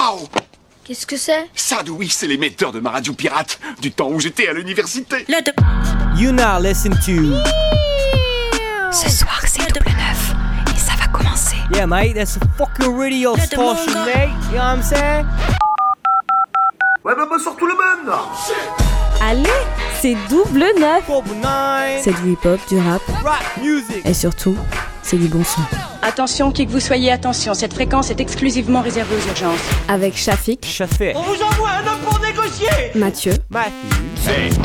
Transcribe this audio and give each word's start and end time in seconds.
Waouh 0.00 0.28
Qu'est-ce 0.84 1.06
que 1.06 1.16
c'est? 1.18 1.46
Sadoui, 1.54 2.08
c'est 2.08 2.26
l'émetteur 2.26 2.72
de 2.72 2.80
ma 2.80 2.88
radio 2.90 3.12
pirate 3.12 3.60
du 3.82 3.92
temps 3.92 4.08
où 4.08 4.18
j'étais 4.18 4.48
à 4.48 4.54
l'université. 4.54 5.26
You 6.16 6.32
now 6.32 6.58
listen 6.58 6.92
to. 7.04 7.36
Ce 8.90 9.10
soir, 9.10 9.42
c'est 9.46 9.58
double 9.68 9.90
neuf. 9.90 10.32
Et 10.74 10.78
ça 10.78 10.92
va 10.98 11.06
commencer. 11.08 11.56
Yeah, 11.74 11.86
mate, 11.86 12.14
that's 12.14 12.38
a 12.38 12.40
fucking 12.56 12.96
radio 12.98 13.36
station, 13.36 13.74
mate. 14.06 14.30
You 14.50 14.56
know 14.56 14.62
what 14.62 14.76
I'm 14.76 14.82
saying? 14.82 15.26
Ouais, 17.04 17.14
bah 17.14 17.26
bonsoir 17.30 17.54
tout 17.56 17.66
le 17.66 17.74
monde 17.74 18.16
Allez, 19.20 19.50
c'est 20.00 20.16
double 20.30 20.64
neuf. 20.80 21.04
C'est 22.02 22.22
du 22.22 22.32
hip-hop, 22.32 22.58
du 22.70 22.78
rap 22.78 23.02
Rap 23.22 23.42
music. 23.62 24.00
et 24.06 24.14
surtout, 24.14 24.56
c'est 25.02 25.18
du 25.18 25.28
bon 25.28 25.44
son. 25.44 25.60
Attention, 26.02 26.50
qui 26.50 26.66
que 26.66 26.70
vous 26.72 26.80
soyez, 26.80 27.12
attention, 27.12 27.52
cette 27.54 27.74
fréquence 27.74 28.10
est 28.10 28.20
exclusivement 28.20 28.80
réservée 28.80 29.16
aux 29.16 29.28
urgences. 29.28 29.60
Avec 29.88 30.16
Shafik, 30.16 30.64
Chaffé. 30.66 31.12
vous 31.14 31.42
envoie 31.42 31.68
un 31.70 31.86
homme 31.92 32.00
pour 32.08 32.18
négocier. 32.20 32.68
Mathieu, 32.94 33.32
Matthew. 33.50 34.56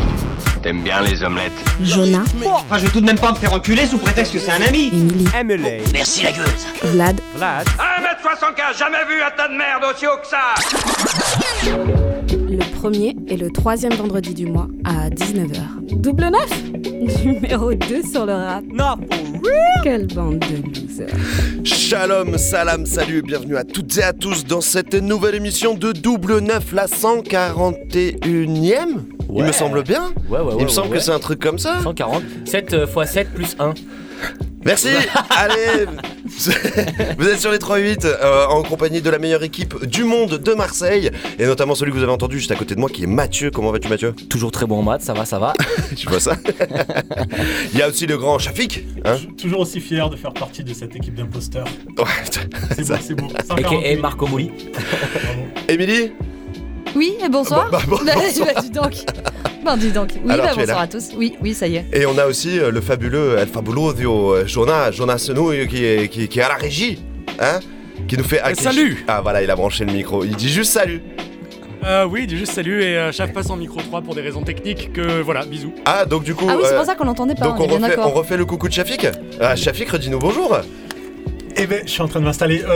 T'aimes 0.63 0.81
bien 0.81 1.01
les 1.01 1.21
omelettes? 1.23 1.51
Jonah, 1.83 2.23
Enfin, 2.43 2.79
je 2.79 2.85
vais 2.85 2.91
tout 2.91 3.01
de 3.01 3.05
même 3.05 3.19
pas 3.19 3.31
me 3.31 3.35
faire 3.35 3.53
enculer 3.53 3.85
sous 3.85 3.97
prétexte 3.99 4.33
que 4.33 4.39
c'est 4.39 4.51
un 4.51 4.61
ami. 4.61 4.87
Emily, 4.93 5.27
Emily. 5.37 5.83
Merci 5.93 6.23
la 6.23 6.31
gueule 6.31 6.47
Vlad, 6.83 7.21
Vlad. 7.35 7.67
1m75, 7.67 8.77
jamais 8.79 9.05
vu 9.07 9.21
un 9.21 9.31
tas 9.37 9.47
de 9.47 9.53
merde 9.55 9.83
aussi 9.93 10.07
haut 10.07 10.17
que 10.21 10.27
ça 10.27 10.55
premier 12.85 13.15
et 13.27 13.35
le 13.35 13.49
troisième 13.49 13.93
vendredi 13.93 14.35
du 14.35 14.45
mois 14.45 14.67
à 14.83 15.09
19h. 15.09 15.95
Double 15.95 16.25
neuf 16.25 16.63
Numéro 17.25 17.73
2 17.73 18.03
sur 18.03 18.27
le 18.27 18.33
rap. 18.33 18.63
Real. 18.77 18.99
Quelle 19.81 20.05
bande 20.05 20.37
de 20.37 20.57
losers. 20.67 21.09
Shalom, 21.63 22.37
salam, 22.37 22.85
salut, 22.85 23.23
bienvenue 23.23 23.57
à 23.57 23.63
toutes 23.63 23.97
et 23.97 24.03
à 24.03 24.13
tous 24.13 24.45
dans 24.45 24.61
cette 24.61 24.93
nouvelle 24.93 25.33
émission 25.33 25.73
de 25.73 25.93
Double 25.93 26.41
Neuf, 26.41 26.73
la 26.73 26.85
141ème 26.85 28.99
Il 29.33 29.43
me 29.43 29.51
semble 29.51 29.81
bien. 29.81 30.13
Ouais, 30.29 30.37
ouais, 30.37 30.45
ouais. 30.45 30.53
Il 30.59 30.65
me 30.65 30.69
semble 30.69 30.89
ouais, 30.89 30.97
que 30.97 31.03
c'est 31.03 31.11
un 31.11 31.17
truc 31.17 31.39
comme 31.39 31.57
ça. 31.57 31.81
140. 31.81 32.21
7 32.45 32.75
x 32.95 33.11
7 33.11 33.33
plus 33.33 33.55
1. 33.57 33.73
Merci. 34.65 34.87
Allez, 35.29 35.85
vous 37.17 37.27
êtes 37.27 37.39
sur 37.39 37.51
les 37.51 37.59
3-8 37.59 38.05
euh, 38.05 38.45
en 38.47 38.63
compagnie 38.63 39.01
de 39.01 39.09
la 39.09 39.19
meilleure 39.19 39.43
équipe 39.43 39.85
du 39.85 40.03
monde 40.03 40.37
de 40.39 40.53
Marseille 40.53 41.11
et 41.37 41.45
notamment 41.45 41.75
celui 41.75 41.91
que 41.91 41.97
vous 41.97 42.03
avez 42.03 42.11
entendu 42.11 42.39
juste 42.39 42.51
à 42.51 42.55
côté 42.55 42.73
de 42.75 42.79
moi 42.79 42.89
qui 42.89 43.03
est 43.03 43.07
Mathieu. 43.07 43.51
Comment 43.51 43.71
vas-tu 43.71 43.87
Mathieu? 43.89 44.13
Toujours 44.29 44.51
très 44.51 44.65
bon 44.65 44.79
en 44.79 44.83
maths, 44.83 45.03
ça 45.03 45.13
va, 45.13 45.25
ça 45.25 45.37
va. 45.39 45.53
Tu 45.95 46.09
vois 46.09 46.19
ça? 46.19 46.35
Il 47.73 47.79
y 47.79 47.81
a 47.83 47.87
aussi 47.87 48.07
le 48.07 48.17
grand 48.17 48.39
Shafik. 48.39 48.83
Hein? 49.05 49.17
Toujours 49.39 49.59
aussi 49.61 49.79
fier 49.79 50.09
de 50.09 50.15
faire 50.15 50.33
partie 50.33 50.63
de 50.63 50.73
cette 50.73 50.95
équipe 50.95 51.15
d'imposteurs. 51.15 51.67
ouais, 51.97 52.05
C'est 52.75 52.83
ça- 52.85 52.95
beau, 52.95 53.01
c'est 53.07 53.13
beau. 53.15 53.27
Et 53.27 53.47
148. 53.47 53.95
Marco 54.01 54.27
Mouli. 54.27 54.51
Bravo. 54.73 55.41
Émilie? 55.69 56.11
Oui, 56.95 57.13
et 57.23 57.29
bonsoir. 57.29 57.69
Bah, 57.69 57.79
bah, 57.87 57.97
bon, 57.97 58.05
Bah, 58.05 58.61
dis 58.61 58.69
donc. 58.71 58.93
Bon, 59.65 59.75
dis 59.77 59.91
donc. 59.91 60.11
Oui, 60.23 60.31
Alors, 60.31 60.45
bah, 60.45 60.53
bonsoir 60.55 60.79
à 60.81 60.87
tous. 60.87 61.09
Oui, 61.17 61.35
oui, 61.41 61.55
ça 61.55 61.67
y 61.67 61.77
est. 61.77 61.85
Et 61.91 62.05
on 62.05 62.15
a 62.19 62.27
aussi 62.27 62.59
euh, 62.59 62.69
le 62.69 62.81
fabuleux 62.81 63.35
El 63.39 63.47
Fabuloso 63.47 64.35
euh, 64.35 64.45
Jonas, 64.45 64.91
Jonas 64.91 65.17
Senouille 65.17 65.67
qui 65.67 65.83
est, 65.83 66.07
qui, 66.07 66.27
qui 66.27 66.39
est 66.39 66.43
à 66.43 66.49
la 66.49 66.55
régie, 66.55 66.99
hein 67.39 67.59
Qui 68.07 68.15
nous 68.15 68.23
fait... 68.23 68.41
salut 68.53 69.03
Ah 69.07 69.21
voilà, 69.21 69.41
il 69.41 69.49
a 69.49 69.55
branché 69.55 69.83
le 69.83 69.91
micro. 69.91 70.23
Il 70.23 70.35
dit 70.35 70.49
juste 70.49 70.71
salut. 70.71 71.01
Euh, 71.83 72.05
oui, 72.05 72.27
dis 72.27 72.37
juste 72.37 72.53
salut 72.53 72.81
et 72.83 72.97
euh, 72.97 73.11
Chaf 73.11 73.31
passe 73.31 73.49
en 73.49 73.57
micro 73.57 73.79
3 73.79 74.01
pour 74.01 74.15
des 74.15 74.21
raisons 74.21 74.41
techniques 74.41 74.91
que 74.93 75.21
voilà, 75.21 75.45
bisous. 75.45 75.73
Ah, 75.85 76.05
donc 76.05 76.23
du 76.23 76.33
coup... 76.33 76.47
Ah 76.49 76.55
oui, 76.57 76.63
c'est 76.65 76.73
euh, 76.73 76.77
pour 76.77 76.85
ça 76.85 76.95
qu'on 76.95 77.05
l'entendait 77.05 77.35
pas. 77.35 77.45
donc 77.45 77.59
on 77.59 77.63
on 77.63 77.67
refait, 77.67 77.99
on 77.99 78.09
refait 78.11 78.37
le 78.37 78.45
coucou 78.45 78.67
de 78.67 78.73
Shafik 78.73 79.07
Ah, 79.39 79.55
Shafik, 79.55 79.89
redis-nous 79.89 80.17
bonjour. 80.19 80.57
Eh 81.57 81.67
ben, 81.67 81.81
je 81.85 81.89
suis 81.91 82.01
en 82.01 82.07
train 82.09 82.19
de 82.19 82.25
m'installer. 82.25 82.61
Euh, 82.63 82.67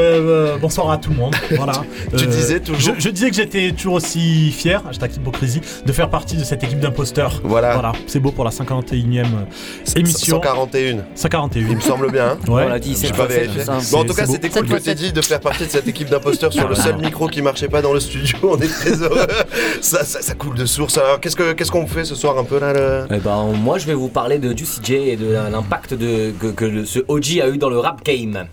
euh, 0.54 0.58
bonsoir 0.58 0.90
à 0.90 0.98
tout 0.98 1.10
le 1.10 1.18
monde. 1.18 1.36
Voilà. 1.52 1.74
Tu 2.18 2.24
Euh, 2.24 2.28
disais 2.28 2.60
toujours- 2.62 2.96
Je, 2.98 3.02
je 3.02 3.10
disais 3.10 3.30
que 3.30 3.36
j'étais 3.36 3.72
toujours 3.74 3.96
aussi 3.96 4.52
fier, 4.52 4.82
hashtag 4.90 5.14
hypocrisie, 5.18 5.60
de 5.86 5.92
faire 5.92 6.10
partie 6.10 6.38
de 6.38 6.44
cette 6.46 6.64
équipe 6.64 6.80
d'imposteurs. 6.80 7.42
Voilà. 7.44 7.74
Voilà, 7.74 7.92
c'est 8.08 8.20
beau 8.22 8.32
pour 8.32 8.46
la 8.46 8.52
51ème 8.52 9.26
émission. 9.98 10.38
141, 10.38 11.04
141. 11.14 11.68
il 11.70 11.76
me 11.76 11.82
semble 11.82 12.10
bien. 12.12 12.30
hein 12.32 12.38
Ouais. 12.48 12.64
On 12.66 12.70
l'a 12.70 12.80
dit, 12.80 12.92
J'ai 12.92 13.08
7 13.08 13.16
pas 13.18 13.26
x 13.26 13.34
7 13.34 13.42
vérifié. 13.42 13.64
plus 13.64 13.70
1. 13.70 13.92
Bon, 13.92 14.00
en 14.00 14.06
tout 14.06 14.14
cas, 14.14 14.26
c'était 14.26 14.50
cool 14.50 14.68
que 14.68 14.76
t'aies 14.78 14.96
dit 14.96 15.12
de 15.12 15.22
faire 15.22 15.42
partie 15.42 15.66
de 15.66 15.70
cette 15.70 15.88
équipe 15.88 16.10
d'imposteurs 16.10 16.54
sur 16.54 16.68
le 16.70 16.76
seul 16.76 16.98
micro 17.02 17.28
qui 17.28 17.42
marchait 17.42 17.68
pas 17.68 17.82
dans 17.82 17.92
le 17.94 18.00
studio. 18.00 18.38
On 18.44 18.58
est 18.60 18.68
très 18.68 18.94
heureux. 19.02 19.28
Ça, 19.82 20.06
ça, 20.06 20.22
ça 20.22 20.34
coule 20.36 20.56
de 20.56 20.66
source. 20.66 20.98
Alors, 20.98 21.20
qu'est-ce 21.20 21.36
que 21.36 21.52
qu'est-ce 21.52 21.72
qu'on 21.72 21.86
fait 21.88 22.06
ce 22.06 22.16
soir 22.16 22.38
un 22.38 22.46
peu 22.46 22.60
là 22.60 22.72
le... 22.74 23.06
Eh 23.14 23.18
ben, 23.18 23.44
moi, 23.62 23.78
je 23.78 23.86
vais 23.88 23.94
vous 23.94 24.08
parler 24.10 24.38
de 24.40 24.56
Juicy 24.56 24.80
J 24.84 24.94
et 24.96 25.16
de 25.18 25.32
l'impact 25.52 25.98
que, 25.98 26.52
que 26.52 26.66
le- 26.66 26.86
ce 26.86 27.00
OG 27.08 27.42
a 27.42 27.50
eu 27.50 27.58
dans 27.58 27.70
le 27.70 27.80
rap 27.80 28.04
game. 28.06 28.46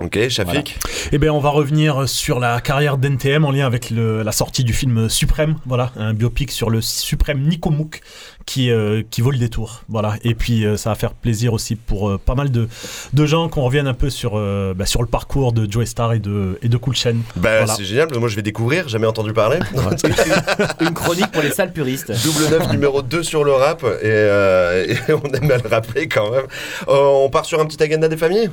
Ok, 0.00 0.28
Shafik. 0.28 0.76
Eh 1.12 1.18
ben, 1.18 1.30
on 1.30 1.38
va 1.38 1.50
revenir 1.50 2.08
sur 2.08 2.40
la 2.40 2.60
carrière 2.60 2.98
d'NTM 2.98 3.44
en 3.44 3.52
lien 3.52 3.64
avec 3.64 3.90
le- 3.90 4.24
la 4.24 4.32
sortie 4.32 4.64
du 4.64 4.72
film 4.72 5.08
Suprême, 5.08 5.54
voilà, 5.66 5.92
un 5.96 6.12
biopic 6.14 6.50
sur 6.50 6.68
le 6.68 6.80
suprême 6.80 7.42
Nico 7.42 7.70
Mouk 7.70 8.00
qui, 8.44 8.72
euh, 8.72 9.02
qui 9.08 9.20
vaut 9.20 9.30
le 9.30 9.38
détour, 9.38 9.82
voilà. 9.88 10.16
Et 10.24 10.34
puis 10.34 10.66
euh, 10.66 10.76
ça 10.76 10.90
va 10.90 10.96
faire 10.96 11.12
plaisir 11.14 11.52
aussi 11.52 11.76
pour 11.76 12.10
euh, 12.10 12.18
pas 12.18 12.34
mal 12.34 12.50
de, 12.50 12.68
de 13.12 13.26
gens 13.26 13.48
qu'on 13.48 13.62
revienne 13.62 13.86
un 13.86 13.94
peu 13.94 14.10
sur, 14.10 14.32
euh, 14.34 14.74
bah, 14.74 14.84
sur 14.84 15.00
le 15.00 15.06
parcours 15.06 15.52
de 15.52 15.70
Joe 15.70 15.86
Star 15.86 16.12
et 16.12 16.18
de, 16.18 16.58
et 16.60 16.68
de 16.68 16.76
Cool 16.76 16.96
Chain. 16.96 17.14
Bah, 17.36 17.58
Voilà. 17.58 17.66
c'est 17.74 17.84
génial. 17.84 18.08
Moi, 18.18 18.28
je 18.28 18.34
vais 18.34 18.42
découvrir. 18.42 18.88
Jamais 18.88 19.06
entendu 19.06 19.32
parler. 19.32 19.60
Une 20.80 20.92
chronique 20.92 21.30
pour 21.30 21.42
les 21.42 21.52
sales 21.52 21.72
puristes. 21.72 22.10
Double 22.24 22.50
9 22.50 22.72
numéro 22.72 23.00
2 23.00 23.22
sur 23.22 23.44
le 23.44 23.52
rap. 23.52 23.82
Et, 23.84 23.86
euh, 24.04 24.86
et 25.08 25.12
on 25.12 25.22
aime 25.32 25.50
à 25.52 25.58
le 25.58 25.68
rappeler 25.68 26.08
quand 26.08 26.32
même. 26.32 26.46
Euh, 26.88 26.96
on 27.24 27.30
part 27.30 27.44
sur 27.44 27.60
un 27.60 27.66
petit 27.66 27.80
agenda 27.82 28.08
des 28.08 28.16
familles? 28.16 28.50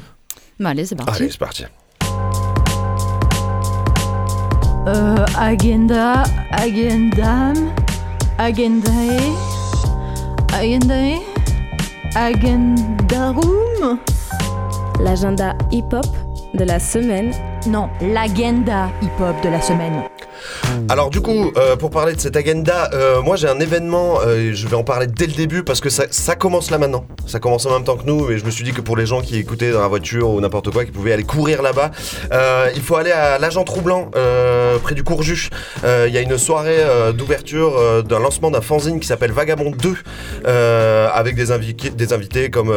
Bah, 0.61 0.69
allez, 0.69 0.85
c'est 0.85 0.95
parti. 0.95 1.23
Allez, 1.23 1.31
c'est 1.31 1.39
parti. 1.39 1.65
Euh, 4.87 5.25
agenda, 5.35 6.21
agendam, 6.51 7.71
agendae, 8.37 9.33
agendae, 10.53 11.17
agendarum. 12.15 13.97
L'agenda 14.99 15.55
hip-hop 15.71 16.05
de 16.53 16.63
la 16.63 16.79
semaine. 16.79 17.31
Non, 17.65 17.89
l'agenda 17.99 18.89
hip-hop 19.01 19.41
de 19.43 19.49
la 19.49 19.61
semaine. 19.61 20.03
Alors 20.89 21.09
du 21.09 21.21
coup, 21.21 21.51
euh, 21.55 21.75
pour 21.75 21.89
parler 21.89 22.13
de 22.13 22.19
cet 22.19 22.35
agenda, 22.35 22.89
euh, 22.93 23.21
moi 23.21 23.35
j'ai 23.35 23.47
un 23.47 23.59
événement, 23.59 24.19
euh, 24.25 24.51
je 24.53 24.67
vais 24.67 24.75
en 24.75 24.83
parler 24.83 25.07
dès 25.07 25.25
le 25.25 25.33
début 25.33 25.63
parce 25.63 25.79
que 25.79 25.89
ça, 25.89 26.35
commence 26.35 26.71
là 26.71 26.77
maintenant. 26.77 27.05
Ça 27.27 27.39
commence 27.39 27.65
en 27.65 27.71
même 27.71 27.83
temps 27.83 27.97
que 27.97 28.05
nous 28.05 28.29
et 28.31 28.37
je 28.37 28.45
me 28.45 28.51
suis 28.51 28.63
dit 28.63 28.73
que 28.73 28.81
pour 28.81 28.97
les 28.97 29.05
gens 29.05 29.21
qui 29.21 29.37
écoutaient 29.37 29.71
dans 29.71 29.81
la 29.81 29.87
voiture 29.87 30.29
ou 30.29 30.41
n'importe 30.41 30.69
quoi, 30.71 30.83
qui 30.85 30.91
pouvaient 30.91 31.13
aller 31.13 31.23
courir 31.23 31.61
là-bas, 31.61 31.91
il 32.75 32.81
faut 32.81 32.95
aller 32.95 33.11
à 33.11 33.37
l'agent 33.37 33.63
troublant, 33.63 34.11
près 34.83 34.95
du 34.95 35.03
Courjuche. 35.03 35.49
Il 35.83 36.13
y 36.13 36.17
a 36.17 36.21
une 36.21 36.37
soirée 36.37 36.83
d'ouverture 37.13 38.03
d'un 38.03 38.19
lancement 38.19 38.51
d'un 38.51 38.61
fanzine 38.61 38.99
qui 38.99 39.07
s'appelle 39.07 39.31
Vagabond 39.31 39.71
2 39.71 39.95
euh, 40.45 41.09
avec 41.13 41.35
des, 41.35 41.51
invités, 41.51 42.49
comme 42.49 42.73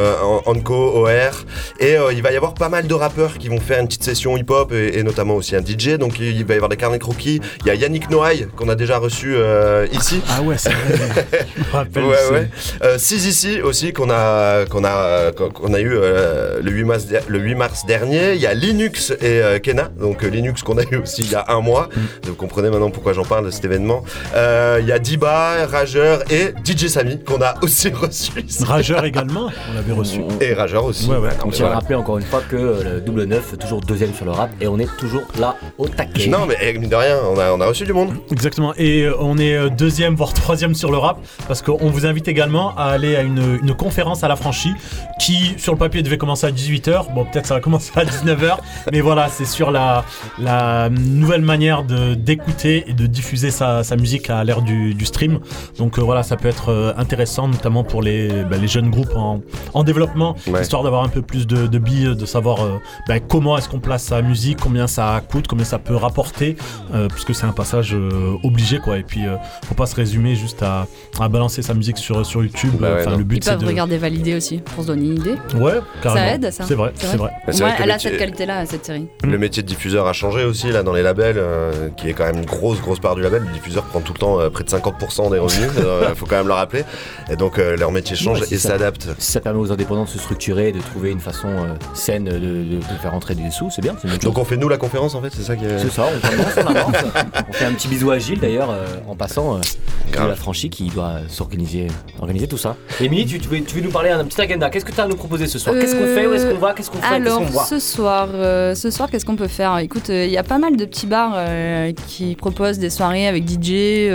Anko, 0.46 0.74
OR 0.74 1.44
et 1.80 1.96
il 2.12 2.22
va 2.22 2.32
y 2.32 2.36
avoir 2.36 2.54
pas 2.54 2.68
mal 2.68 2.86
de 2.86 2.94
rappeurs 2.94 3.38
qui 3.38 3.48
vont 3.48 3.60
faire 3.60 3.80
une 3.80 3.86
petite 3.86 4.04
session 4.04 4.36
hip-hop 4.36 4.72
et, 4.72 4.98
et 4.98 5.02
notamment 5.02 5.34
aussi 5.34 5.56
un 5.56 5.62
DJ. 5.64 5.96
Donc 5.98 6.18
il 6.20 6.44
va 6.44 6.54
y 6.54 6.56
avoir 6.56 6.68
des 6.68 6.76
carnets 6.76 6.98
croquis. 6.98 7.40
Il 7.62 7.66
y 7.68 7.70
a 7.70 7.74
Yannick 7.74 8.10
Noailles 8.10 8.48
qu'on 8.56 8.68
a 8.68 8.74
déjà 8.74 8.98
reçu 8.98 9.34
euh, 9.36 9.86
ici. 9.92 10.20
Ah 10.30 10.42
ouais, 10.42 10.56
c'est 10.58 10.70
vrai. 10.70 11.26
je 11.56 11.60
me 11.62 11.72
rappelle. 11.72 12.04
Ouais, 12.04 12.16
ouais. 12.32 12.50
Euh, 12.82 12.98
Six 12.98 13.26
ici 13.26 13.60
aussi 13.62 13.92
qu'on 13.92 14.10
a 14.10 14.64
qu'on 14.66 14.84
a 14.84 15.32
qu'on 15.32 15.74
a 15.74 15.80
eu 15.80 15.92
euh, 15.94 16.60
le 16.62 16.70
8 16.70 16.84
mars 16.84 17.06
le 17.28 17.38
8 17.38 17.54
mars 17.54 17.86
dernier. 17.86 18.34
Il 18.34 18.40
y 18.40 18.46
a 18.46 18.54
Linux 18.54 19.10
et 19.10 19.16
euh, 19.42 19.58
Kena. 19.58 19.90
Donc 19.98 20.22
euh, 20.24 20.28
Linux 20.28 20.62
qu'on 20.62 20.78
a 20.78 20.82
eu 20.90 20.96
aussi 20.96 21.22
il 21.22 21.30
y 21.30 21.34
a 21.34 21.44
un 21.48 21.60
mois. 21.60 21.88
Vous 22.24 22.34
comprenez 22.34 22.70
maintenant 22.70 22.90
pourquoi 22.90 23.12
j'en 23.12 23.24
parle 23.24 23.46
de 23.46 23.50
cet 23.50 23.64
événement. 23.64 24.04
Euh, 24.34 24.78
Il 24.80 24.86
y 24.86 24.92
a 24.92 24.98
Diba, 24.98 25.66
Rageur 25.66 26.22
et 26.30 26.52
DJ 26.64 26.86
Samy 26.88 27.22
qu'on 27.22 27.40
a 27.42 27.54
aussi 27.62 27.88
reçu 27.92 28.32
ici. 28.46 28.64
Rageur 28.64 29.04
également, 29.04 29.50
on 29.70 29.74
l'avait 29.74 29.92
reçu. 29.92 30.20
Et 30.40 30.54
Rageur 30.54 30.84
aussi. 30.84 31.08
Ouais, 31.08 31.18
ouais. 31.18 31.30
On 31.44 31.50
tient 31.50 31.66
à 31.66 31.74
rappeler 31.74 31.94
encore 31.94 32.18
une 32.18 32.24
fois 32.24 32.42
que 32.48 32.56
le 32.56 33.00
double 33.00 33.24
9 33.24 33.58
toujours 33.58 33.80
deuxième 33.80 34.12
sur 34.14 34.24
le 34.24 34.30
rap 34.32 34.50
et 34.60 34.66
on 34.68 34.78
est 34.78 34.88
toujours 34.98 35.24
là 35.38 35.56
au 35.78 35.88
taquet. 35.88 36.28
Non 36.28 36.46
mais 36.46 36.56
eh, 36.60 36.72
mine 36.78 36.90
de 36.90 36.96
rien, 36.96 37.16
on 37.34 37.38
a, 37.38 37.52
on 37.52 37.60
a 37.60 37.66
reçu 37.66 37.84
du 37.84 37.92
monde. 37.92 38.14
Exactement. 38.30 38.72
Et 38.76 39.02
euh, 39.02 39.14
on 39.20 39.36
est 39.38 39.54
euh, 39.54 39.68
deuxième, 39.68 40.14
voire 40.14 40.32
troisième 40.32 40.74
sur 40.74 40.90
le 40.90 40.98
rap, 40.98 41.18
parce 41.48 41.62
qu'on 41.62 41.90
vous 41.90 42.06
invite 42.06 42.28
également 42.28 42.74
à 42.76 42.84
aller 42.84 43.16
à 43.16 43.22
une, 43.22 43.58
une 43.62 43.74
conférence 43.74 44.24
à 44.24 44.28
la 44.28 44.36
franchie 44.36 44.72
qui, 45.18 45.54
sur 45.58 45.72
le 45.72 45.78
papier, 45.78 46.02
devait 46.02 46.18
commencer 46.18 46.46
à 46.46 46.50
18h. 46.50 47.12
Bon, 47.14 47.24
peut-être 47.24 47.46
ça 47.46 47.54
va 47.54 47.60
commencer 47.64 47.92
à 47.96 48.04
19h, 48.04 48.56
mais 48.92 49.00
voilà, 49.00 49.28
c'est 49.28 49.44
sur 49.44 49.70
la, 49.70 50.04
la 50.38 50.88
nouvelle 50.90 51.42
manière 51.42 51.84
de- 51.84 52.14
d'écouter 52.14 52.84
et 52.88 52.92
de 52.92 53.06
diffuser 53.06 53.50
sa, 53.50 53.82
sa 53.84 53.96
musique 53.96 54.30
à 54.30 54.42
l'ère 54.44 54.62
du, 54.62 54.94
du 54.94 55.04
stream. 55.04 55.40
Donc 55.78 55.98
euh, 55.98 56.02
voilà, 56.02 56.22
ça 56.22 56.36
peut 56.36 56.48
être 56.48 56.94
intéressant, 56.96 57.48
notamment 57.48 57.84
pour 57.84 58.02
les, 58.02 58.28
bah, 58.44 58.56
les 58.60 58.68
jeunes 58.68 58.90
groupes 58.90 59.14
en, 59.16 59.40
en 59.74 59.84
développement, 59.84 60.36
Ouais. 60.46 60.62
histoire 60.62 60.82
d'avoir 60.82 61.02
un 61.04 61.08
peu 61.08 61.22
plus 61.22 61.46
de, 61.46 61.66
de 61.66 61.78
billes, 61.78 62.14
de 62.16 62.26
savoir 62.26 62.62
euh, 62.64 62.78
bah, 63.08 63.18
comment 63.20 63.56
est-ce 63.58 63.68
qu'on 63.68 63.80
place 63.80 64.04
sa 64.04 64.20
musique, 64.22 64.58
combien 64.60 64.86
ça 64.86 65.20
coûte, 65.30 65.46
combien 65.48 65.64
ça 65.64 65.78
peut 65.78 65.96
rapporter, 65.96 66.56
euh, 66.94 67.08
que 67.24 67.32
c'est 67.32 67.46
un 67.46 67.52
passage 67.52 67.94
euh, 67.94 68.36
obligé 68.42 68.78
quoi. 68.78 68.98
Et 68.98 69.02
puis 69.02 69.26
euh, 69.26 69.36
faut 69.66 69.74
pas 69.74 69.86
se 69.86 69.94
résumer 69.96 70.34
juste 70.34 70.62
à, 70.62 70.86
à 71.20 71.28
balancer 71.28 71.62
sa 71.62 71.74
musique 71.74 71.98
sur, 71.98 72.24
sur 72.24 72.42
YouTube. 72.42 72.72
Bah 72.78 72.94
ouais, 72.94 73.00
Enfin, 73.00 73.10
non. 73.10 73.16
le 73.16 73.22
Ils 73.22 73.26
but 73.26 73.44
c'est 73.44 73.50
peuvent 73.52 73.60
de. 73.60 73.66
regarder 73.66 73.98
valider 73.98 74.34
aussi, 74.34 74.58
pour 74.58 74.82
se 74.84 74.88
donner 74.88 75.06
une 75.06 75.16
idée. 75.16 75.34
Ouais, 75.56 75.74
carrément. 76.02 76.26
Ça 76.26 76.34
aide, 76.34 76.50
ça. 76.52 76.64
C'est 76.66 76.74
vrai, 76.74 76.92
c'est 76.96 77.16
vrai. 77.16 77.30
Bah, 77.46 77.52
vrai 77.52 77.72
que 77.72 77.78
le 77.78 77.84
elle 77.84 77.90
a 77.90 77.94
métier- 77.94 78.10
cette 78.10 78.18
qualité-là, 78.18 78.66
cette 78.66 78.84
série. 78.86 79.06
Le 79.22 79.38
métier 79.38 79.62
de 79.62 79.68
diffuseur 79.68 80.06
a 80.06 80.12
changé 80.12 80.44
aussi 80.44 80.70
là 80.70 80.82
dans 80.82 80.92
les 80.92 81.02
labels, 81.02 81.36
euh, 81.38 81.88
qui 81.96 82.08
est 82.08 82.12
quand 82.12 82.24
même 82.24 82.38
une 82.38 82.44
grosse 82.46 82.80
grosse 82.80 83.00
part 83.00 83.14
du 83.14 83.22
label. 83.22 83.42
Le 83.46 83.52
diffuseur 83.52 83.84
prend 83.84 84.00
tout 84.00 84.12
le 84.12 84.18
temps 84.18 84.40
euh, 84.40 84.50
près 84.50 84.64
de 84.64 84.68
50% 84.68 85.30
des 85.30 85.38
revenus, 85.38 85.70
il 85.76 86.14
faut 86.16 86.26
quand 86.26 86.36
même 86.36 86.46
le 86.48 86.52
rappeler. 86.52 86.84
Et 87.30 87.36
donc 87.36 87.58
euh, 87.58 87.76
leur 87.76 87.90
métier 87.92 88.16
change 88.16 88.40
Ouais, 88.40 88.46
et 88.50 88.58
s'adapte. 88.58 89.08
Si 89.18 89.32
ça 89.32 89.40
permet 89.40 89.60
aux 89.60 89.72
indépendants 89.72 90.04
de 90.04 90.08
se 90.08 90.18
structurer, 90.18 90.72
de 90.72 90.80
trouver 90.80 91.10
une 91.10 91.20
façon 91.20 91.48
euh, 91.48 91.74
saine 91.94 92.24
de, 92.24 92.38
de- 92.38 92.64
de 92.76 92.98
faire 93.00 93.12
rentrer 93.12 93.34
des 93.34 93.50
sous, 93.50 93.70
c'est 93.70 93.82
bien. 93.82 93.94
Donc 94.22 94.38
on 94.38 94.44
fait 94.44 94.56
nous 94.56 94.68
la 94.68 94.76
conférence 94.76 95.14
en 95.14 95.22
fait, 95.22 95.30
c'est 95.34 95.42
ça 95.42 95.56
qui 95.56 95.64
est. 95.64 95.78
C'est 95.78 95.90
ça, 95.90 96.04
on 96.06 96.28
commence, 96.28 96.54
on 96.56 96.76
avance. 96.76 96.96
on 97.48 97.52
fait 97.52 97.64
un 97.64 97.72
petit 97.72 97.88
bisou 97.88 98.10
à 98.10 98.18
Gilles 98.18 98.40
d'ailleurs 98.40 98.70
euh, 98.70 98.86
en 99.08 99.14
passant 99.14 99.56
euh, 99.56 99.60
de 100.12 100.28
la 100.28 100.34
franchise 100.34 100.70
qui 100.70 100.88
doit 100.88 101.20
s'organiser 101.28 101.88
organiser 102.20 102.46
tout 102.46 102.58
ça. 102.58 102.76
Émilie, 103.00 103.26
tu, 103.26 103.38
tu 103.38 103.48
veux, 103.48 103.60
tu 103.62 103.76
veux 103.76 103.82
nous 103.82 103.90
parler 103.90 104.10
d'un 104.10 104.24
petit 104.24 104.40
agenda. 104.40 104.70
Qu'est-ce 104.70 104.84
que 104.84 104.92
tu 104.92 105.00
as 105.00 105.04
à 105.04 105.08
nous 105.08 105.16
proposer 105.16 105.46
ce 105.46 105.58
soir? 105.58 105.74
Qu'est-ce 105.78 105.94
qu'on 105.94 106.06
fait? 106.06 106.26
Où 106.26 106.32
est-ce 106.32 106.46
qu'on 106.46 106.58
va? 106.58 106.72
Qu'est-ce 106.74 106.90
qu'on 106.90 106.98
fait? 106.98 107.14
Alors, 107.14 107.38
qu'on 107.38 107.44
voit? 107.46 107.64
ce 107.64 107.78
soir, 107.78 108.28
euh, 108.32 108.74
ce 108.74 108.90
soir, 108.90 109.10
qu'est-ce 109.10 109.24
qu'on 109.24 109.36
peut 109.36 109.48
faire? 109.48 109.76
Écoute, 109.78 110.08
il 110.08 110.30
y 110.30 110.38
a 110.38 110.42
pas 110.42 110.58
mal 110.58 110.76
de 110.76 110.84
petits 110.84 111.06
bars 111.06 111.34
euh, 111.36 111.92
qui 112.08 112.34
proposent 112.34 112.78
des 112.78 112.90
soirées 112.90 113.26
avec 113.26 113.48
DJ. 113.48 114.10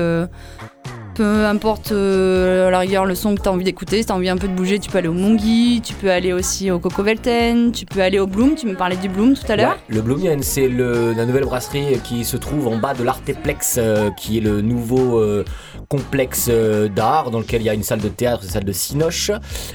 Peu 1.20 1.46
importe 1.46 1.92
euh, 1.92 2.70
la 2.70 2.80
rigueur 2.80 3.04
le 3.04 3.14
son 3.14 3.36
que 3.36 3.42
tu 3.42 3.50
as 3.50 3.52
envie 3.52 3.66
d'écouter, 3.66 3.98
si 3.98 4.06
tu 4.06 4.14
as 4.14 4.16
envie 4.16 4.30
un 4.30 4.38
peu 4.38 4.48
de 4.48 4.54
bouger, 4.54 4.80
tu 4.80 4.90
peux 4.90 5.00
aller 5.00 5.10
au 5.10 5.14
Mongi, 5.14 5.82
tu 5.84 5.94
peux 5.94 6.10
aller 6.10 6.32
aussi 6.32 6.72
au 6.72 6.80
Coco 6.80 7.04
Velten, 7.04 7.74
tu 7.74 7.86
peux 7.86 8.00
aller 8.00 8.20
au 8.20 8.26
Bloom, 8.26 8.56
tu 8.56 8.68
me 8.68 8.76
parlais 8.76 8.96
du 8.96 9.10
Bloom 9.10 9.34
tout 9.34 9.52
à 9.52 9.58
l'heure. 9.58 9.72
Ouais, 9.72 9.96
le 9.96 10.02
Bloomien, 10.02 10.38
c'est 10.42 10.70
la 10.70 11.26
nouvelle 11.26 11.44
brasserie 11.44 12.00
qui 12.06 12.24
se 12.24 12.38
trouve 12.38 12.70
en 12.70 12.78
bas 12.78 12.94
de 12.94 13.04
l'Arteplex, 13.04 13.76
euh, 13.78 14.12
qui 14.12 14.38
est 14.38 14.42
le 14.42 14.62
nouveau 14.62 15.20
euh, 15.20 15.44
complexe 15.90 16.50
d'art 16.96 17.32
dans 17.32 17.40
lequel 17.40 17.64
il 17.64 17.66
y 17.66 17.70
a 17.70 17.74
une 17.74 17.84
salle 17.84 18.00
de 18.00 18.08
théâtre, 18.08 18.44
une 18.46 18.52
salle 18.52 18.64
de 18.64 18.72
cinoche, 18.72 19.30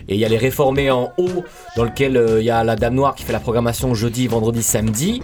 et 0.08 0.14
il 0.14 0.18
y 0.18 0.24
a 0.24 0.28
les 0.30 0.38
réformés 0.38 0.90
en 0.90 1.12
haut, 1.18 1.44
dans 1.76 1.84
lequel 1.84 2.38
il 2.38 2.44
y 2.44 2.50
a 2.50 2.64
la 2.64 2.74
Dame 2.74 2.94
Noire 2.94 3.14
qui 3.14 3.22
fait 3.24 3.34
la 3.34 3.40
programmation 3.40 3.92
jeudi, 3.92 4.28
vendredi, 4.28 4.62
samedi. 4.62 5.20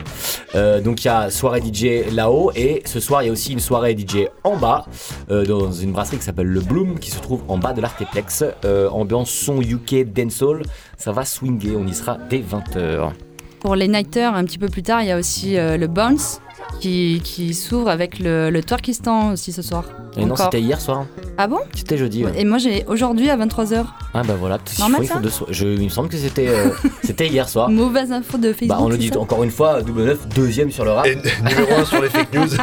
Donc 0.55 1.02
il 1.02 1.06
y 1.06 1.08
a 1.08 1.31
soirée 1.31 1.62
DJ 1.62 2.12
là-haut, 2.12 2.52
et 2.55 2.82
ce 2.84 3.00
soir 3.00 3.23
il 3.23 3.26
y 3.26 3.28
a 3.31 3.32
aussi 3.32 3.55
une 3.55 3.61
soirée 3.61 3.96
DJ 3.96 4.26
en 4.44 4.56
bas, 4.56 4.84
dans 5.28 5.70
une 5.70 5.93
brasserie 5.93 6.10
qui 6.19 6.25
s'appelle 6.25 6.49
le 6.49 6.61
Bloom, 6.61 6.99
qui 6.99 7.11
se 7.11 7.21
trouve 7.21 7.43
en 7.49 7.59
bas 7.59 7.73
de 7.73 7.81
l'Arteplex. 7.81 8.45
Euh, 8.65 8.89
ambiance 8.91 9.31
son 9.31 9.61
UK 9.61 10.12
dancehall, 10.12 10.62
ça 10.97 11.12
va 11.12 11.25
swinger, 11.25 11.77
on 11.77 11.87
y 11.87 11.95
sera 11.95 12.19
dès 12.29 12.41
20h. 12.41 13.11
Pour 13.61 13.77
les 13.77 13.89
nighters, 13.89 14.35
un 14.35 14.45
petit 14.45 14.59
peu 14.59 14.69
plus 14.69 14.83
tard, 14.83 15.03
il 15.03 15.09
y 15.09 15.11
a 15.11 15.19
aussi 15.19 15.59
euh, 15.59 15.77
le 15.77 15.87
Bounce 15.87 16.41
qui, 16.81 17.21
qui 17.25 17.55
s'ouvre 17.55 17.89
avec 17.89 18.19
le, 18.19 18.51
le 18.51 18.62
Twerkistan 18.62 19.33
aussi 19.33 19.53
ce 19.53 19.62
soir. 19.62 19.85
Et 20.17 20.25
non, 20.25 20.33
Encore. 20.33 20.47
c'était 20.47 20.61
hier 20.61 20.81
soir. 20.81 21.07
Ah 21.39 21.47
bon? 21.47 21.59
C'était 21.75 21.97
jeudi. 21.97 22.25
ouais. 22.25 22.33
Et 22.37 22.45
moi 22.45 22.59
j'ai 22.59 22.85
aujourd'hui 22.87 23.31
à 23.31 23.37
23h. 23.37 23.85
Ah 24.12 24.23
bah 24.25 24.35
voilà, 24.39 24.59
il 24.77 24.81
Normal, 24.81 24.99
faut- 24.99 25.03
il 25.05 25.09
faut 25.09 25.15
ça 25.15 25.21
deux. 25.47 25.53
Je, 25.53 25.67
il 25.69 25.85
me 25.85 25.89
semble 25.89 26.09
que 26.09 26.17
c'était 26.17 26.49
euh, 26.49 26.71
c'était 27.05 27.29
hier 27.29 27.49
soir. 27.49 27.71
Mauvaise 27.71 28.11
info 28.12 28.37
de 28.39 28.53
Facebook. 28.53 28.69
Bah 28.69 28.79
on 28.81 28.87
le 28.89 28.93
c'est 28.95 28.99
dit 28.99 29.09
ça? 29.09 29.21
encore 29.21 29.45
une 29.45 29.51
fois, 29.51 29.83
double 29.83 30.05
neuf, 30.05 30.27
deuxième 30.35 30.71
sur 30.73 30.85
le 30.85 30.91
rap. 30.93 31.07
Et 31.07 31.17
numéro 31.17 31.81
1 31.81 31.85
sur 31.85 32.03
les 32.03 32.09
fake 32.09 32.33
news. 32.35 32.49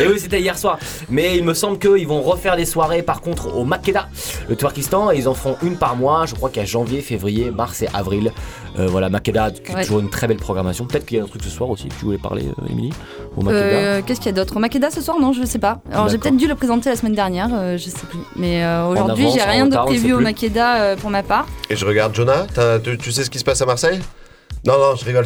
Et 0.00 0.06
oui, 0.08 0.18
c'était 0.18 0.40
hier 0.40 0.58
soir. 0.58 0.78
Mais 1.08 1.36
il 1.38 1.44
me 1.44 1.54
semble 1.54 1.78
qu'ils 1.78 2.06
vont 2.06 2.20
refaire 2.22 2.56
des 2.56 2.66
soirées 2.66 3.02
par 3.02 3.20
contre 3.20 3.54
au 3.56 3.64
Makeda, 3.64 4.08
le 4.48 4.56
Twerkistan, 4.56 5.10
et 5.10 5.18
ils 5.18 5.28
en 5.28 5.34
feront 5.34 5.56
une 5.62 5.76
par 5.76 5.96
mois. 5.96 6.26
Je 6.26 6.34
crois 6.34 6.50
qu'il 6.50 6.60
y 6.60 6.62
a 6.62 6.66
janvier, 6.66 7.00
février, 7.00 7.50
mars 7.50 7.82
et 7.82 7.88
avril. 7.94 8.32
Euh, 8.78 8.86
voilà, 8.88 9.08
Makeda, 9.08 9.50
qui 9.50 9.72
est 9.72 9.74
Ouais. 9.74 9.82
toujours 9.82 10.00
une 10.00 10.10
très 10.10 10.26
belle 10.26 10.36
programmation. 10.36 10.84
Peut-être 10.84 11.06
qu'il 11.06 11.16
y 11.16 11.20
a 11.20 11.24
un 11.24 11.26
truc 11.26 11.42
ce 11.42 11.48
soir 11.50 11.70
aussi 11.70 11.88
que 11.88 11.94
tu 11.94 12.04
voulais 12.04 12.18
parler, 12.18 12.44
euh, 12.46 12.66
Émilie, 12.70 12.92
au 13.36 13.42
Makeda. 13.42 13.60
Euh, 13.60 14.02
Qu'est-ce 14.06 14.20
qu'il 14.20 14.26
y 14.26 14.34
a 14.34 14.36
d'autre? 14.36 14.56
Au 14.56 14.58
Makeda 14.58 14.90
ce 14.90 15.00
soir? 15.00 15.18
Non, 15.20 15.32
je 15.32 15.44
sais 15.44 15.58
pas. 15.58 15.80
Alors 15.92 16.08
j'ai 16.08 16.18
peut-être 16.18 16.36
dû 16.36 16.46
le 16.46 16.54
présenter 16.54 16.90
la 16.90 16.96
semaine 16.96 17.14
dernière, 17.14 17.48
euh, 17.52 17.76
je 17.78 17.84
sais 17.88 18.06
plus. 18.08 18.18
Mais 18.36 18.64
euh, 18.64 18.86
aujourd'hui, 18.88 19.28
j'ai 19.32 19.42
en 19.42 19.46
rien 19.50 19.66
de 19.66 19.76
prévu 19.76 20.12
au. 20.12 20.20
Makeda 20.20 20.76
euh, 20.82 20.96
pour 20.96 21.10
ma 21.10 21.22
part. 21.22 21.46
Et 21.70 21.76
je 21.76 21.86
regarde 21.86 22.14
Jonah, 22.14 22.46
tu, 22.84 22.98
tu 22.98 23.12
sais 23.12 23.24
ce 23.24 23.30
qui 23.30 23.38
se 23.38 23.44
passe 23.44 23.62
à 23.62 23.66
Marseille? 23.66 24.00
Non, 24.66 24.74
non, 24.78 24.96
je 24.96 25.04
rigole. 25.04 25.24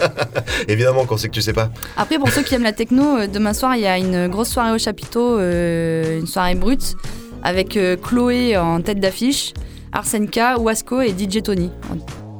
Évidemment 0.68 1.04
qu'on 1.04 1.16
sait 1.16 1.28
que 1.28 1.34
tu 1.34 1.42
sais 1.42 1.52
pas. 1.52 1.70
Après, 1.96 2.18
pour 2.18 2.28
ceux 2.30 2.42
qui 2.42 2.54
aiment 2.54 2.62
la 2.62 2.72
techno, 2.72 3.16
euh, 3.18 3.26
demain 3.26 3.52
soir, 3.54 3.74
il 3.76 3.82
y 3.82 3.86
a 3.86 3.98
une 3.98 4.28
grosse 4.28 4.48
soirée 4.50 4.72
au 4.72 4.78
chapiteau, 4.78 5.38
euh, 5.38 6.20
une 6.20 6.26
soirée 6.26 6.54
brute, 6.54 6.94
avec 7.42 7.76
euh, 7.76 7.96
Chloé 7.96 8.56
en 8.56 8.80
tête 8.80 9.00
d'affiche, 9.00 9.52
Arsenka, 9.92 10.58
Wasco 10.58 11.00
et 11.00 11.10
DJ 11.10 11.42
Tony. 11.42 11.70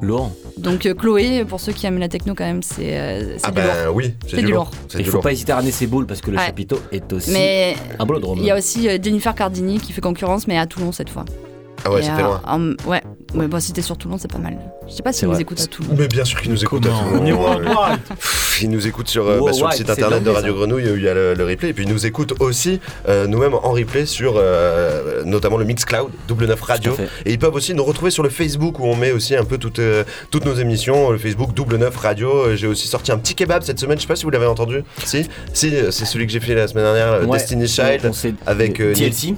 Lourd. 0.03 0.33
Donc 0.59 0.85
euh, 0.85 0.95
Chloé, 0.95 1.45
pour 1.45 1.61
ceux 1.61 1.73
qui 1.73 1.87
aiment 1.87 1.99
la 1.99 2.09
techno 2.09 2.35
quand 2.35 2.45
même, 2.45 2.63
c'est 2.63 2.99
euh, 2.99 3.35
c'est 3.39 3.45
Ah 3.47 3.51
du 3.51 3.57
ben 3.57 3.85
lourd. 3.87 3.95
oui, 3.95 4.15
C'est 4.29 4.37
du 4.43 4.53
lourd. 4.53 4.71
C'est 4.89 4.99
Il 4.99 5.05
du 5.05 5.11
faut 5.11 5.17
lourd. 5.19 5.23
pas 5.23 5.33
hésiter 5.33 5.53
à 5.53 5.57
ramener 5.57 5.71
ses 5.71 5.87
boules 5.87 6.07
parce 6.07 6.21
que 6.21 6.31
le 6.33 6.39
Ouais. 6.39 6.47
chapiteau 6.47 6.81
est 6.91 7.11
aussi 7.13 7.31
Mais 7.31 7.77
un 7.99 8.05
bolodrome. 8.05 8.39
il 8.41 8.45
y 8.45 8.51
a 8.51 8.57
aussi 8.59 8.89
euh, 8.89 8.99
Jennifer 9.01 9.35
Cardini 9.35 9.79
qui 9.79 9.93
fait 9.93 10.01
concurrence, 10.01 10.47
mais 10.49 10.59
à 10.59 10.67
Toulon 10.67 10.91
cette 10.93 11.09
fois. 11.09 11.25
Ah 11.85 11.91
ouais, 11.93 12.05
Et, 12.05 12.11
euh, 12.11 12.19
loin. 12.21 12.41
en- 12.47 12.89
ouais, 12.91 13.03
ouais 13.35 13.49
bah, 13.49 13.61
si 13.61 13.73
t'es 13.73 13.83
sur 13.83 13.97
Toulon, 13.97 14.19
c'est 14.19 14.31
pas 14.31 14.39
mal. 14.39 14.57
Je 14.89 14.93
sais 14.93 15.03
pas 15.03 15.13
si 15.13 15.21
C'est 15.21 15.27
ils 15.27 15.29
nous 15.31 15.41
écoutent 15.41 15.61
à 15.61 15.67
Toulon. 15.67 15.89
Mais 15.99 16.09
bien 16.09 16.25
sûr 16.25 16.41
qu'ils 16.41 16.51
nous 16.51 16.63
écoutent 16.63 16.87
à 16.87 16.91
Comment 16.91 17.03
tout 17.03 17.15
le 17.15 17.21
On 17.21 17.27
est 17.27 17.33
moment, 17.33 17.43
worldwide. 17.45 18.01
pff, 18.09 18.59
Ils 18.63 18.71
nous 18.71 18.87
écoutent 18.87 19.09
sur, 19.09 19.27
euh, 19.27 19.37
bah, 19.39 19.43
Wow, 19.45 19.53
sur 19.53 19.67
le 19.69 19.73
site 19.73 19.91
internet 19.91 20.23
de 20.23 20.31
Radio 20.31 20.53
ça. 20.53 20.59
Grenouille 20.59 20.91
où 20.91 20.97
il 20.97 21.03
y 21.03 21.09
a 21.09 21.15
le, 21.15 21.35
le 21.35 21.45
replay. 21.45 21.71
Et 21.71 21.73
puis 21.73 21.85
ils 21.85 21.91
nous 21.93 22.05
écoutent 22.07 22.35
aussi, 22.41 22.81
euh, 23.09 23.27
nous-mêmes 23.27 23.55
en 23.55 23.71
replay, 23.73 24.07
sur 24.07 24.35
euh, 24.37 25.23
notamment 25.25 25.57
le 25.57 25.65
Mixcloud, 25.65 26.11
Double 26.29 26.47
9 26.47 26.61
Radio. 26.61 26.97
Et 27.25 27.33
ils 27.33 27.39
peuvent 27.39 27.55
aussi 27.55 27.75
nous 27.75 27.85
retrouver 27.85 28.11
sur 28.11 28.23
le 28.23 28.29
Facebook 28.31 28.79
où 28.81 28.85
on 28.87 28.97
met 28.97 29.13
aussi 29.13 29.35
un 29.37 29.45
peu 29.45 29.59
toutes, 29.59 29.79
euh, 29.79 30.05
toutes 30.31 30.45
nos 30.45 30.55
émissions. 30.55 31.11
Le 31.11 31.19
Facebook 31.19 31.55
Double 31.55 31.77
9 31.77 31.97
Radio. 31.97 32.55
J'ai 32.57 32.67
aussi 32.67 32.89
sorti 32.89 33.13
un 33.13 33.19
petit 33.19 33.35
kebab 33.35 33.63
cette 33.63 33.79
semaine. 33.79 33.97
Je 33.99 34.03
sais 34.03 34.09
pas 34.09 34.17
si 34.17 34.25
vous 34.25 34.31
l'avez 34.31 34.47
entendu. 34.47 34.83
Si, 35.05 35.27
si, 35.53 35.73
c'est 35.91 36.05
celui 36.05 36.27
que 36.27 36.33
j'ai 36.33 36.41
fait 36.41 36.55
la 36.55 36.69
semaine 36.69 36.85
dernière, 36.85 37.27
Ouais. 37.29 37.39
Destiny 37.39 37.67
Child. 37.69 38.11
avec, 38.47 38.81
euh, 38.81 38.95
TLC. 38.95 39.35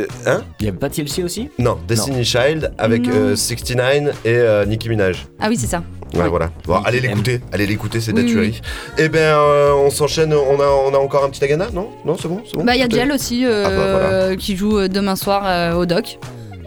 Euh, 0.00 0.06
hein 0.26 0.42
Il 0.60 0.66
y 0.66 0.68
avait 0.68 0.78
pas 0.78 0.88
TLC 0.90 1.22
aussi 1.24 1.48
Non, 1.58 1.78
Destiny 1.88 2.24
Child 2.24 2.72
avec 2.78 3.02
Non. 3.06 3.12
euh, 3.14 3.36
69 3.36 4.14
et 4.24 4.28
euh, 4.34 4.64
Nicki 4.66 4.88
Minaj. 4.88 5.26
Ah 5.40 5.46
oui, 5.48 5.56
c'est 5.56 5.66
ça. 5.66 5.82
Ouais, 6.14 6.22
Ouais. 6.22 6.28
voilà. 6.28 6.50
Bon, 6.66 6.74
Nicki 6.76 6.88
allez 6.88 7.00
l'écouter, 7.00 7.40
allez 7.52 7.66
l'écouter, 7.66 8.00
c'est 8.00 8.12
de 8.12 8.18
la 8.18 8.24
Oui, 8.24 8.30
tuerie. 8.30 8.60
Et 8.98 9.08
ben, 9.08 9.18
euh, 9.20 9.72
on 9.74 9.90
s'enchaîne. 9.90 10.34
On 10.34 10.60
a, 10.60 10.66
on 10.66 10.94
a 10.94 10.98
encore 10.98 11.24
un 11.24 11.30
petit 11.30 11.44
agenda, 11.44 11.68
non? 11.72 11.88
Non, 12.04 12.16
c'est 12.20 12.28
bon, 12.28 12.40
c'est 12.44 12.56
bon. 12.56 12.64
Bah, 12.64 12.74
il 12.74 12.80
y 12.80 12.82
a 12.82 12.88
Tout 12.88 12.96
est- 12.96 12.98
Dial 12.98 13.12
aussi 13.12 13.44
euh, 13.46 13.64
Ah 13.66 13.70
bah, 13.70 14.08
voilà. 14.10 14.36
qui 14.36 14.56
joue 14.56 14.78
euh, 14.78 14.88
demain 14.88 15.14
soir 15.16 15.42
euh, 15.46 15.74
au 15.74 15.86
doc. 15.86 16.18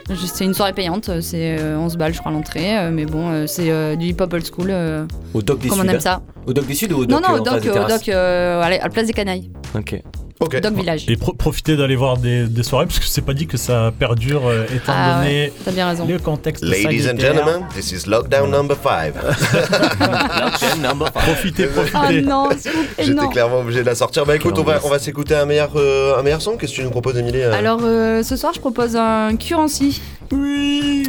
Je- 0.09 0.15
C'est 0.25 0.43
une 0.45 0.53
soirée 0.53 0.73
payante, 0.73 1.09
c'est 1.21 1.57
euh, 1.59 1.77
11 1.77 1.95
balles 1.97 2.13
je 2.13 2.19
crois 2.19 2.31
l'entrée, 2.31 2.77
euh, 2.77 2.91
mais 2.91 3.05
bon, 3.05 3.29
euh, 3.31 3.47
c'est 3.47 3.69
euh, 3.71 3.95
du 3.95 4.07
hip-hop 4.07 4.33
old 4.33 4.45
school, 4.45 4.67
euh, 4.69 5.05
Au 5.33 5.41
Doc 5.41 5.59
des 5.59 5.69
comme 5.69 5.79
on 5.79 5.83
Suds. 5.83 5.89
aime 5.91 5.99
ça. 6.01 6.21
Au 6.45 6.51
Doc 6.53 6.65
des 6.67 6.73
Suds 6.75 6.91
ou 6.93 6.97
au 7.03 7.05
Non, 7.05 7.19
Doc 7.21 7.29
non, 7.29 7.35
euh, 7.35 7.37
au 7.37 7.41
en 7.41 7.45
face 7.45 7.53
doc, 7.53 7.63
des 7.63 7.69
au 7.69 7.73
terrasses 7.73 7.93
doc, 8.05 8.09
euh, 8.09 8.61
allez, 8.61 8.77
à 8.79 8.83
la 8.83 8.89
place 8.89 9.07
des 9.07 9.13
canailles, 9.13 9.49
Ok. 9.75 10.01
Ok. 10.45 10.59
doc 10.61 10.73
village. 10.73 11.05
Et 11.09 11.17
pro- 11.17 11.33
profitez 11.33 11.75
d'aller 11.75 11.95
voir 11.95 12.17
des, 12.17 12.45
des 12.47 12.63
soirées 12.63 12.85
parce 12.85 12.99
que 12.99 13.05
c'est 13.05 13.21
pas 13.21 13.33
dit 13.33 13.47
que 13.47 13.57
ça 13.57 13.91
perdure 13.97 14.47
euh, 14.47 14.65
étant 14.75 14.93
Ah 14.95 15.17
donné 15.19 15.45
ouais, 15.45 15.53
t'as 15.65 15.71
bien 15.71 15.87
raison. 15.89 16.05
le 16.07 16.19
contexte 16.19 16.63
Ladies 16.63 17.03
and 17.03 17.07
sanitaire. 17.07 17.33
gentlemen, 17.35 17.61
this 17.75 17.91
is 17.91 18.07
lockdown 18.07 18.49
number 18.51 18.75
5. 18.81 19.13
Lockdown 19.99 20.81
number 20.81 21.07
five. 21.11 21.23
Profitez, 21.23 21.67
Oh 21.77 21.81
profitez. 21.81 22.21
plaît, 22.21 22.73
J'étais 22.99 23.27
clairement 23.27 23.59
obligé 23.59 23.81
de 23.81 23.85
la 23.85 23.95
sortir. 23.95 24.25
Bah 24.25 24.35
écoute, 24.35 24.57
on 24.57 24.63
va, 24.63 24.79
on 24.83 24.89
va 24.89 24.99
s'écouter 24.99 25.35
un 25.35 25.45
meilleur, 25.45 25.71
euh, 25.75 26.17
un 26.17 26.23
meilleur 26.23 26.41
son. 26.41 26.57
Qu'est-ce 26.57 26.71
que 26.73 26.77
tu 26.77 26.83
nous 26.83 26.89
proposes, 26.91 27.17
Émilie 27.17 27.41
euh 27.41 27.53
Alors 27.53 27.79
euh, 27.83 28.23
ce 28.23 28.35
soir, 28.35 28.53
je 28.53 28.59
propose 28.59 28.95
un 28.95 29.35
Currency. 29.35 30.01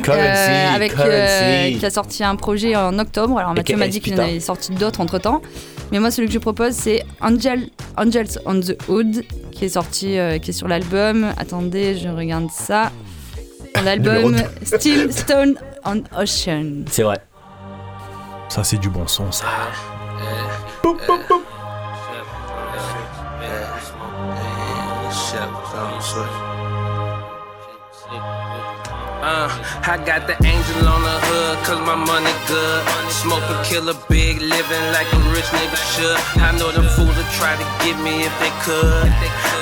Currency, 0.03 0.51
Euh, 0.51 0.75
avec 0.75 0.93
euh, 0.93 0.97
currency. 0.97 1.79
qui 1.79 1.87
a 1.87 1.91
sorti 1.91 2.25
un 2.25 2.37
projet 2.37 2.77
en 2.77 2.99
octobre. 2.99 3.39
Alors 3.39 3.55
Mathieu 3.55 3.77
m'a 3.77 3.89
dit 3.89 4.01
qu'il 4.01 4.15
en 4.15 4.19
avait 4.25 4.41
sorti 4.41 4.73
d'autres 4.73 5.01
entre 5.01 5.19
temps. 5.19 5.41
Mais 5.93 6.01
moi 6.01 6.11
celui 6.11 6.29
que 6.29 6.35
je 6.35 6.39
propose 6.39 6.73
c'est 6.73 7.05
Angel, 7.21 7.69
Angels 7.97 8.39
on 8.47 8.61
the 8.61 8.77
Hood 8.89 9.25
qui 9.53 9.65
est 9.65 9.69
sorti, 9.71 10.19
euh, 10.19 10.39
qui 10.39 10.51
est 10.51 10.55
sur 10.55 10.69
l'album. 10.69 11.27
Attendez, 11.37 11.97
je 11.97 12.09
regarde 12.09 12.51
ça. 12.51 12.91
L'album. 13.85 14.37
Still 14.63 15.13
Stone 15.13 15.57
on 15.85 16.03
Ocean. 16.19 16.85
C'est 16.91 17.03
vrai. 17.03 17.19
Ça, 18.49 18.63
c'est 18.63 18.79
du 18.79 18.89
bon 18.89 19.07
son, 19.07 19.33
ça. 19.33 19.47
Uh, 26.17 26.44
I 29.85 30.01
got 30.01 30.25
the 30.25 30.33
angel 30.41 30.89
on 30.89 31.05
the 31.05 31.17
hood, 31.29 31.61
cause 31.69 31.77
my 31.85 31.93
money 31.93 32.33
good. 32.49 32.81
Smoking 33.13 33.61
killer 33.69 33.93
big, 34.09 34.41
living 34.41 34.87
like 34.97 35.05
a 35.13 35.21
rich 35.29 35.45
nigga 35.53 35.77
should. 35.93 36.17
I 36.41 36.57
know 36.57 36.73
them 36.73 36.89
fools 36.97 37.13
would 37.13 37.33
try 37.37 37.53
to 37.53 37.67
get 37.85 37.93
me 38.01 38.25
if 38.25 38.33
they 38.41 38.49
could. 38.65 39.13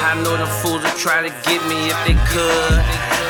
I 0.06 0.14
know 0.22 0.38
them 0.38 0.46
fools 0.62 0.86
would 0.86 0.94
try 0.94 1.26
to 1.26 1.32
get 1.42 1.58
me 1.66 1.90
if 1.90 1.98
they 2.06 2.14
could. 2.30 2.78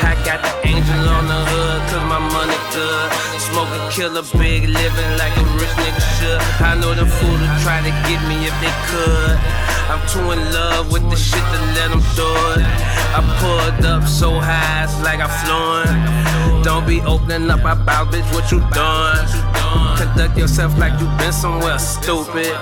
I 0.05 0.13
got 0.21 0.45
the 0.45 0.53
angel 0.69 1.01
on 1.17 1.25
the 1.25 1.41
hood, 1.41 1.81
cause 1.89 2.05
my 2.05 2.21
money 2.21 2.61
good. 2.69 3.09
Smoking 3.41 3.85
killer 3.89 4.25
big, 4.37 4.69
living 4.69 5.11
like 5.17 5.33
a 5.33 5.45
rich 5.57 5.73
nigga 5.81 6.03
should. 6.21 6.39
I 6.61 6.77
know 6.77 6.93
them 6.93 7.09
fools 7.09 7.41
would 7.41 7.57
try 7.65 7.81
to 7.81 7.93
get 8.05 8.21
me 8.29 8.45
if 8.45 8.53
they 8.61 8.73
could. 8.93 9.41
I'm 9.89 10.01
too 10.13 10.29
in 10.29 10.41
love 10.53 10.93
with 10.93 11.09
the 11.09 11.17
shit 11.17 11.41
to 11.41 11.59
let 11.73 11.89
them 11.89 12.05
do 12.13 12.29
it. 12.53 12.69
I 13.17 13.25
pulled 13.41 13.81
up 13.81 14.05
so 14.05 14.37
high, 14.37 14.85
it's 14.85 14.93
like 15.01 15.17
I'm 15.25 15.33
flying. 15.41 16.52
Don't 16.63 16.87
be 16.87 17.01
opening 17.01 17.49
up 17.49 17.59
about 17.59 18.07
bitch 18.11 18.23
what 18.33 18.49
you 18.49 18.59
doing. 18.71 19.53
Conduct 19.97 20.37
yourself 20.37 20.77
like 20.77 20.97
you 20.99 21.07
been 21.17 21.33
somewhere 21.33 21.77
stupid. 21.77 22.55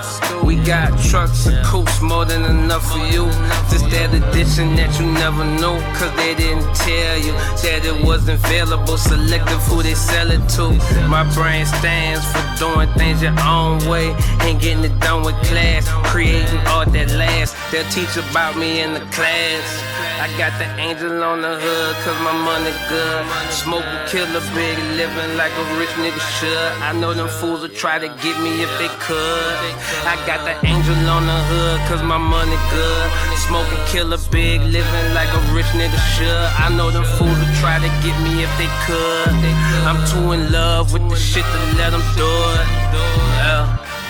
We 0.44 0.56
got 0.56 0.98
trucks 0.98 1.46
and 1.46 1.64
coupes 1.64 2.00
more 2.00 2.24
than 2.24 2.44
enough 2.44 2.82
for 2.90 2.98
you. 2.98 3.26
Just 3.70 3.88
that 3.90 4.12
addition 4.12 4.74
that 4.74 4.98
you 4.98 5.06
never 5.06 5.44
knew. 5.44 5.78
Cause 5.98 6.12
they 6.16 6.34
didn't 6.34 6.74
tell 6.74 7.18
you 7.18 7.32
that 7.62 7.82
it 7.84 8.04
wasn't 8.04 8.42
available. 8.44 8.96
Selective 8.96 9.62
who 9.62 9.82
they 9.82 9.94
sell 9.94 10.30
it 10.30 10.46
to. 10.56 10.70
My 11.08 11.22
brain 11.34 11.64
stands 11.64 12.24
for 12.32 12.42
doing 12.58 12.88
things 12.94 13.22
your 13.22 13.38
own 13.40 13.78
way. 13.88 14.14
And 14.40 14.60
getting 14.60 14.84
it 14.84 14.98
done 14.98 15.22
with 15.22 15.36
class. 15.46 15.86
Creating 16.10 16.60
all 16.66 16.86
that 16.86 17.10
last. 17.12 17.54
They'll 17.72 17.88
teach 17.88 18.18
about 18.18 18.54
me 18.58 18.82
in 18.82 18.92
the 18.92 19.00
class. 19.16 19.64
I 20.20 20.28
got 20.36 20.52
the 20.60 20.68
angel 20.76 21.24
on 21.24 21.40
the 21.40 21.56
hood, 21.56 21.94
cause 22.04 22.20
my 22.20 22.36
money 22.36 22.68
good. 22.92 23.24
Smoke 23.48 23.88
a 23.88 24.04
killer 24.12 24.44
big, 24.52 24.76
living 25.00 25.40
like 25.40 25.56
a 25.56 25.64
rich 25.80 25.88
nigga 25.96 26.20
should. 26.36 26.72
I 26.84 26.92
know 26.92 27.14
them 27.14 27.28
fools 27.40 27.62
will 27.62 27.72
try 27.72 27.98
to 27.98 28.08
get 28.20 28.36
me 28.44 28.60
if 28.60 28.68
they 28.76 28.92
could. 29.00 29.56
I 30.04 30.20
got 30.28 30.44
the 30.44 30.52
angel 30.68 31.00
on 31.08 31.24
the 31.24 31.40
hood, 31.48 31.80
cause 31.88 32.02
my 32.02 32.18
money 32.20 32.60
good. 32.68 33.08
Smoke 33.48 33.72
a 33.72 33.80
killer 33.88 34.20
big, 34.30 34.60
living 34.68 35.08
like 35.16 35.32
a 35.32 35.40
rich 35.56 35.72
nigga 35.72 35.96
should. 36.12 36.48
I 36.60 36.68
know 36.68 36.90
them 36.90 37.08
fools 37.16 37.38
will 37.40 37.54
try 37.56 37.80
to 37.80 37.88
get 38.04 38.12
me 38.20 38.44
if 38.44 38.52
they 38.60 38.68
could. 38.84 39.32
I'm 39.88 39.96
too 40.12 40.32
in 40.36 40.52
love 40.52 40.92
with 40.92 41.08
the 41.08 41.16
shit 41.16 41.44
to 41.44 41.60
let 41.80 41.96
them 41.96 42.04
do 42.20 42.28
it. 42.28 42.68
Yeah. 43.40 44.01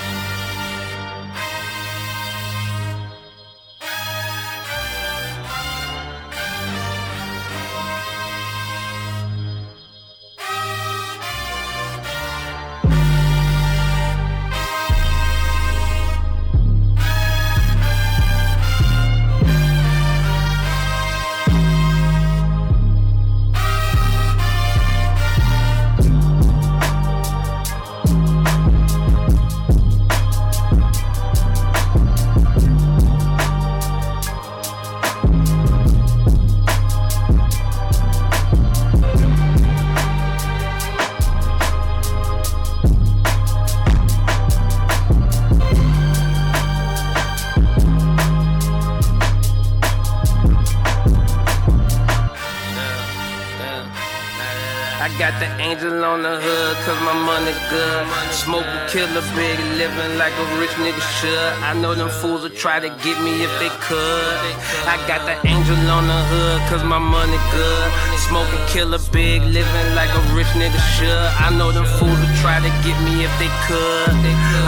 I 55.03 55.09
got 55.19 55.35
the 55.43 55.51
angel 55.59 55.99
on 56.05 56.23
the 56.23 56.39
hood, 56.39 56.75
cause 56.87 56.95
my 57.03 57.11
money 57.11 57.51
good. 57.67 58.07
Smoke 58.31 58.63
a 58.63 58.87
killer 58.87 59.19
big, 59.35 59.59
living 59.75 60.17
like 60.17 60.31
a 60.31 60.45
rich 60.63 60.71
nigga 60.79 61.03
should. 61.19 61.53
I 61.59 61.73
know 61.73 61.93
them 61.93 62.07
fools 62.07 62.43
will 62.43 62.55
try 62.55 62.79
to 62.79 62.87
get 63.03 63.19
me 63.19 63.43
if 63.43 63.51
they 63.59 63.67
could. 63.83 64.39
I 64.87 64.95
got 65.05 65.27
the 65.27 65.35
angel 65.45 65.75
on 65.91 66.07
the 66.07 66.21
hood, 66.31 66.61
cause 66.71 66.85
my 66.85 66.99
money 66.99 67.35
good. 67.51 67.87
Smoke 68.31 68.47
a 68.55 68.65
killer 68.71 69.03
big, 69.11 69.43
living 69.43 69.89
like 69.91 70.11
a 70.15 70.23
rich 70.31 70.47
nigga 70.55 70.79
should. 70.95 71.27
I 71.35 71.51
know 71.51 71.73
them 71.73 71.83
fools 71.99 72.15
will 72.23 72.35
try 72.39 72.63
to 72.63 72.71
get 72.87 72.95
me 73.03 73.27
if 73.27 73.33
they 73.43 73.51
could. 73.67 74.07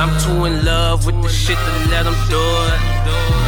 I'm 0.04 0.12
too 0.20 0.44
in 0.44 0.66
love 0.66 1.06
with 1.06 1.16
the 1.24 1.30
shit 1.30 1.56
to 1.56 1.72
let 1.88 2.04
them 2.04 2.18
do 2.28 2.44
it. 2.44 3.45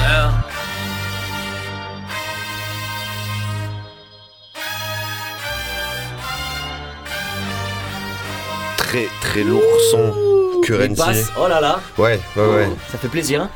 Très 8.88 9.08
très 9.22 9.44
lourd 9.44 9.62
son. 9.92 10.14
Currency. 10.64 10.90
Il 10.94 10.96
passe, 10.98 11.32
oh 11.40 11.48
là 11.48 11.62
là. 11.62 11.80
Ouais, 11.98 12.20
ouais, 12.36 12.44
ouais. 12.44 12.70
Ça 12.92 12.98
fait 12.98 13.08
plaisir. 13.08 13.44
Hein 13.44 13.50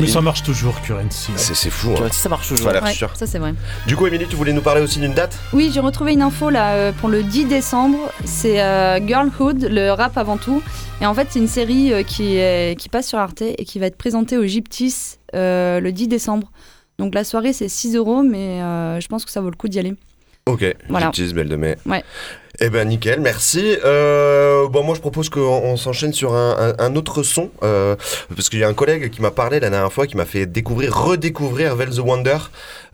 Mais 0.00 0.06
ça 0.08 0.20
marche 0.20 0.42
toujours, 0.42 0.80
Currency. 0.80 1.30
C'est 1.36 1.54
c'est 1.54 1.70
fou. 1.70 1.90
Hein. 1.92 1.96
Currency, 1.96 2.18
ça 2.18 2.28
marche 2.28 2.48
toujours. 2.48 2.64
Ça 2.64 2.70
a 2.70 2.72
l'air 2.72 2.82
Ouais, 2.82 2.92
sûr. 2.92 3.10
ça 3.14 3.26
c'est 3.26 3.38
vrai. 3.38 3.54
Du 3.86 3.94
coup, 3.94 4.06
Émilie, 4.06 4.26
tu 4.26 4.34
voulais 4.36 4.52
nous 4.54 4.62
parler 4.62 4.80
aussi 4.80 4.98
d'une 4.98 5.12
date? 5.12 5.36
Oui, 5.52 5.70
j'ai 5.72 5.80
retrouvé 5.80 6.12
une 6.14 6.22
info 6.22 6.48
là 6.50 6.72
euh, 6.74 6.92
pour 6.92 7.08
le 7.08 7.22
10 7.22 7.44
décembre. 7.44 7.98
C'est 8.24 8.60
euh, 8.62 8.98
Girlhood, 9.06 9.68
le 9.70 9.90
rap 9.92 10.16
avant 10.16 10.38
tout. 10.38 10.60
Et 11.00 11.06
en 11.06 11.14
fait, 11.14 11.28
c'est 11.30 11.38
une 11.38 11.46
série 11.46 11.92
euh, 11.92 12.02
qui, 12.02 12.36
est- 12.38 12.76
qui 12.80 12.88
passe 12.88 13.06
sur 13.08 13.18
Arte 13.18 13.42
et 13.42 13.64
qui 13.64 13.78
va 13.78 13.86
être 13.86 13.98
présentée 13.98 14.36
au 14.38 14.44
Gyptis 14.46 15.18
euh, 15.34 15.78
le 15.78 15.92
10 15.92 16.08
décembre. 16.08 16.50
Donc 16.98 17.14
la 17.14 17.22
soirée, 17.22 17.52
c'est 17.52 17.68
6 17.68 17.94
euros, 17.96 18.22
mais 18.22 18.62
euh, 18.62 18.98
je 18.98 19.06
pense 19.08 19.24
que 19.24 19.30
ça 19.30 19.40
vaut 19.42 19.50
le 19.50 19.56
coup 19.56 19.68
d'y 19.68 19.78
aller. 19.78 19.94
Ok, 20.46 20.64
Voilà. 20.88 21.10
Gypsies, 21.12 21.34
Belle 21.34 21.48
de 21.48 21.56
Mai. 21.56 21.76
Ouais. 21.86 22.04
Eh 22.58 22.70
ben 22.70 22.88
nickel, 22.88 23.20
merci. 23.20 23.76
Euh, 23.84 24.66
bon, 24.68 24.82
moi 24.82 24.94
je 24.94 25.00
propose 25.00 25.28
qu'on 25.28 25.40
on 25.42 25.76
s'enchaîne 25.76 26.14
sur 26.14 26.32
un, 26.34 26.74
un- 26.78 26.84
un 26.86 26.96
autre 26.96 27.22
son, 27.22 27.50
euh, 27.62 27.96
parce 28.34 28.48
qu'il 28.48 28.58
y 28.60 28.64
a 28.64 28.68
un 28.68 28.72
collègue 28.72 29.10
qui 29.10 29.20
m'a 29.20 29.30
parlé 29.30 29.60
la 29.60 29.68
dernière 29.68 29.92
fois, 29.92 30.06
qui 30.06 30.16
m'a 30.16 30.24
fait 30.24 30.46
découvrir, 30.46 30.96
redécouvrir 30.96 31.76
Vel 31.76 31.90
the 31.90 31.98
Wonder, 31.98 32.38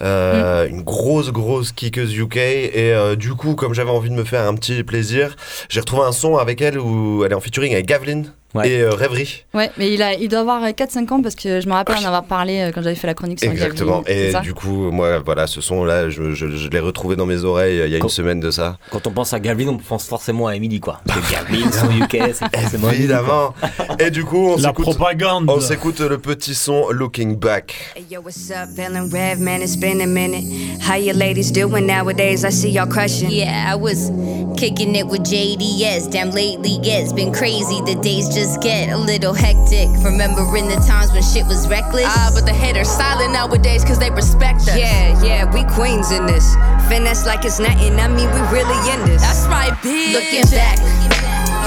euh, 0.02 0.66
une 0.69 0.83
grosse 0.83 1.31
grosse 1.31 1.71
kickeuse 1.71 2.16
UK, 2.16 2.37
et 2.38 2.92
euh, 2.92 3.14
du 3.14 3.35
coup 3.35 3.54
comme 3.54 3.73
j'avais 3.73 3.90
envie 3.90 4.11
de 4.11 4.14
me 4.16 4.25
faire 4.25 4.49
un 4.49 4.54
petit 4.54 4.83
plaisir, 4.83 5.37
j'ai 5.69 5.78
retrouvé 5.78 6.02
un 6.02 6.12
son 6.12 6.37
avec 6.38 6.61
elle 6.61 6.78
où 6.81 7.25
elle 7.25 7.31
est 7.31 7.37
en 7.37 7.40
featuring 7.40 7.73
avec 7.73 7.87
Gavlin 7.87 8.23
et 8.64 8.80
euh, 8.82 8.90
Rêverie. 8.94 9.44
Ouais, 9.54 9.71
mais 9.78 9.92
il, 9.92 10.02
a, 10.02 10.14
il 10.14 10.28
doit 10.28 10.40
avoir 10.40 10.62
4-5 10.62 11.12
ans 11.12 11.23
parce 11.23 11.35
que 11.35 11.61
je 11.61 11.66
me 11.68 11.73
rappelle 11.73 11.97
en 11.97 12.04
avoir 12.04 12.25
parlé 12.25 12.61
euh, 12.61 12.71
quand 12.75 12.82
j'avais 12.82 12.94
fait 12.97 13.06
la 13.06 13.14
chronique 13.14 13.40
sur 13.40 13.50
Exactement. 13.50 14.02
C'est 14.06 14.32
Et 14.32 14.40
du 14.42 14.52
coup, 14.54 14.90
moi, 14.90 15.21
voilà, 15.21 15.47
ce 15.47 15.61
son-là, 15.61 16.11
je, 16.11 16.32
je- 16.35 16.50
je 16.56 16.68
l'ai 16.68 16.78
retrouvé 16.80 17.16
dans 17.16 17.26
mes 17.26 17.44
oreilles 17.44 17.80
euh, 17.80 17.87
il 17.87 17.92
y 17.92 17.94
a 17.94 17.99
une 17.99 18.09
semaine 18.09 18.40
de 18.40 18.50
ça. 18.50 18.76
Quand 18.90 19.06
on 19.06 19.11
pense 19.11 19.32
à 19.32 19.40
Gavin, 19.40 19.68
on 19.68 19.78
pense 19.78 20.06
forcément 20.06 20.47
à 20.49 20.56
Emily, 20.56 20.80
quoi. 20.80 21.00
Que 21.06 21.32
Gavin, 21.32 21.71
son 21.73 21.90
UK, 21.90 22.35
c'est 22.35 22.61
forcément 22.61 22.88
Emily, 22.88 23.04
Évidemment. 23.04 23.54
Et 23.99 24.11
du 24.11 24.25
coup, 24.25 24.49
on 24.52 24.56
La 24.56 24.68
s'écoute. 24.68 24.85
propagande. 24.85 25.49
On 25.49 25.61
s'écoute 25.61 26.00
le 26.00 26.18
petit 26.18 26.54
son 26.54 26.90
Looking 26.90 27.37
Back. 27.37 27.75
Hey, 27.97 28.04
yo, 28.11 28.21
what's 28.21 28.50
up? 28.50 28.68
Feeling 28.76 29.11
rev, 29.11 29.38
man. 29.38 29.62
It's 29.62 29.76
been 29.76 30.00
a 30.00 30.06
minute. 30.06 30.44
How 30.82 30.97
you 30.97 31.12
ladies 31.14 31.50
doing 31.52 31.87
nowadays? 31.87 32.44
I 32.44 32.50
see 32.50 32.71
y'all 32.71 32.87
crushing. 32.88 33.30
Yeah, 33.30 33.73
I 33.73 33.76
was 33.76 34.11
kicking 34.56 34.94
it 34.97 35.06
with 35.06 35.23
JDS. 35.23 36.11
Damn, 36.11 36.30
lately 36.30 36.78
yeah, 36.82 36.99
it's 36.99 37.12
been 37.12 37.32
crazy. 37.32 37.80
The 37.87 37.94
days 38.02 38.28
just 38.28 38.41
get 38.61 38.90
a 38.90 38.96
little 38.96 39.34
hectic. 39.34 39.88
Remembering 40.02 40.66
the 40.66 40.76
times 40.82 41.12
when 41.12 41.22
shit 41.22 41.46
was 41.46 41.68
reckless. 41.68 42.06
Ah, 42.06 42.30
but 42.34 42.44
the 42.44 42.52
haters 42.52 42.90
silent 42.90 43.32
nowadays 43.32 43.84
cause 43.84 43.99
they 43.99 44.11
respect 44.11 44.66
us. 44.66 44.76
Yeah, 44.76 45.14
yeah, 45.22 45.46
we 45.54 45.62
queens 45.75 46.11
in 46.11 46.26
this. 46.26 46.54
Finesse 46.90 47.25
like 47.25 47.44
it's 47.44 47.58
nothing. 47.58 47.94
I 48.00 48.08
mean, 48.08 48.26
we 48.34 48.40
really 48.50 48.78
in 48.90 49.06
this. 49.06 49.22
That's 49.22 49.46
right, 49.46 49.70
bitch. 49.78 50.14
Looking 50.18 50.46
back, 50.50 50.78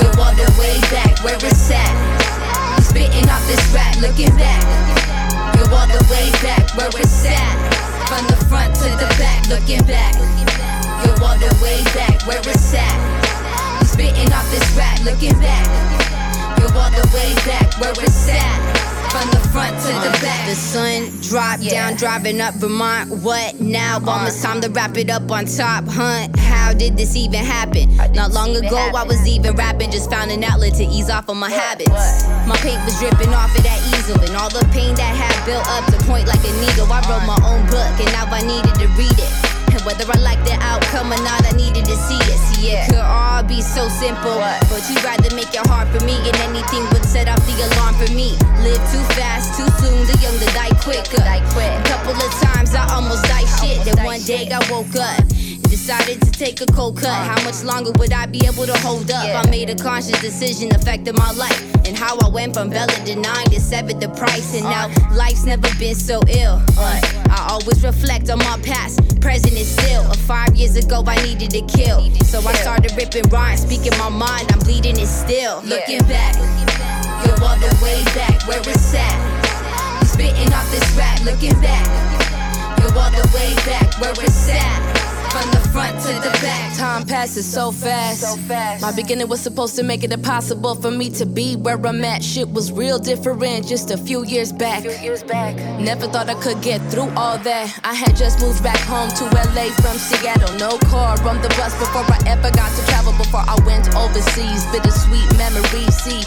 go 0.03 0.11
all 0.19 0.35
the 0.35 0.47
way 0.59 0.75
back 0.91 1.23
where 1.23 1.39
it's 1.39 1.71
at. 1.71 1.95
Spitting 2.83 3.27
off 3.31 3.45
this 3.47 3.63
rap, 3.71 3.95
looking 4.03 4.35
back, 4.35 4.61
go 5.55 5.63
all 5.71 5.87
the 5.87 6.03
way 6.11 6.27
back 6.43 6.67
where 6.75 6.91
it's 6.91 7.25
at. 7.25 7.55
From 8.11 8.27
the 8.27 8.37
front 8.45 8.75
to 8.83 8.89
the 8.99 9.07
back, 9.15 9.47
looking 9.47 9.83
back, 9.87 10.13
go 11.03 11.11
all 11.23 11.39
the 11.39 11.51
way 11.63 11.79
back 11.95 12.19
where 12.27 12.43
it's 12.43 12.73
at. 12.73 13.85
Spitting 13.87 14.31
off 14.33 14.49
this 14.51 14.67
rap, 14.75 14.99
looking 15.03 15.39
back, 15.39 15.65
go 16.67 16.79
all 16.79 16.89
the 16.89 17.05
way 17.13 17.33
back 17.45 17.79
where 17.79 17.91
it's 17.91 18.29
at. 18.29 18.61
From 19.11 19.29
the 19.31 19.39
front 19.49 19.79
to 19.79 19.87
the 19.87 20.11
back. 20.19 20.49
The 20.49 20.55
sun 20.55 21.07
dropped 21.21 21.63
down, 21.69 21.95
driving 21.95 22.41
up 22.41 22.55
Vermont. 22.55 23.23
What 23.23 23.61
now? 23.61 23.97
Uh-huh. 23.97 24.11
Almost 24.11 24.43
time 24.43 24.59
to 24.61 24.69
wrap 24.69 24.97
it 24.97 25.09
up 25.09 25.31
on 25.31 25.45
top, 25.45 25.85
hunt. 25.87 26.37
How 26.37 26.73
did 26.73 26.97
this 26.97 27.15
even 27.15 27.39
happen? 27.39 27.95
Not 28.13 28.31
long 28.31 28.55
ago, 28.55 28.75
I 28.75 29.03
was 29.03 29.25
even 29.27 29.55
rapping, 29.55 29.91
just 29.91 30.09
found 30.11 30.31
an 30.31 30.43
outlet 30.43 30.73
to 30.75 30.83
ease 30.83 31.09
off 31.09 31.29
of 31.29 31.37
my 31.37 31.49
habits. 31.49 32.27
My 32.45 32.57
paint 32.57 32.83
was 32.83 32.99
dripping 32.99 33.33
off 33.33 33.55
of 33.55 33.63
that 33.63 33.79
easel, 33.95 34.19
and 34.19 34.35
all 34.35 34.49
the 34.49 34.67
pain 34.73 34.95
that 34.95 35.15
had 35.15 35.45
built 35.45 35.65
up 35.69 35.85
to 35.93 35.97
point 36.05 36.27
like 36.27 36.43
a 36.43 36.51
needle. 36.59 36.91
I 36.91 36.99
wrote 37.07 37.25
my 37.25 37.39
own 37.47 37.63
book, 37.67 37.93
and 38.03 38.11
now 38.11 38.25
I 38.27 38.41
needed 38.41 38.75
to 38.75 38.87
read 38.99 39.17
it. 39.17 39.44
Whether 39.85 40.09
I 40.09 40.17
like 40.17 40.41
the 40.45 40.57
outcome 40.65 41.13
or 41.13 41.21
not, 41.21 41.45
I 41.45 41.53
needed 41.55 41.85
to 41.85 41.95
see 41.95 42.17
it. 42.17 42.39
See, 42.49 42.73
it 42.73 42.89
could 42.89 43.05
all 43.05 43.43
be 43.43 43.61
so 43.61 43.87
simple, 43.87 44.41
but 44.65 44.81
you'd 44.89 45.03
rather 45.05 45.29
make 45.35 45.53
it 45.53 45.61
hard 45.69 45.87
for 45.93 46.03
me, 46.03 46.17
and 46.25 46.35
anything 46.41 46.89
would 46.89 47.05
set 47.05 47.29
off 47.29 47.37
the 47.45 47.53
alarm 47.69 47.93
for 47.93 48.09
me. 48.11 48.33
Live 48.65 48.81
too 48.89 49.05
fast, 49.13 49.53
too 49.53 49.69
soon, 49.77 50.07
the 50.09 50.17
young 50.25 50.33
to 50.41 50.49
die 50.57 50.73
quicker. 50.81 51.21
A 51.21 51.83
couple 51.85 52.17
of 52.17 52.31
times 52.41 52.73
I 52.73 52.89
almost 52.95 53.25
died 53.25 53.45
shit, 53.61 53.85
then 53.85 54.03
one 54.03 54.21
day 54.21 54.49
I 54.49 54.59
woke 54.71 54.95
up. 54.95 55.34
Decided 55.85 56.19
to 56.19 56.31
take 56.31 56.59
a 56.61 56.65
cold 56.73 56.97
cut. 56.97 57.13
How 57.13 57.39
much 57.43 57.63
longer 57.63 57.91
would 57.99 58.11
I 58.11 58.25
be 58.25 58.41
able 58.47 58.65
to 58.65 58.75
hold 58.79 59.11
up? 59.11 59.23
I 59.23 59.47
made 59.51 59.69
a 59.69 59.75
conscious 59.75 60.19
decision 60.19 60.73
affecting 60.73 61.13
my 61.13 61.31
life 61.33 61.61
and 61.85 61.95
how 61.95 62.17
I 62.25 62.27
went 62.27 62.55
from 62.55 62.71
Bella 62.71 62.91
to 63.05 63.15
nine 63.15 63.45
to 63.53 63.59
seven 63.59 63.99
the 63.99 64.09
price, 64.09 64.55
and 64.55 64.63
now 64.63 64.89
life's 65.13 65.45
never 65.45 65.69
been 65.77 65.93
so 65.93 66.21
ill. 66.27 66.59
Uh, 66.75 66.99
I 67.29 67.49
always 67.51 67.83
reflect 67.83 68.31
on 68.31 68.39
my 68.39 68.57
past, 68.63 69.21
present 69.21 69.53
is 69.53 69.69
still. 69.77 70.01
Uh, 70.01 70.15
five 70.25 70.55
years 70.55 70.75
ago, 70.75 71.03
I 71.05 71.21
needed 71.21 71.51
to 71.51 71.61
kill, 71.61 72.01
so 72.23 72.39
I 72.39 72.53
started 72.53 72.91
ripping 72.97 73.29
rhymes, 73.29 73.61
speaking 73.61 73.95
my 73.99 74.09
mind. 74.09 74.51
I'm 74.53 74.59
bleeding 74.65 74.97
it 74.97 75.05
still. 75.05 75.61
Looking 75.61 76.01
back, 76.09 76.33
you're 77.25 77.37
all 77.45 77.59
the 77.61 77.69
way 77.83 78.01
back 78.17 78.41
where 78.47 78.57
it's 78.57 78.95
at. 78.95 80.01
Spitting 80.07 80.51
off 80.51 80.65
this 80.71 80.97
rap, 80.97 81.21
looking 81.23 81.53
back. 81.61 81.85
You're 82.81 82.97
all 82.97 83.11
the 83.11 83.29
way 83.35 83.53
back 83.69 84.01
where 84.01 84.13
it's 84.17 84.49
at. 84.49 85.04
From 85.35 85.51
the 85.51 85.67
front 85.69 85.99
to 86.03 86.13
the 86.23 86.31
back. 86.41 86.77
Time 86.77 87.05
passes 87.05 87.45
so 87.45 87.69
fast. 87.69 88.21
so 88.21 88.37
fast. 88.47 88.81
My 88.81 88.93
beginning 88.93 89.27
was 89.27 89.41
supposed 89.41 89.75
to 89.75 89.83
make 89.83 90.05
it 90.05 90.13
impossible 90.13 90.75
for 90.75 90.91
me 90.91 91.09
to 91.09 91.25
be 91.25 91.57
where 91.57 91.75
I'm 91.85 92.05
at. 92.05 92.23
Shit 92.23 92.47
was 92.47 92.71
real 92.71 92.99
different 92.99 93.67
just 93.67 93.91
a 93.91 93.97
few 93.97 94.23
years 94.23 94.53
back. 94.53 94.83
Few 94.83 94.91
years 94.91 95.23
back. 95.23 95.55
Never 95.77 96.07
thought 96.07 96.29
I 96.29 96.35
could 96.35 96.61
get 96.61 96.79
through 96.89 97.09
all 97.17 97.37
that. 97.39 97.79
I 97.83 97.93
had 97.93 98.15
just 98.15 98.39
moved 98.39 98.63
back 98.63 98.79
home 98.79 99.09
to 99.09 99.25
LA 99.51 99.71
from 99.83 99.97
Seattle. 99.97 100.57
No 100.57 100.77
car 100.87 101.19
on 101.27 101.41
the 101.41 101.49
bus 101.49 101.77
before 101.79 102.07
I 102.07 102.17
ever 102.27 102.49
got 102.51 102.71
to 102.71 102.85
travel. 102.87 103.11
Before 103.17 103.43
I 103.45 103.59
went 103.65 103.93
overseas, 103.93 104.65
bittersweet 104.71 105.27
memories. 105.37 105.95
See, 105.99 106.23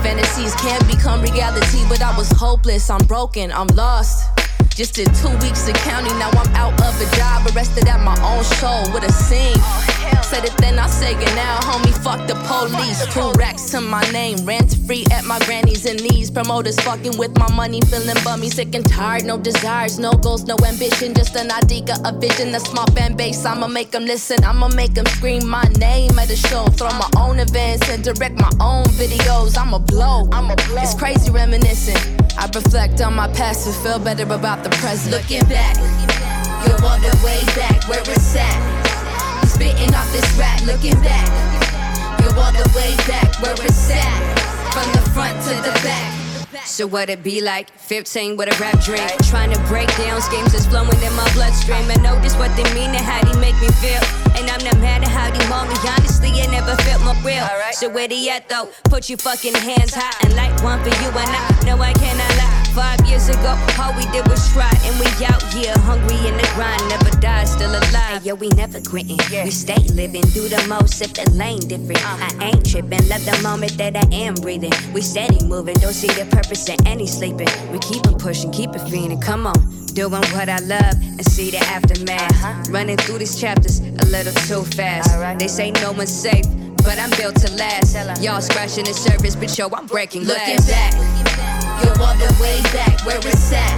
fantasies 0.00 0.54
can 0.54 0.80
become 0.86 1.20
reality, 1.20 1.84
but 1.90 2.00
I 2.00 2.16
was 2.16 2.30
hopeless. 2.30 2.88
I'm 2.88 3.04
broken. 3.06 3.52
I'm 3.52 3.68
lost. 3.76 4.35
Just 4.76 4.92
did 4.92 5.08
two 5.14 5.30
weeks 5.38 5.66
of 5.66 5.74
county, 5.88 6.10
now 6.18 6.28
I'm 6.32 6.54
out 6.54 6.74
of 6.82 7.00
a 7.00 7.16
job, 7.16 7.46
arrested 7.56 7.88
at 7.88 7.98
my 8.04 8.12
own 8.20 8.44
show 8.60 8.92
with 8.92 9.08
a 9.08 9.10
scene. 9.10 9.56
Oh, 9.56 10.20
Said 10.22 10.44
it 10.44 10.54
then, 10.58 10.78
I 10.78 10.86
say 10.86 11.14
it 11.14 11.34
now, 11.34 11.60
homie. 11.60 11.96
Fuck 12.04 12.28
the 12.28 12.34
police. 12.44 13.06
Two 13.06 13.32
racks 13.40 13.70
to 13.70 13.80
my 13.80 14.02
name, 14.10 14.36
rent 14.44 14.76
free 14.86 15.06
at 15.12 15.24
my 15.24 15.38
granny's 15.46 15.86
and 15.86 16.02
knees. 16.02 16.30
Promoters 16.30 16.78
fucking 16.80 17.16
with 17.16 17.38
my 17.38 17.50
money, 17.54 17.80
feeling 17.88 18.22
bummy, 18.22 18.50
sick 18.50 18.74
and 18.74 18.86
tired. 18.86 19.24
No 19.24 19.38
desires, 19.38 19.98
no 19.98 20.12
goals, 20.12 20.44
no 20.44 20.56
ambition, 20.66 21.14
just 21.14 21.34
an 21.36 21.50
idea, 21.50 21.96
a 22.04 22.12
vision, 22.12 22.54
a 22.54 22.60
small 22.60 22.86
fan 22.88 23.16
base. 23.16 23.46
I'ma 23.46 23.68
make 23.68 23.92
them 23.92 24.04
listen, 24.04 24.44
I'ma 24.44 24.68
make 24.76 24.92
them 24.92 25.06
scream 25.06 25.48
my 25.48 25.64
name 25.80 26.18
at 26.18 26.28
a 26.28 26.36
show. 26.36 26.66
Throw 26.66 26.90
my 26.90 27.08
own 27.16 27.38
events 27.38 27.88
and 27.88 28.04
direct 28.04 28.38
my 28.38 28.50
own 28.60 28.84
videos. 29.00 29.56
I'ma 29.56 29.78
blow, 29.78 30.28
I'ma 30.32 30.54
blow. 30.54 30.82
It's 30.82 30.92
crazy 30.92 31.30
reminiscing. 31.30 32.15
I 32.38 32.46
reflect 32.54 33.00
on 33.00 33.14
my 33.14 33.28
past 33.28 33.66
and 33.66 33.76
feel 33.76 33.98
better 33.98 34.24
about 34.24 34.62
the 34.62 34.70
present. 34.70 35.12
Looking 35.12 35.44
back, 35.48 35.76
you're 36.66 36.84
all 36.84 36.98
the 37.00 37.16
way 37.24 37.40
back 37.56 37.88
where 37.88 38.00
it's 38.00 38.36
at. 38.36 39.46
Spitting 39.46 39.94
off 39.94 40.10
this 40.12 40.30
rap, 40.38 40.60
looking 40.66 41.00
back. 41.00 41.26
You're 42.20 42.36
all 42.38 42.52
the 42.52 42.70
way 42.76 42.94
back 43.08 43.40
where 43.40 43.54
it's 43.54 43.90
at. 43.90 44.20
From 44.72 44.92
the 44.92 45.10
front 45.10 45.40
to 45.44 45.54
the 45.62 45.72
back. 45.82 46.15
So 46.66 46.86
what 46.86 47.08
it 47.08 47.22
be 47.22 47.40
like? 47.40 47.70
15 47.70 48.36
with 48.36 48.48
a 48.48 48.60
rap 48.60 48.82
drink. 48.82 49.08
Trying 49.30 49.52
to 49.52 49.60
break 49.66 49.88
down 49.96 50.20
schemes 50.20 50.52
that's 50.52 50.66
flowing 50.66 51.00
in 51.00 51.14
my 51.14 51.30
bloodstream. 51.32 51.88
And 51.90 52.02
notice 52.02 52.34
what 52.36 52.54
they 52.56 52.64
mean 52.74 52.90
and 52.90 53.04
how 53.06 53.22
they 53.22 53.38
make 53.38 53.54
me 53.60 53.68
feel. 53.78 54.02
And 54.34 54.50
I'm 54.50 54.62
not 54.64 54.78
mad 54.80 55.02
at 55.02 55.08
how 55.08 55.30
they 55.30 55.48
want 55.48 55.70
me. 55.70 55.76
Honestly, 55.88 56.30
it 56.30 56.50
never 56.50 56.74
felt 56.82 57.02
more 57.02 57.14
real. 57.24 57.46
So 57.72 57.88
where 57.88 58.08
they 58.08 58.28
at 58.30 58.48
though? 58.48 58.68
Put 58.90 59.08
your 59.08 59.18
fucking 59.18 59.54
hands 59.54 59.94
high 59.94 60.26
and 60.26 60.34
light 60.34 60.60
one 60.62 60.82
for 60.82 60.90
you 60.90 61.08
and 61.08 61.30
I. 61.30 61.62
No, 61.64 61.80
I 61.80 61.92
cannot 61.92 62.36
lie. 62.36 62.65
Five 62.76 63.00
years 63.06 63.30
ago, 63.30 63.56
all 63.80 63.96
we 63.96 64.04
did 64.12 64.28
was 64.28 64.52
try. 64.52 64.70
And 64.84 65.00
we 65.00 65.08
out 65.24 65.42
here 65.54 65.72
hungry 65.88 66.16
in 66.28 66.36
the 66.36 66.46
grind. 66.54 66.86
Never 66.90 67.08
die, 67.22 67.44
still 67.44 67.70
alive. 67.70 68.26
Yo, 68.26 68.34
we 68.34 68.48
never 68.48 68.82
quitting. 68.82 69.16
We 69.16 69.50
stay 69.50 69.78
living, 69.94 70.20
do 70.36 70.46
the 70.46 70.62
most 70.68 71.00
if 71.00 71.14
the 71.14 71.24
lane 71.30 71.60
different. 71.60 72.04
I 72.04 72.52
ain't 72.52 72.68
tripping, 72.68 73.08
love 73.08 73.24
the 73.24 73.40
moment 73.42 73.78
that 73.78 73.96
I 73.96 74.06
am 74.14 74.34
breathing. 74.34 74.72
We 74.92 75.00
steady 75.00 75.42
moving, 75.46 75.76
don't 75.76 75.94
see 75.94 76.08
the 76.08 76.26
purpose 76.26 76.68
in 76.68 76.86
any 76.86 77.06
sleeping. 77.06 77.48
We 77.72 77.78
keep 77.78 78.06
on 78.06 78.18
pushing, 78.18 78.52
keep 78.52 78.74
it 78.74 78.80
feeling. 78.90 79.22
Come 79.22 79.46
on, 79.46 79.86
doing 79.94 80.12
what 80.36 80.50
I 80.50 80.58
love 80.58 80.96
and 81.00 81.24
see 81.24 81.50
the 81.50 81.58
aftermath. 81.58 82.30
Uh-huh. 82.30 82.72
Running 82.72 82.98
through 82.98 83.18
these 83.18 83.40
chapters 83.40 83.80
a 83.80 84.04
little 84.04 84.34
too 84.44 84.64
fast. 84.76 85.38
They 85.38 85.48
say 85.48 85.70
no 85.70 85.92
one's 85.92 86.12
safe. 86.12 86.44
But 86.86 87.02
I'm 87.02 87.10
built 87.18 87.34
to 87.42 87.50
last. 87.58 87.98
Y'all 88.22 88.40
scratching 88.40 88.84
the 88.84 88.94
surface, 88.94 89.34
but 89.34 89.50
yo, 89.58 89.66
I'm 89.74 89.86
breaking 89.86 90.22
glass. 90.22 90.38
Looking 90.38 90.62
back, 90.70 90.94
you're 91.82 91.98
all 91.98 92.14
the 92.14 92.30
way 92.38 92.62
back 92.70 93.04
where 93.04 93.18
it's 93.18 93.52
at. 93.52 93.74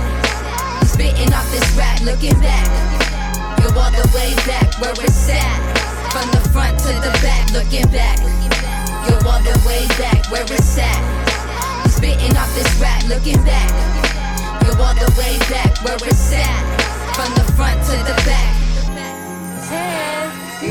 Spitting 0.85 1.33
off 1.33 1.49
this 1.50 1.65
rap, 1.73 2.05
looking 2.05 2.37
back. 2.45 2.69
You're 3.65 3.73
all 3.73 3.91
the 3.91 4.05
way 4.12 4.37
back 4.45 4.69
where 4.77 4.93
it's 4.93 5.31
at. 5.33 5.57
From 6.12 6.29
the 6.37 6.45
front 6.53 6.77
to 6.85 6.93
the 7.00 7.09
back, 7.25 7.49
looking 7.57 7.88
back. 7.88 8.21
You're 9.09 9.25
all 9.25 9.41
the 9.41 9.57
way 9.65 9.88
back 9.97 10.29
where 10.31 10.45
it's 10.45 10.77
at. 10.77 11.00
Spitting 11.88 12.37
off 12.37 12.53
this 12.55 12.69
rap, 12.77 13.09
looking 13.09 13.41
back. 13.43 13.73
You're 14.69 14.77
all 14.85 14.93
the 14.93 15.09
way 15.17 15.41
back 15.49 15.73
where 15.83 15.97
it's 15.97 16.12
at. 16.12 16.17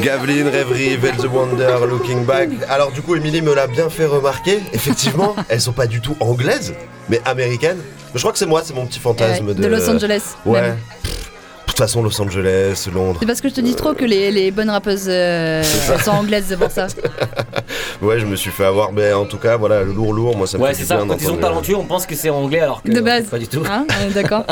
Gaveline, 0.08 0.48
Rêverie, 0.48 0.96
Vel 0.96 1.18
the 1.18 1.26
Wonder, 1.30 1.86
Looking 1.86 2.24
Back. 2.24 2.48
Alors 2.70 2.94
du 2.94 3.02
coup, 3.02 3.16
Emily 3.18 3.42
me 3.42 3.54
l'a 3.54 3.68
bien 3.68 3.90
fait 3.90 4.06
remarquer. 4.06 4.60
Effectivement, 4.72 5.36
elles 5.50 5.60
sont 5.60 5.74
pas 5.74 5.86
du 5.86 6.00
tout 6.00 6.16
anglaises, 6.22 6.74
mais 7.10 7.20
américaines. 7.26 7.80
Je 8.16 8.20
crois 8.22 8.32
que 8.32 8.38
c'est 8.40 8.46
moi, 8.46 8.62
c'est 8.64 8.74
mon 8.74 8.86
petit 8.86 9.00
fantasme 9.00 9.48
Ouais, 9.48 9.54
de... 9.54 9.62
de 9.62 9.68
Los 9.68 9.90
Angeles, 9.90 10.22
Ouais. 10.46 10.62
même. 10.62 10.78
De 11.04 11.10
toute 11.68 11.78
façon, 11.78 12.02
Los 12.02 12.22
Angeles, 12.22 12.88
Londres. 12.94 13.18
C'est 13.20 13.26
parce 13.26 13.42
que 13.42 13.50
je 13.50 13.54
te 13.56 13.60
dis 13.60 13.76
trop 13.76 13.94
que 13.94 14.06
les, 14.06 14.32
les 14.32 14.50
bonnes 14.50 14.70
rappeuses 14.70 15.08
euh, 15.10 15.62
C'est 15.62 15.92
ça. 15.98 16.00
sont 16.02 16.12
anglaises, 16.12 16.46
c'est 16.48 16.58
pour 16.58 16.72
ça. 16.72 16.88
Ouais, 18.02 18.20
je 18.20 18.26
me 18.28 18.36
suis 18.36 18.52
fait 18.52 18.64
avoir, 18.64 18.92
mais 18.94 19.12
en 19.12 19.26
tout 19.26 19.38
cas, 19.40 19.58
voilà, 19.58 19.82
le 19.84 19.92
lourd 19.92 20.14
lourd, 20.14 20.38
moi 20.38 20.46
ça 20.48 20.58
me 20.60 20.64
Ouais, 20.64 20.70
fait 20.70 20.76
c'est 20.76 20.82
du 20.84 20.88
ça, 20.88 20.96
bien 20.98 21.08
quand 21.08 21.18
ils 21.20 21.26
sont 21.26 21.38
talentueux, 21.38 21.76
on 21.76 21.84
pense 21.84 22.06
que 22.06 22.14
c'est 22.16 22.30
anglais 22.30 22.60
alors 22.62 22.82
que 22.84 22.92
De 22.92 23.02
base. 23.02 23.26
pas 23.26 23.40
du 23.40 23.48
tout. 23.48 23.64
Hein, 23.70 23.86
d'accord. 24.14 24.46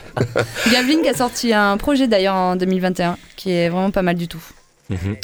Gavin 0.72 1.02
qui 1.02 1.08
a 1.08 1.14
sorti 1.14 1.52
un 1.52 1.76
projet 1.76 2.08
d'ailleurs 2.08 2.34
en 2.34 2.56
2021 2.56 3.16
qui 3.36 3.52
est 3.52 3.68
vraiment 3.68 3.90
pas 3.90 4.00
mal 4.02 4.16
du 4.16 4.26
tout. 4.26 4.42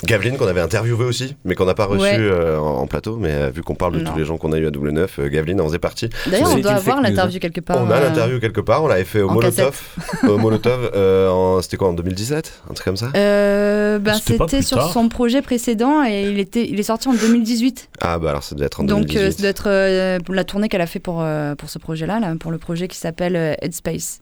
Gaveline 0.05 0.37
qu'on 0.37 0.47
avait 0.47 0.61
interviewé 0.61 1.05
aussi, 1.05 1.37
mais 1.45 1.55
qu'on 1.55 1.65
n'a 1.65 1.75
pas 1.75 1.87
reçu 1.87 2.03
Ouais. 2.03 2.17
euh, 2.19 2.59
en, 2.59 2.81
en 2.83 2.87
plateau, 2.87 3.17
mais 3.17 3.31
euh, 3.33 3.51
vu 3.51 3.63
qu'on 3.63 3.75
parle 3.75 3.95
de 3.95 4.01
Non. 4.01 4.13
tous 4.13 4.19
les 4.19 4.25
gens 4.25 4.37
qu'on 4.37 4.53
a 4.53 4.59
eu 4.59 4.67
à 4.67 4.71
double 4.71 4.91
neuf, 4.91 5.19
euh, 5.19 5.29
Gaveline 5.29 5.61
en 5.61 5.67
faisait 5.67 5.79
partie. 5.79 6.09
D'ailleurs, 6.27 6.53
on 6.53 6.59
doit 6.59 6.73
avoir 6.73 7.01
l'interview 7.01 7.39
quelque 7.41 7.61
part. 7.61 7.79
On 7.81 7.91
a 7.91 7.97
euh, 7.97 8.01
l'interview 8.09 8.41
quelque 8.41 8.61
part, 8.61 8.83
on 8.85 8.89
l'avait 8.89 9.05
fait 9.05 9.23
au 9.23 9.31
en 9.31 9.35
Molotov. 9.35 9.81
au 10.29 10.37
Molotov, 10.39 10.91
euh, 10.95 11.61
c'était 11.63 11.77
quoi 11.79 11.89
en 11.89 11.93
2017 11.95 12.63
Un 12.71 12.75
truc 12.75 12.85
comme 12.85 12.97
ça? 12.97 13.11
Euh, 13.17 13.99
ben, 13.99 14.15
C'était 14.15 14.61
sur 14.63 14.77
tard. 14.79 14.93
son 14.93 15.09
projet 15.09 15.41
précédent 15.41 16.05
et 16.05 16.25
il, 16.31 16.39
était, 16.41 16.69
il 16.69 16.79
est 16.79 16.83
sorti 16.85 17.09
en 17.09 17.15
2018. 17.15 17.89
Ah 18.01 18.19
bah 18.19 18.31
alors 18.31 18.43
ça 18.43 18.55
devait 18.55 18.67
être 18.67 18.81
en 18.81 18.85
Donc, 18.85 19.07
2018. 19.07 19.19
euh, 19.19 19.31
ça 19.31 19.39
doit 19.41 19.49
être 19.51 19.69
euh, 19.69 20.19
pour 20.21 20.35
la 20.35 20.45
tournée 20.45 20.69
qu'elle 20.69 20.81
a 20.81 20.87
fait 20.87 20.99
pour, 20.99 21.23
euh, 21.23 21.55
pour 21.55 21.71
ce 21.71 21.79
projet-là, 21.79 22.21
là, 22.21 22.35
pour 22.39 22.51
le 22.51 22.59
projet 22.59 22.89
qui 22.89 22.97
s'appelle 22.99 23.37
euh, 23.37 23.55
Headspace. 23.63 24.21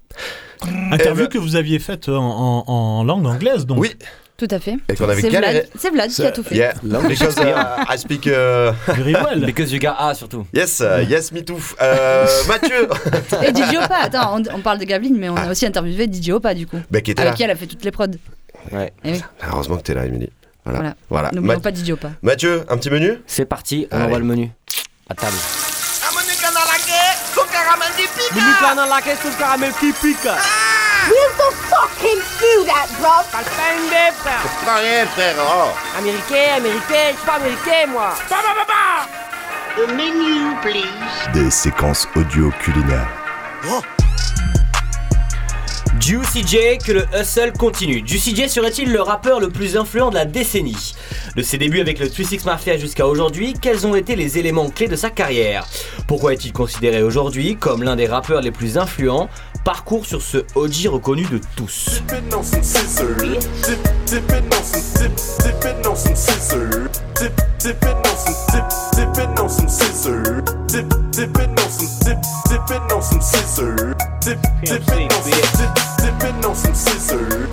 Interview 0.93 1.27
que 1.29 1.39
vous 1.39 1.57
aviez 1.57 1.79
faite 1.79 2.09
en, 2.09 2.15
en- 2.15 2.65
en 2.67 3.05
langue 3.05 3.27
anglaise, 3.27 3.67
donc. 3.67 3.79
Oui. 3.81 3.93
Tout 4.37 4.49
à 4.51 4.59
fait. 4.59 4.77
Et 4.89 4.95
qu'on 4.97 5.09
avait 5.09 5.21
C'est 5.21 5.29
galéré. 5.29 5.53
Vlad, 5.53 5.69
c'est 5.79 5.91
Vlad 5.91 6.11
qui 6.11 6.27
a 6.27 6.33
tout 6.33 6.43
fait. 6.43 6.57
Yeah, 6.57 6.75
because 7.09 7.37
uh, 7.39 7.85
I 7.89 7.99
speak. 7.99 8.27
Uh... 8.27 8.73
Because 9.47 9.73
you 9.73 9.79
got 9.79 9.95
A 9.99 10.15
surtout. 10.15 10.47
Yes, 10.53 10.81
uh, 10.81 11.03
yes, 11.09 11.31
me 11.33 11.43
too. 11.45 11.59
Euh, 11.81 12.27
Mathieu 12.49 12.89
Et 13.43 13.55
DJ 13.55 13.77
Opa, 13.77 13.97
attends, 14.03 14.37
on, 14.41 14.43
on 14.57 14.61
parle 14.61 14.79
de 14.79 14.85
Gavlin, 14.85 15.13
mais 15.15 15.29
on 15.29 15.37
a 15.37 15.51
aussi 15.51 15.67
interviewé 15.67 16.07
DJ 16.13 16.31
Opa 16.31 16.55
du 16.55 16.67
coup. 16.67 16.79
Bah, 16.91 17.01
qui 17.01 17.13
était 17.13 17.21
avec 17.21 17.33
là. 17.33 17.37
qui 17.37 17.43
elle 17.45 17.51
a 17.51 17.57
fait 17.57 17.67
toutes 17.67 17.85
les 17.85 17.91
prods. 17.93 18.07
Ouais. 18.73 18.93
Et 19.05 19.13
oui, 19.13 19.23
Heureusement 19.49 19.77
que 19.77 19.83
t'es 19.83 19.95
là, 19.95 20.07
Emily. 20.07 20.31
Voilà. 20.65 20.79
voilà. 20.79 20.95
voilà. 21.09 21.31
N'oublions 21.33 21.55
Ma- 21.55 21.61
pas 21.61 21.73
DJ 21.75 21.91
Opa. 21.91 22.11
Mathieu, 22.23 22.65
un 22.69 22.77
petit 22.79 22.91
menu 22.91 23.21
C'est 23.27 23.45
parti, 23.45 23.87
on 23.91 23.97
Allez. 23.97 24.05
envoie 24.07 24.19
le 24.19 24.25
menu. 24.25 24.51
À 25.09 25.15
table. 25.15 25.37
Dominicana 28.35 28.87
la 28.87 29.01
que 29.03 29.17
sul 29.23 29.37
caramel 29.39 29.73
qui 29.79 29.93
pique. 29.93 30.29
Will 31.09 31.33
the 31.37 31.51
fucking 31.67 32.21
do 32.39 32.65
that, 32.67 32.87
bro? 33.01 33.11
rien, 34.79 35.07
frère. 35.07 35.35
Américain, 35.99 36.57
américain, 36.59 37.11
je 37.11 37.17
suis 37.17 37.27
pas 37.27 37.35
américain, 37.35 37.87
moi. 37.89 38.15
The 39.77 39.89
menu, 39.95 40.55
please. 40.63 41.33
Des 41.33 41.51
séquences 41.51 42.07
audio 42.15 42.53
culinaires. 42.61 43.09
Juicy 45.99 46.47
J, 46.47 46.79
que 46.85 46.93
le 46.93 47.05
hustle 47.19 47.53
continue. 47.53 48.03
Juicy 48.05 48.35
J 48.35 48.49
serait-il 48.49 48.93
le 48.93 49.01
rappeur 49.01 49.41
le 49.41 49.51
plus 49.51 49.77
influent 49.77 50.11
de 50.11 50.17
la 50.17 50.25
décennie? 50.25 50.95
De 51.37 51.43
ses 51.43 51.59
débuts 51.59 51.81
avec 51.81 51.99
le 52.01 52.11
36 52.11 52.45
Mafia 52.45 52.77
jusqu'à 52.77 53.07
aujourd'hui, 53.07 53.55
quels 53.61 53.87
ont 53.87 53.95
été 53.95 54.17
les 54.17 54.39
éléments 54.39 54.69
clés 54.69 54.89
de 54.89 54.97
sa 54.97 55.11
carrière? 55.11 55.65
Pourquoi 56.07 56.33
est-il 56.33 56.53
considéré 56.53 57.03
aujourd'hui 57.03 57.57
comme 57.57 57.83
l'un 57.83 57.97
des 57.97 58.07
rappeurs 58.07 58.41
les 58.41 58.51
plus 58.51 58.79
influents? 58.79 59.31
Parcours 59.65 60.07
sur 60.07 60.21
ce 60.21 60.39
OG 60.57 60.89
reconnu 60.89 61.23
de 61.23 61.41
tous. 61.57 62.03
Dipping 67.23 68.03
on 68.03 68.17
some 68.17 68.35
scissors. 68.35 68.43
Dip, 68.51 68.67
dipping 69.03 69.31
on 69.39 69.49
some 69.49 69.69
dip, 69.69 70.09
dipping 70.09 70.43
on 70.43 70.49
some 70.49 70.89
scissors. 70.89 71.05
dip, 71.13 71.13
dipping 71.13 71.63
on 71.63 71.71
some 71.71 72.03
dip, 72.11 72.23
dipping 72.59 72.85
on 72.91 73.03
some 73.03 73.23
scissor, 73.23 74.07
dip, 74.23 74.41
dipping 74.65 74.91
on 74.91 75.31
some 75.31 75.55
dip, 75.55 75.73
dipping 76.03 76.45
on 76.45 76.55
some 76.55 76.75
scissor, 76.75 77.53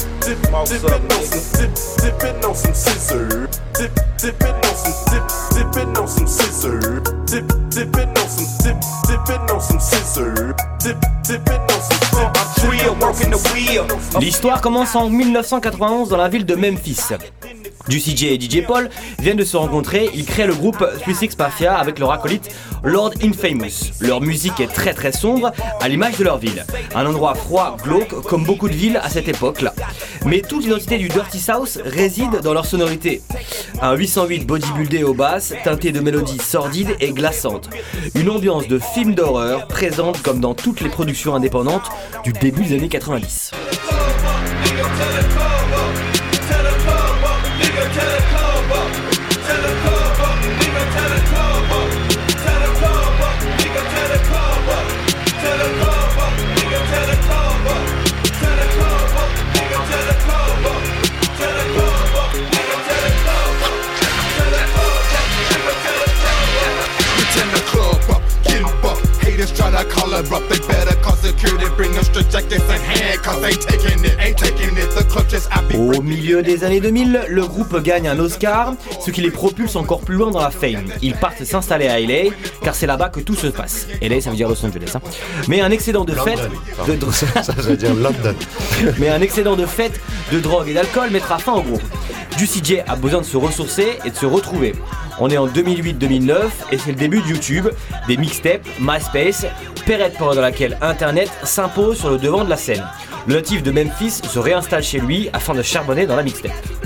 dip, 0.53 0.71
dipping 0.73 1.05
on 1.13 1.25
some 1.25 1.43
dip, 1.53 1.73
dipping 2.01 2.45
on 2.45 2.55
some 2.55 2.73
scissor, 2.73 3.49
dip, 3.73 3.93
dipping 4.17 4.55
on 4.65 4.75
some 4.75 4.95
dip, 5.11 5.25
dipping 5.37 5.37
on 5.37 5.37
some 5.37 5.37
scissor, 5.37 5.37
dip, 5.37 5.37
dipping 5.37 5.37
on 5.37 5.37
some 5.37 5.37
dip, 5.37 5.57
dipping 5.67 5.95
on 5.95 6.07
some 6.09 6.27
scissor, 6.29 7.03
dip, 7.27 7.45
dipping 7.69 8.09
on 8.09 8.29
some 8.29 8.49
dip, 8.63 8.77
dipping 9.07 9.49
on 9.49 9.61
some 9.61 9.79
scissor, 9.79 10.55
dip, 10.79 10.97
dipping 11.23 11.61
on 11.61 11.81
some 11.81 11.99
dip, 12.11 12.39
working 13.01 13.31
the 13.31 13.37
wheel. 13.53 13.87
L'histoire 14.19 14.61
commence 14.61 14.95
en 14.95 15.09
1991 15.09 16.09
dans 16.09 16.17
la 16.17 16.29
ville 16.29 16.45
de 16.45 16.55
Memphis. 16.55 17.13
Juicy 17.89 18.15
J 18.15 18.27
et 18.27 18.39
DJ 18.39 18.63
Paul 18.65 18.89
viennent 19.19 19.37
de 19.37 19.43
se 19.43 19.57
rencontrer, 19.57 20.09
ils 20.13 20.25
créent 20.25 20.47
le 20.47 20.53
groupe 20.53 20.85
36 21.01 21.37
Mafia 21.37 21.75
avec 21.75 21.99
leur 21.99 22.11
acolyte 22.11 22.49
Lord 22.83 23.11
Infamous. 23.23 23.91
Leur 23.99 24.21
musique 24.21 24.59
est 24.59 24.67
très 24.67 24.93
très 24.93 25.11
sombre, 25.11 25.51
à 25.81 25.89
l'image 25.89 26.17
de 26.17 26.23
leur 26.23 26.37
ville. 26.37 26.65
Un 26.95 27.05
endroit 27.05 27.33
froid, 27.35 27.77
glauque, 27.83 28.21
comme 28.23 28.43
beaucoup 28.43 28.69
de 28.69 28.73
villes 28.73 28.99
à 29.03 29.09
cette 29.09 29.27
époque-là. 29.27 29.73
Mais 30.25 30.41
toute 30.41 30.63
l'identité 30.63 30.97
du 30.97 31.09
Dirty 31.09 31.39
South 31.39 31.79
réside 31.83 32.41
dans 32.43 32.53
leur 32.53 32.65
sonorité. 32.65 33.21
Un 33.81 33.95
808 33.95 34.45
bodybuildé 34.45 35.03
aux 35.03 35.13
basses, 35.13 35.53
teinté 35.63 35.91
de 35.91 35.99
mélodies 35.99 36.39
sordides 36.39 36.95
et 36.99 37.11
glaçantes. 37.11 37.69
Une 38.15 38.29
ambiance 38.29 38.67
de 38.67 38.79
film 38.79 39.15
d'horreur 39.15 39.67
présente 39.67 40.21
comme 40.21 40.39
dans 40.39 40.53
toutes 40.53 40.81
les 40.81 40.89
productions 40.89 41.35
indépendantes 41.35 41.89
du 42.23 42.33
début 42.33 42.63
des 42.63 42.77
années 42.77 42.89
90. 42.89 43.51
Au 75.75 76.01
milieu 76.01 76.41
des 76.41 76.63
années 76.63 76.79
2000, 76.79 77.25
le 77.29 77.47
groupe 77.47 77.81
gagne 77.81 78.07
un 78.07 78.19
Oscar, 78.19 78.73
ce 78.99 79.11
qui 79.11 79.21
les 79.21 79.31
propulse 79.31 79.75
encore 79.75 80.01
plus 80.01 80.15
loin 80.15 80.31
dans 80.31 80.41
la 80.41 80.51
fame. 80.51 80.85
Ils 81.01 81.15
partent 81.15 81.43
s'installer 81.43 81.87
à 81.87 81.99
LA, 81.99 82.31
car 82.61 82.75
c'est 82.75 82.87
là-bas 82.87 83.09
que 83.09 83.21
tout 83.21 83.35
se 83.35 83.47
passe. 83.47 83.87
LA, 84.01 84.21
ça 84.21 84.29
veut 84.31 84.35
dire 84.35 84.49
Los 84.49 84.65
Angeles. 84.65 84.91
Hein. 84.95 85.01
Mais 85.47 85.61
un 85.61 85.71
excédent 85.71 86.03
de 86.03 86.13
fête, 86.13 86.49
de 86.87 87.11
ça 87.11 87.53
veut 87.57 87.77
dire 87.77 87.93
London. 87.93 88.35
Mais 88.99 89.09
un 89.09 89.21
excédent 89.21 89.55
de 89.55 89.65
fête, 89.65 89.99
de 90.31 90.39
drogue 90.39 90.67
et 90.67 90.73
d'alcool 90.73 91.09
mettra 91.09 91.37
fin 91.37 91.53
au 91.53 91.61
groupe. 91.61 91.83
Juicy 92.37 92.61
J 92.63 92.79
a 92.87 92.95
besoin 92.95 93.21
de 93.21 93.25
se 93.25 93.37
ressourcer 93.37 93.99
et 94.05 94.11
de 94.11 94.15
se 94.15 94.25
retrouver. 94.25 94.73
On 95.19 95.29
est 95.29 95.37
en 95.37 95.47
2008-2009 95.47 96.33
et 96.71 96.77
c'est 96.77 96.91
le 96.91 96.95
début 96.95 97.21
de 97.21 97.27
YouTube, 97.27 97.67
des 98.07 98.15
mixtapes, 98.15 98.65
MySpace, 98.79 99.45
période 99.85 100.13
pendant 100.17 100.41
laquelle 100.41 100.77
Internet 100.81 101.29
s'impose 101.43 101.97
sur 101.97 102.11
le 102.11 102.17
devant 102.17 102.45
de 102.45 102.49
la 102.49 102.57
scène. 102.57 102.83
Le 103.27 103.35
natif 103.35 103.61
de 103.61 103.71
Memphis 103.71 104.11
se 104.11 104.39
réinstalle 104.39 104.83
chez 104.83 104.99
lui 104.99 105.29
afin 105.33 105.53
de 105.53 105.61
charbonner 105.61 106.05
dans 106.05 106.15
la 106.15 106.23
mixtape. 106.23 106.78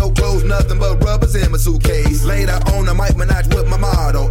no 0.00 0.10
clothes, 0.10 0.44
nothing 0.44 0.78
but 0.78 1.02
rubbers 1.04 1.34
in 1.34 1.52
my 1.52 1.58
suitcase. 1.58 2.24
Later 2.24 2.58
on, 2.72 2.88
I 2.88 2.94
might 2.94 3.16
manage 3.16 3.54
with 3.54 3.68
my 3.68 3.76
model. 3.76 4.29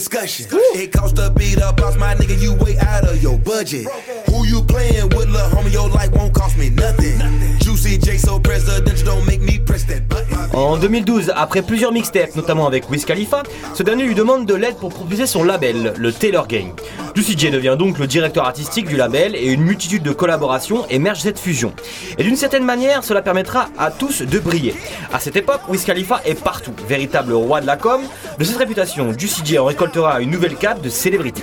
Discussion. 0.00 0.46
It 0.74 0.92
cost 0.92 1.18
a 1.18 1.30
beat 1.30 1.60
up, 1.60 1.76
boss, 1.76 1.96
my 1.96 2.14
nigga, 2.14 2.40
you 2.40 2.54
way 2.54 2.78
out 2.78 3.04
of 3.04 3.22
your 3.22 3.38
budget. 3.38 3.86
Who 4.28 4.46
you 4.46 4.62
playing 4.62 5.10
with, 5.10 5.28
little 5.28 5.50
homie, 5.50 5.72
your 5.72 5.88
life 5.90 6.10
won't 6.12 6.32
cost 6.32 6.56
me 6.56 6.70
nothing. 6.70 7.18
Juicy 7.60 7.98
J 7.98 8.16
so 8.16 8.40
presidential, 8.40 9.04
don't 9.04 9.26
make 9.26 9.42
me 9.42 9.58
press 9.58 9.84
that 9.84 10.08
button. 10.08 10.30
En 10.52 10.78
2012, 10.78 11.32
après 11.36 11.62
plusieurs 11.62 11.92
mixtapes, 11.92 12.34
notamment 12.34 12.66
avec 12.66 12.90
Wiz 12.90 13.04
Khalifa, 13.04 13.42
ce 13.74 13.82
dernier 13.82 14.04
lui 14.04 14.14
demande 14.14 14.46
de 14.46 14.54
l'aide 14.54 14.76
pour 14.76 14.88
proposer 14.88 15.26
son 15.26 15.44
label, 15.44 15.92
le 15.96 16.12
Taylor 16.12 16.48
Gang. 16.48 16.72
Juicy 17.14 17.38
J 17.38 17.50
devient 17.50 17.76
donc 17.78 17.98
le 17.98 18.06
directeur 18.06 18.46
artistique 18.46 18.86
du 18.86 18.96
label 18.96 19.36
et 19.36 19.52
une 19.52 19.62
multitude 19.62 20.02
de 20.02 20.12
collaborations 20.12 20.86
émerge 20.88 21.20
cette 21.20 21.38
fusion. 21.38 21.72
Et 22.18 22.24
d'une 22.24 22.36
certaine 22.36 22.64
manière, 22.64 23.04
cela 23.04 23.22
permettra 23.22 23.68
à 23.78 23.90
tous 23.90 24.22
de 24.22 24.38
briller. 24.38 24.74
À 25.12 25.20
cette 25.20 25.36
époque, 25.36 25.60
Wiz 25.68 25.84
Khalifa 25.84 26.20
est 26.24 26.40
partout, 26.42 26.72
véritable 26.88 27.32
roi 27.32 27.60
de 27.60 27.66
la 27.66 27.76
com. 27.76 27.99
De 28.38 28.44
cette 28.44 28.56
réputation, 28.56 29.12
Juicy 29.16 29.42
J 29.44 29.58
en 29.58 29.66
récoltera 29.66 30.20
une 30.20 30.30
nouvelle 30.30 30.56
cape 30.56 30.80
de 30.80 30.88
célébrité. 30.88 31.42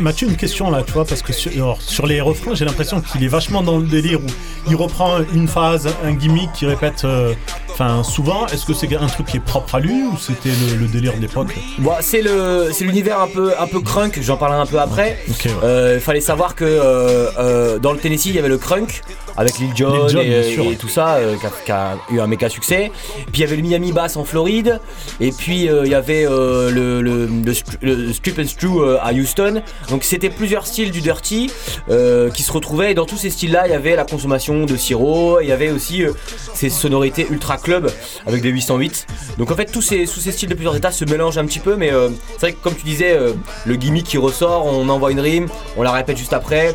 Mathieu, 0.00 0.28
une 0.28 0.36
question 0.36 0.70
là, 0.70 0.82
tu 0.82 0.92
vois, 0.92 1.04
parce 1.04 1.22
que 1.22 1.32
sur, 1.32 1.76
sur 1.80 2.06
les 2.06 2.20
refrains, 2.20 2.54
j'ai 2.54 2.64
l'impression 2.64 3.00
qu'il 3.00 3.22
est 3.24 3.28
vachement 3.28 3.62
dans 3.62 3.78
le 3.78 3.86
délire 3.86 4.20
où 4.20 4.26
il 4.68 4.76
reprend 4.76 5.18
une 5.32 5.48
phase, 5.48 5.88
un 6.04 6.12
gimmick 6.12 6.52
qu'il 6.52 6.68
répète 6.68 7.04
euh, 7.04 7.34
enfin 7.70 8.02
souvent. 8.02 8.46
Est-ce 8.46 8.66
que 8.66 8.74
c'est 8.74 8.94
un 8.94 9.06
truc 9.06 9.26
qui 9.26 9.36
est 9.38 9.40
propre 9.40 9.76
à 9.76 9.80
lui 9.80 10.04
ou 10.04 10.16
c'était 10.18 10.50
le, 10.78 10.86
délire 10.86 11.14
de 11.16 11.20
l'époque? 11.20 11.54
Bon, 11.78 11.92
C'est 12.00 12.22
l'univers 12.80 13.20
un 13.20 13.28
peu, 13.28 13.54
un 13.58 13.66
peu 13.66 13.80
crunk, 13.80 14.18
j'en 14.22 14.36
parlerai 14.36 14.60
un 14.60 14.66
peu 14.66 14.80
après. 14.80 15.18
Il 15.28 15.50
euh, 15.62 16.00
fallait 16.00 16.20
savoir 16.20 16.54
que 16.54 16.64
euh, 16.64 17.78
dans 17.78 17.92
le 17.92 17.98
Tennessee, 17.98 18.26
il 18.26 18.34
y 18.34 18.38
avait 18.38 18.48
le 18.48 18.58
crunk 18.58 19.02
avec 19.36 19.58
Lil 19.58 19.70
Jon, 19.74 20.08
et, 20.08 20.76
tout 20.78 20.88
ça, 20.88 21.18
qui 21.64 21.72
a, 21.72 21.96
eu 22.10 22.20
un 22.20 22.26
méga 22.26 22.48
succès. 22.48 22.90
Puis 23.32 23.34
il 23.34 23.40
y 23.40 23.44
avait 23.44 23.56
le 23.56 23.62
Miami 23.62 23.92
Bass 23.92 24.16
en 24.16 24.24
Floride, 24.24 24.80
et 25.20 25.32
puis 25.32 25.64
il 25.66 25.88
y 25.88 25.94
avait 25.94 26.24
le, 26.24 27.00
le, 27.00 27.28
le, 27.82 28.12
Strip 28.12 28.38
and 28.38 28.46
Strew 28.46 28.98
à 29.00 29.12
Houston. 29.12 29.62
Donc 29.90 30.04
c'était 30.04 30.30
plusieurs 30.30 30.66
styles 30.66 30.90
du 30.90 31.00
dirty 31.00 31.50
euh, 31.88 32.30
qui 32.30 32.42
se 32.42 32.52
retrouvaient 32.52 32.92
et 32.92 32.94
dans 32.94 33.06
tous 33.06 33.16
ces 33.16 33.30
styles-là, 33.30 33.66
il 33.66 33.70
y 33.70 33.74
avait 33.74 33.96
la 33.96 34.04
consommation 34.04 34.64
de 34.64 34.76
sirop, 34.76 35.40
il 35.40 35.48
y 35.48 35.52
avait 35.52 35.70
aussi 35.70 36.04
euh, 36.04 36.12
ces 36.54 36.70
sonorités 36.70 37.26
ultra 37.30 37.56
club 37.56 37.90
avec 38.26 38.42
des 38.42 38.50
808. 38.50 39.06
Donc 39.38 39.50
en 39.50 39.56
fait, 39.56 39.66
tous 39.66 39.82
ces, 39.82 40.06
ces 40.06 40.32
styles 40.32 40.48
de 40.48 40.54
plusieurs 40.54 40.76
états 40.76 40.92
se 40.92 41.04
mélangent 41.04 41.38
un 41.38 41.46
petit 41.46 41.58
peu, 41.58 41.76
mais 41.76 41.92
euh, 41.92 42.10
c'est 42.32 42.40
vrai 42.40 42.52
que 42.52 42.62
comme 42.62 42.74
tu 42.74 42.84
disais, 42.84 43.18
le 43.66 43.74
gimmick 43.76 44.06
qui 44.06 44.18
ressort, 44.18 44.66
on 44.66 44.88
envoie 44.88 45.12
une 45.12 45.20
rime, 45.20 45.48
on 45.76 45.82
la 45.82 45.92
répète 45.92 46.16
juste 46.16 46.32
après. 46.32 46.74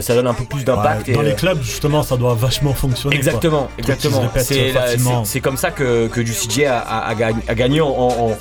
Ça 0.00 0.14
donne 0.14 0.26
un 0.26 0.34
peu 0.34 0.44
plus 0.44 0.64
d'impact. 0.64 1.10
dans 1.10 1.22
les 1.22 1.34
clubs, 1.34 1.62
justement, 1.62 2.02
ça 2.02 2.16
doit 2.16 2.34
vachement 2.34 2.74
fonctionner. 2.74 3.16
Exactement, 3.16 3.68
exactement. 3.78 5.24
C'est 5.24 5.40
comme 5.40 5.56
ça 5.56 5.70
que, 5.70 6.08
que 6.08 6.24
Juicy 6.24 6.50
J 6.50 6.66
a, 6.66 7.14
gagné 7.54 7.80
en, 7.80 8.36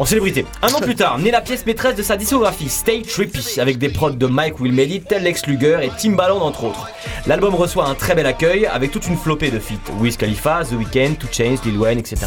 en 0.00 0.04
célébrité. 0.04 0.46
Un 0.62 0.68
an 0.68 0.80
plus 0.80 0.94
tard, 0.94 1.18
naît 1.18 1.30
la 1.30 1.40
pièce 1.40 1.66
maîtresse 1.66 1.94
de 1.94 2.02
sa 2.02 2.16
discographie, 2.16 2.68
Stay 2.68 3.02
Trippy, 3.02 3.60
avec 3.60 3.78
des 3.78 3.88
prods 3.88 4.10
de 4.10 4.26
Mike 4.26 4.60
Will 4.60 4.72
Made 4.72 4.90
It, 4.90 5.10
Lex 5.10 5.46
Luger 5.46 5.78
et 5.82 5.90
Timbaland 5.90 6.40
entre 6.40 6.64
autres. 6.64 6.88
L'album 7.26 7.54
reçoit 7.54 7.86
un 7.86 7.94
très 7.94 8.14
bel 8.14 8.26
accueil 8.26 8.66
avec 8.66 8.90
toute 8.92 9.06
une 9.08 9.16
flopée 9.16 9.50
de 9.50 9.58
feats. 9.58 9.74
Wiz 9.98 10.16
Khalifa, 10.16 10.62
The 10.64 10.72
Weeknd, 10.72 11.14
Two 11.18 11.28
Chainz, 11.30 11.62
Lil 11.64 11.78
Wayne, 11.78 11.98
etc. 11.98 12.26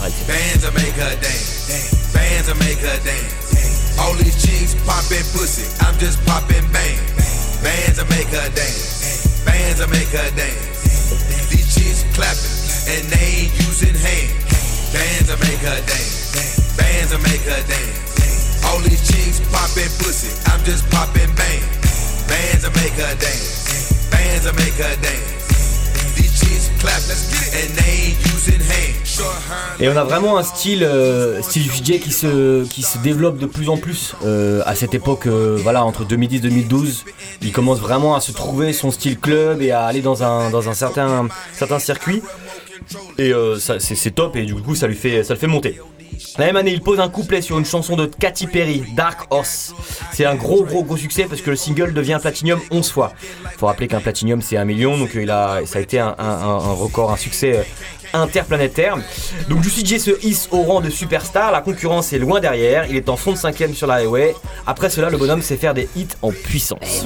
All 4.00 4.18
Bands 7.64 7.96
that 7.98 8.10
make 8.10 8.28
her 8.28 8.50
dance, 8.52 9.42
bands 9.46 9.80
that 9.80 9.90
make 9.90 10.12
her 10.12 10.30
dance. 10.36 11.48
These 11.50 11.72
chicks 11.72 12.04
clappin' 12.12 12.52
and 12.92 13.08
they 13.08 13.48
ain't 13.48 13.54
using 13.64 13.96
hands. 13.96 14.92
Bands 14.92 15.28
that 15.32 15.40
make 15.40 15.64
her 15.64 15.80
dance. 15.88 16.76
bands 16.76 17.12
to 17.12 17.20
make 17.24 17.42
her 17.48 17.64
dance. 17.64 18.64
All 18.68 18.80
these 18.80 19.00
chicks 19.08 19.40
poppin' 19.48 19.88
pussy, 20.04 20.36
I'm 20.52 20.64
just 20.66 20.90
poppin' 20.92 21.32
bang. 21.36 21.64
Bands 22.28 22.68
will 22.68 22.76
make 22.76 22.94
her 23.00 23.16
dance. 23.16 24.12
Bands 24.12 24.46
will 24.46 24.56
make 24.56 24.76
her 24.76 24.96
dance. 25.02 25.43
Et 29.80 29.90
on 29.90 29.98
a 29.98 30.04
vraiment 30.04 30.38
un 30.38 30.44
style, 30.44 30.84
euh, 30.84 31.42
DJ 31.42 32.00
qui 32.00 32.12
se, 32.12 32.64
qui 32.66 32.84
se 32.84 32.98
développe 33.00 33.38
de 33.38 33.46
plus 33.46 33.70
en 33.70 33.78
plus 33.78 34.16
euh, 34.24 34.62
à 34.66 34.76
cette 34.76 34.94
époque, 34.94 35.28
euh, 35.28 35.58
voilà, 35.62 35.84
entre 35.84 36.06
2010-2012. 36.06 37.04
Il 37.42 37.52
commence 37.52 37.80
vraiment 37.80 38.16
à 38.16 38.22
se 38.22 38.32
trouver 38.32 38.74
son 38.74 38.92
style 38.92 39.20
club 39.20 39.62
et 39.62 39.72
à 39.72 39.86
aller 39.86 40.02
dans 40.02 40.24
un, 40.24 40.74
certain, 40.74 41.80
circuit. 41.80 42.22
Et 43.18 43.34
euh, 43.34 43.58
c'est, 43.58 43.80
c'est 43.80 44.12
top 44.12 44.36
et 44.36 44.44
du 44.44 44.56
coup 44.56 44.76
ça 44.76 44.88
lui 44.88 44.96
fait, 44.96 45.24
ça 45.24 45.34
le 45.34 45.40
fait 45.40 45.48
monter. 45.48 45.80
La 46.38 46.46
même 46.46 46.56
année, 46.56 46.72
il 46.72 46.82
pose 46.82 47.00
un 47.00 47.10
couplet 47.10 47.42
sur 47.42 47.58
une 47.58 47.66
chanson 47.66 47.96
de 47.96 48.06
Katy 48.06 48.48
Perry, 48.48 48.84
Dark 48.96 49.28
Horse. 49.30 49.74
C'est 50.12 50.26
un 50.26 50.36
gros 50.36 50.64
gros 50.64 50.84
gros 50.84 50.98
succès 50.98 51.26
parce 51.30 51.42
que 51.42 51.50
le 51.50 51.56
single 51.56 51.94
devient 51.94 52.20
platinum 52.22 52.60
11 52.72 52.92
fois. 52.92 53.14
Faut 53.58 53.68
rappeler 53.68 53.88
qu'un 53.88 54.00
platinum 54.02 54.42
c'est 54.42 54.58
un 54.58 54.66
million, 54.66 54.98
donc 54.98 55.12
il 55.16 55.30
a, 55.30 55.62
ça 55.66 55.80
a 55.80 55.82
été 55.82 56.00
un, 56.00 56.14
record, 56.74 57.12
un 57.12 57.18
succès 57.18 57.58
euh, 57.58 57.64
interplanétaire. 58.14 58.98
Donc 59.50 59.64
Juicy 59.64 59.86
J 59.86 60.00
se 60.00 60.26
hisse 60.26 60.50
au 60.52 60.64
rang 60.64 60.82
de 60.82 60.90
superstar, 60.90 61.52
la 61.52 61.62
concurrence 61.62 62.14
est 62.14 62.20
loin 62.20 62.40
derrière, 62.40 62.86
il 62.90 62.96
est 62.96 63.10
en 63.10 63.18
fond 63.18 63.32
de 63.32 63.38
cinquième 63.38 63.74
sur 63.74 63.88
la 63.88 63.96
highway. 63.96 64.36
Après 64.68 64.90
cela, 64.90 65.10
le 65.10 65.18
bonhomme 65.18 65.42
sait 65.42 65.58
faire 65.58 65.74
des 65.74 65.90
hits 65.96 66.08
en 66.22 66.32
puissance. 66.32 67.04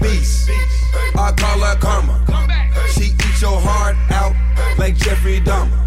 Beast. 0.00 0.50
I 1.16 1.32
call 1.32 1.60
her 1.60 1.76
karma. 1.76 2.22
She 2.90 3.12
eats 3.12 3.42
your 3.42 3.60
heart 3.60 3.96
out 4.10 4.34
like 4.78 4.96
Jeffrey 4.96 5.40
Dahmer. 5.40 5.78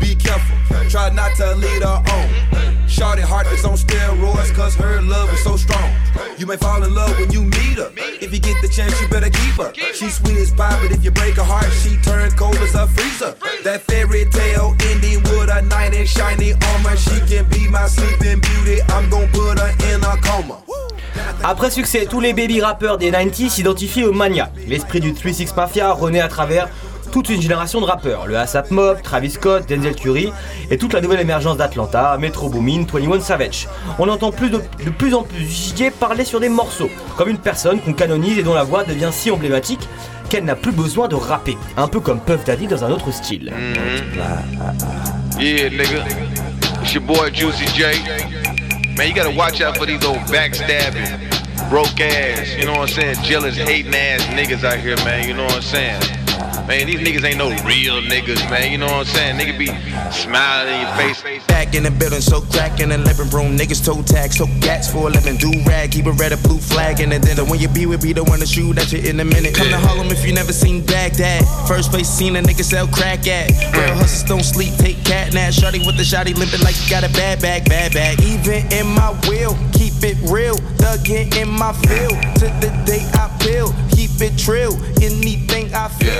Be 0.00 0.14
careful, 0.14 0.56
try 0.88 1.10
not 1.10 1.34
to 1.36 1.54
lead 1.54 1.82
her 1.82 2.02
on. 2.12 2.88
Shorty 2.88 3.22
heart 3.22 3.46
is 3.48 3.64
on 3.64 3.76
steroids 3.76 4.52
cause 4.54 4.74
her 4.74 5.00
love 5.02 5.32
is 5.32 5.44
so 5.44 5.56
strong. 5.56 5.92
You 6.38 6.46
may 6.46 6.56
fall 6.56 6.82
in 6.82 6.94
love 6.94 7.16
when 7.18 7.30
you 7.30 7.44
meet 7.44 7.78
her. 7.78 7.92
If 8.20 8.32
you 8.32 8.40
get 8.40 8.60
the 8.62 8.68
chance, 8.68 8.98
you 9.00 9.08
better 9.08 9.30
keep 9.30 9.54
her. 9.54 9.72
She's 9.92 10.16
sweet 10.16 10.38
as 10.38 10.50
pie, 10.50 10.78
but 10.82 10.90
if 10.90 11.04
you 11.04 11.10
break 11.10 11.36
her 11.36 11.44
heart, 11.44 11.70
she 11.72 11.96
turn 11.98 12.30
cold 12.32 12.56
as 12.56 12.74
a 12.74 12.86
freezer. 12.86 13.36
That 13.62 13.82
fairy 13.82 14.24
tale 14.30 14.74
ending 14.86 15.22
with 15.24 15.50
a 15.50 15.62
knight 15.62 15.94
in 15.94 16.06
shiny 16.06 16.54
armor. 16.54 16.96
She 16.96 17.20
can 17.28 17.48
be 17.50 17.68
my 17.68 17.86
sleeping 17.86 18.40
beauty. 18.40 18.80
I'm 18.88 19.08
gonna 19.10 19.28
put 19.28 19.58
her 19.58 19.70
in 19.92 20.02
a 20.02 20.16
coma. 20.22 20.62
Après 21.44 21.70
succès, 21.70 22.06
tous 22.08 22.20
les 22.20 22.32
baby 22.32 22.60
rappeurs 22.60 22.98
des 22.98 23.10
90s 23.10 23.50
s'identifient 23.50 24.04
au 24.04 24.12
Mania. 24.12 24.50
L'esprit 24.66 25.00
du 25.00 25.12
3-6 25.12 25.54
Mafia 25.54 25.92
renaît 25.92 26.20
à 26.20 26.28
travers 26.28 26.68
toute 27.10 27.28
une 27.30 27.40
génération 27.40 27.80
de 27.80 27.86
rappeurs. 27.86 28.26
Le 28.26 28.36
ASAP 28.36 28.70
Mob, 28.70 29.00
Travis 29.02 29.30
Scott, 29.30 29.68
Denzel 29.68 29.94
Curry 29.94 30.32
et 30.70 30.78
toute 30.78 30.92
la 30.92 31.00
nouvelle 31.00 31.20
émergence 31.20 31.56
d'Atlanta, 31.56 32.16
Metro 32.18 32.48
Boomin, 32.48 32.84
21 32.92 33.20
Savage. 33.20 33.68
On 33.98 34.08
entend 34.08 34.30
plus 34.30 34.50
de, 34.50 34.58
plus 34.98 35.14
en 35.14 35.22
plus 35.22 35.44
DJ 35.44 35.90
parler 35.90 36.24
sur 36.24 36.40
des 36.40 36.48
morceaux, 36.48 36.90
comme 37.16 37.28
une 37.28 37.38
personne 37.38 37.80
qu'on 37.80 37.92
canonise 37.92 38.38
et 38.38 38.42
dont 38.42 38.54
la 38.54 38.64
voix 38.64 38.84
devient 38.84 39.10
si 39.10 39.30
emblématique 39.30 39.88
qu'elle 40.28 40.44
n'a 40.44 40.56
plus 40.56 40.72
besoin 40.72 41.08
de 41.08 41.14
rapper. 41.14 41.56
Un 41.76 41.88
peu 41.88 42.00
comme 42.00 42.20
Puff 42.20 42.44
Daddy 42.44 42.66
dans 42.66 42.84
un 42.84 42.90
autre 42.90 43.10
style. 43.10 43.52
Yeah, 45.38 45.70
nigga. 45.70 46.04
It's 46.82 46.94
your 46.94 47.04
boy 47.04 47.30
Juicy 47.32 47.66
J. 47.74 47.84
Man, 48.98 49.06
you 49.06 49.14
gotta 49.14 49.36
watch 49.36 49.60
out 49.60 49.76
for 49.76 49.86
these 49.86 50.04
old 50.04 50.18
backstabbing, 50.26 51.70
broke 51.70 52.00
ass, 52.00 52.52
you 52.56 52.64
know 52.64 52.72
what 52.72 52.80
I'm 52.80 52.88
saying? 52.88 53.22
Jealous, 53.22 53.56
hating 53.56 53.94
ass 53.94 54.22
niggas 54.22 54.64
out 54.64 54.80
here, 54.80 54.96
man, 54.96 55.28
you 55.28 55.34
know 55.34 55.44
what 55.44 55.54
I'm 55.54 55.62
saying? 55.62 56.17
Man, 56.68 56.86
these 56.86 57.00
niggas 57.00 57.24
ain't 57.24 57.38
no 57.38 57.48
real 57.64 58.02
niggas, 58.02 58.44
man, 58.50 58.70
you 58.70 58.78
know 58.78 58.86
what 58.86 59.08
I'm 59.08 59.14
saying? 59.16 59.40
Nigga 59.40 59.58
be 59.58 59.66
smiling 60.12 60.74
in 60.74 60.80
your 60.82 60.94
face. 60.96 61.46
Back 61.46 61.74
in 61.74 61.82
the 61.82 61.90
building, 61.90 62.20
so 62.20 62.42
crack 62.42 62.80
in 62.80 62.90
the 62.90 62.98
living 62.98 63.30
room. 63.30 63.56
Niggas 63.56 63.84
toe 63.84 64.02
tag, 64.02 64.32
so 64.32 64.46
gats 64.60 64.92
for 64.92 65.08
a 65.08 65.10
living. 65.10 65.36
Do 65.36 65.50
rag, 65.64 65.92
keep 65.92 66.06
a 66.06 66.12
red 66.12 66.32
or 66.32 66.36
blue 66.36 66.58
flag 66.58 67.00
in 67.00 67.10
the 67.10 67.18
dinner. 67.18 67.44
When 67.44 67.58
you 67.58 67.68
be 67.68 67.86
with 67.86 68.04
me, 68.04 68.12
the 68.12 68.22
one 68.22 68.40
to 68.40 68.46
shoot 68.46 68.78
at 68.78 68.92
you 68.92 69.00
in 69.00 69.18
a 69.20 69.24
minute. 69.24 69.54
Come 69.54 69.70
to 69.70 69.78
Harlem 69.78 70.08
if 70.08 70.26
you 70.26 70.32
never 70.32 70.52
seen 70.52 70.84
Baghdad. 70.84 71.42
First 71.66 71.90
place 71.90 72.08
seen 72.08 72.36
a 72.36 72.42
nigga 72.42 72.62
sell 72.62 72.86
crack 72.86 73.26
at. 73.26 73.50
Real 73.72 73.96
hustlers 73.96 74.24
don't 74.24 74.44
sleep, 74.44 74.74
take 74.76 75.02
cat 75.04 75.32
nap. 75.32 75.52
Shotty 75.52 75.84
with 75.86 75.96
the 75.96 76.04
shotty 76.04 76.36
limping 76.36 76.60
like 76.60 76.76
you 76.84 76.90
got 76.90 77.02
a 77.02 77.12
bad 77.16 77.40
bag, 77.40 77.68
bad 77.68 77.92
bag. 77.92 78.20
Even 78.20 78.70
in 78.72 78.86
my 78.86 79.10
will, 79.26 79.56
keep 79.72 79.94
it 80.04 80.18
real. 80.30 80.56
Thuggin' 80.78 81.34
in 81.36 81.48
my 81.48 81.72
field. 81.72 82.16
To 82.38 82.46
the 82.60 82.70
day 82.84 83.02
I 83.14 83.32
peel, 83.40 83.72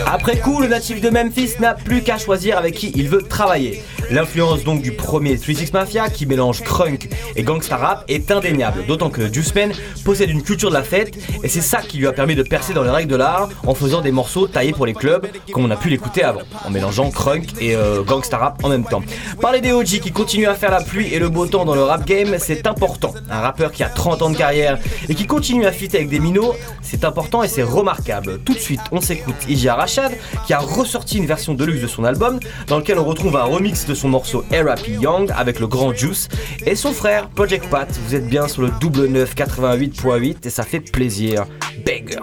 Après 0.06 0.38
coup, 0.38 0.60
le 0.60 0.68
natif 0.68 1.00
de 1.00 1.10
Memphis 1.10 1.54
n'a 1.60 1.74
plus 1.74 2.02
qu'à 2.02 2.18
choisir 2.18 2.56
avec 2.56 2.74
qui 2.74 2.92
il 2.94 3.08
veut 3.08 3.22
travailler. 3.22 3.82
L'influence 4.10 4.64
donc 4.64 4.80
du 4.80 4.92
premier 4.92 5.36
3-6 5.36 5.72
Mafia 5.74 6.08
qui 6.08 6.24
mélange 6.24 6.62
crunk 6.62 7.10
et 7.36 7.42
gangsta 7.42 7.76
rap 7.76 8.04
est 8.08 8.30
indéniable, 8.30 8.86
d'autant 8.86 9.10
que 9.10 9.30
Juice 9.30 9.54
Man 9.54 9.72
possède 10.02 10.30
une 10.30 10.42
culture 10.42 10.70
de 10.70 10.74
la 10.74 10.82
fête 10.82 11.14
et 11.42 11.48
c'est 11.48 11.60
ça 11.60 11.82
qui 11.82 11.98
lui 11.98 12.06
a 12.06 12.12
permis 12.12 12.34
de 12.34 12.42
percer 12.42 12.72
dans 12.72 12.82
les 12.82 12.90
règles 12.90 13.10
de 13.10 13.16
l'art 13.16 13.50
en 13.66 13.74
faisant 13.74 14.00
des 14.00 14.10
morceaux 14.10 14.46
taillés 14.46 14.72
pour 14.72 14.86
les 14.86 14.94
clubs 14.94 15.26
comme 15.52 15.66
on 15.66 15.70
a 15.70 15.76
pu 15.76 15.90
l'écouter 15.90 16.22
avant, 16.22 16.40
en 16.64 16.70
mélangeant 16.70 17.10
crunk 17.10 17.60
et 17.60 17.76
euh, 17.76 18.02
gangsta 18.02 18.38
rap 18.38 18.64
en 18.64 18.70
même 18.70 18.84
temps. 18.84 19.02
Parler 19.42 19.60
des 19.60 19.72
OG 19.72 20.00
qui 20.00 20.10
continuent 20.10 20.48
à 20.48 20.54
faire 20.54 20.70
la 20.70 20.80
pluie 20.80 21.12
et 21.12 21.18
le 21.18 21.28
beau 21.28 21.44
temps 21.46 21.66
dans 21.66 21.74
le 21.74 21.82
rap 21.82 22.06
game, 22.06 22.36
c'est 22.38 22.66
important. 22.66 23.12
Un 23.30 23.40
rappeur 23.40 23.72
qui 23.72 23.82
a 23.82 23.90
30 23.90 24.22
ans 24.22 24.30
de 24.30 24.36
carrière 24.36 24.78
et 25.10 25.14
qui 25.14 25.26
continue 25.26 25.66
à 25.66 25.72
fitter 25.72 25.98
avec 25.98 26.08
des 26.08 26.20
minots, 26.20 26.54
c'est 26.80 27.04
important 27.04 27.42
et 27.42 27.48
c'est 27.48 27.62
remarquable. 27.62 28.40
Tout 28.42 28.54
de 28.54 28.58
suite, 28.58 28.80
on 28.90 29.02
s'écoute 29.02 29.36
Ija 29.48 29.74
Rashad 29.74 30.12
qui 30.46 30.54
a 30.54 30.60
ressorti 30.60 31.18
une 31.18 31.26
version 31.26 31.52
deluxe 31.52 31.82
de 31.82 31.86
son 31.86 32.04
album 32.04 32.40
dans 32.68 32.78
lequel 32.78 32.98
on 32.98 33.04
retrouve 33.04 33.36
un 33.36 33.44
remix 33.44 33.84
de 33.84 33.97
son 33.98 34.08
morceau 34.08 34.44
R.A.P. 34.52 34.92
Young 34.92 35.30
avec 35.36 35.58
le 35.58 35.66
grand 35.66 35.92
Juice 35.92 36.28
et 36.64 36.76
son 36.76 36.92
frère 36.92 37.28
Project 37.28 37.68
Pat. 37.68 37.88
Vous 38.06 38.14
êtes 38.14 38.26
bien 38.26 38.48
sur 38.48 38.62
le 38.62 38.70
double 38.80 39.06
9 39.06 39.34
88.8 39.34 40.46
et 40.46 40.50
ça 40.50 40.62
fait 40.62 40.80
plaisir. 40.80 41.46
Banger. 41.84 42.22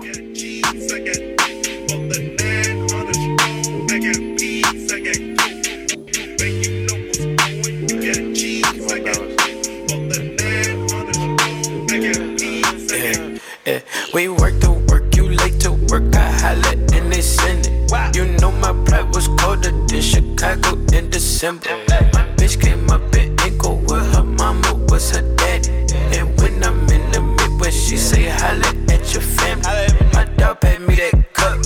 You 18.15 18.23
know 18.39 18.49
my 18.49 18.71
pride 18.85 19.13
was 19.13 19.27
colder 19.27 19.71
than 19.71 19.99
Chicago 19.99 20.77
in 20.93 21.09
December. 21.09 21.67
My 22.13 22.23
bitch 22.37 22.61
came 22.61 22.89
up 22.89 23.13
in 23.13 23.37
ankle 23.41 23.75
where 23.87 23.99
her 23.99 24.23
mama 24.23 24.73
was 24.87 25.11
her 25.11 25.35
daddy. 25.35 25.69
And 26.17 26.39
when 26.39 26.63
I'm 26.63 26.79
in 26.87 27.11
the 27.11 27.21
Midwest, 27.21 27.89
she 27.89 27.97
say 27.97 28.29
holla 28.29 28.71
at 28.87 29.13
your 29.13 29.21
family. 29.21 29.65
My 30.13 30.23
dog 30.37 30.61
paid 30.61 30.79
me 30.79 30.95
that 30.95 31.33
cup. 31.33 31.59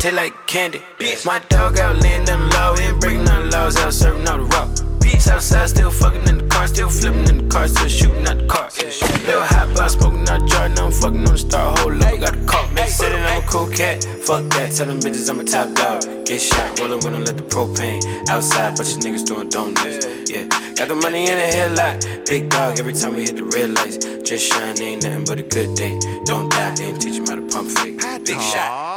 Taste 0.00 0.14
like 0.14 0.32
candy. 0.46 0.80
Bitch. 0.98 1.26
My 1.26 1.40
dog 1.50 1.78
out 1.78 2.00
down 2.00 2.48
low, 2.48 2.74
ain't 2.78 2.98
breaking 2.98 3.24
none 3.24 3.50
laws 3.50 3.76
out 3.76 3.92
serving 3.92 4.26
all 4.26 4.38
the 4.38 4.44
rock. 4.44 4.87
Outside, 5.30 5.68
still 5.68 5.90
fucking 5.90 6.26
in 6.28 6.38
the 6.38 6.46
car, 6.48 6.66
still 6.66 6.88
flipping 6.88 7.28
in 7.28 7.38
the 7.38 7.54
car, 7.54 7.68
still 7.68 7.88
shooting 7.88 8.26
at 8.26 8.38
the 8.38 8.46
car. 8.46 8.68
Little 9.26 9.42
hot 9.42 9.74
box 9.76 9.92
smoking 9.92 10.28
out 10.28 10.46
jar, 10.48 10.68
now 10.68 10.86
I'm 10.86 10.92
fucking 10.92 11.26
on 11.26 11.32
the 11.32 11.38
star. 11.38 11.76
Hold 11.78 12.02
up, 12.02 12.20
got 12.20 12.36
a 12.36 12.44
call. 12.46 12.66
Man, 12.72 12.88
said 12.88 13.12
that 13.12 13.36
I'm 13.36 13.44
a 13.44 13.46
cool 13.46 13.68
cat. 13.68 14.04
Fuck 14.24 14.48
that, 14.54 14.72
tell 14.72 14.86
them 14.86 14.98
bitches 15.00 15.28
I'm 15.30 15.40
a 15.40 15.44
top 15.44 15.74
dog. 15.74 16.26
Get 16.26 16.40
shot, 16.40 16.80
rollin' 16.80 17.00
when 17.04 17.14
I 17.14 17.18
let 17.18 17.36
the 17.36 17.44
propane 17.44 18.02
outside, 18.28 18.76
bunch 18.76 18.94
of 18.94 18.98
niggas 19.04 19.26
doing 19.26 19.48
donuts. 19.48 20.06
Yeah, 20.30 20.48
got 20.74 20.88
the 20.88 20.94
money 20.94 21.28
in 21.28 21.36
the 21.36 21.48
headlight. 21.56 22.26
Big 22.26 22.48
dog, 22.48 22.78
every 22.80 22.94
time 22.94 23.14
we 23.14 23.22
hit 23.22 23.36
the 23.36 23.44
red 23.44 23.70
lights. 23.74 23.98
Just 24.28 24.50
shine, 24.50 24.80
ain't 24.80 25.02
nothing 25.02 25.24
but 25.24 25.38
a 25.38 25.42
good 25.42 25.76
day. 25.76 25.98
Don't 26.24 26.48
die, 26.50 26.74
they 26.74 26.84
ain't 26.84 27.00
teach 27.00 27.16
him 27.16 27.26
how 27.26 27.36
to 27.36 27.42
pump 27.42 27.70
fake. 27.70 28.00
Big 28.24 28.40
shot. 28.40 28.87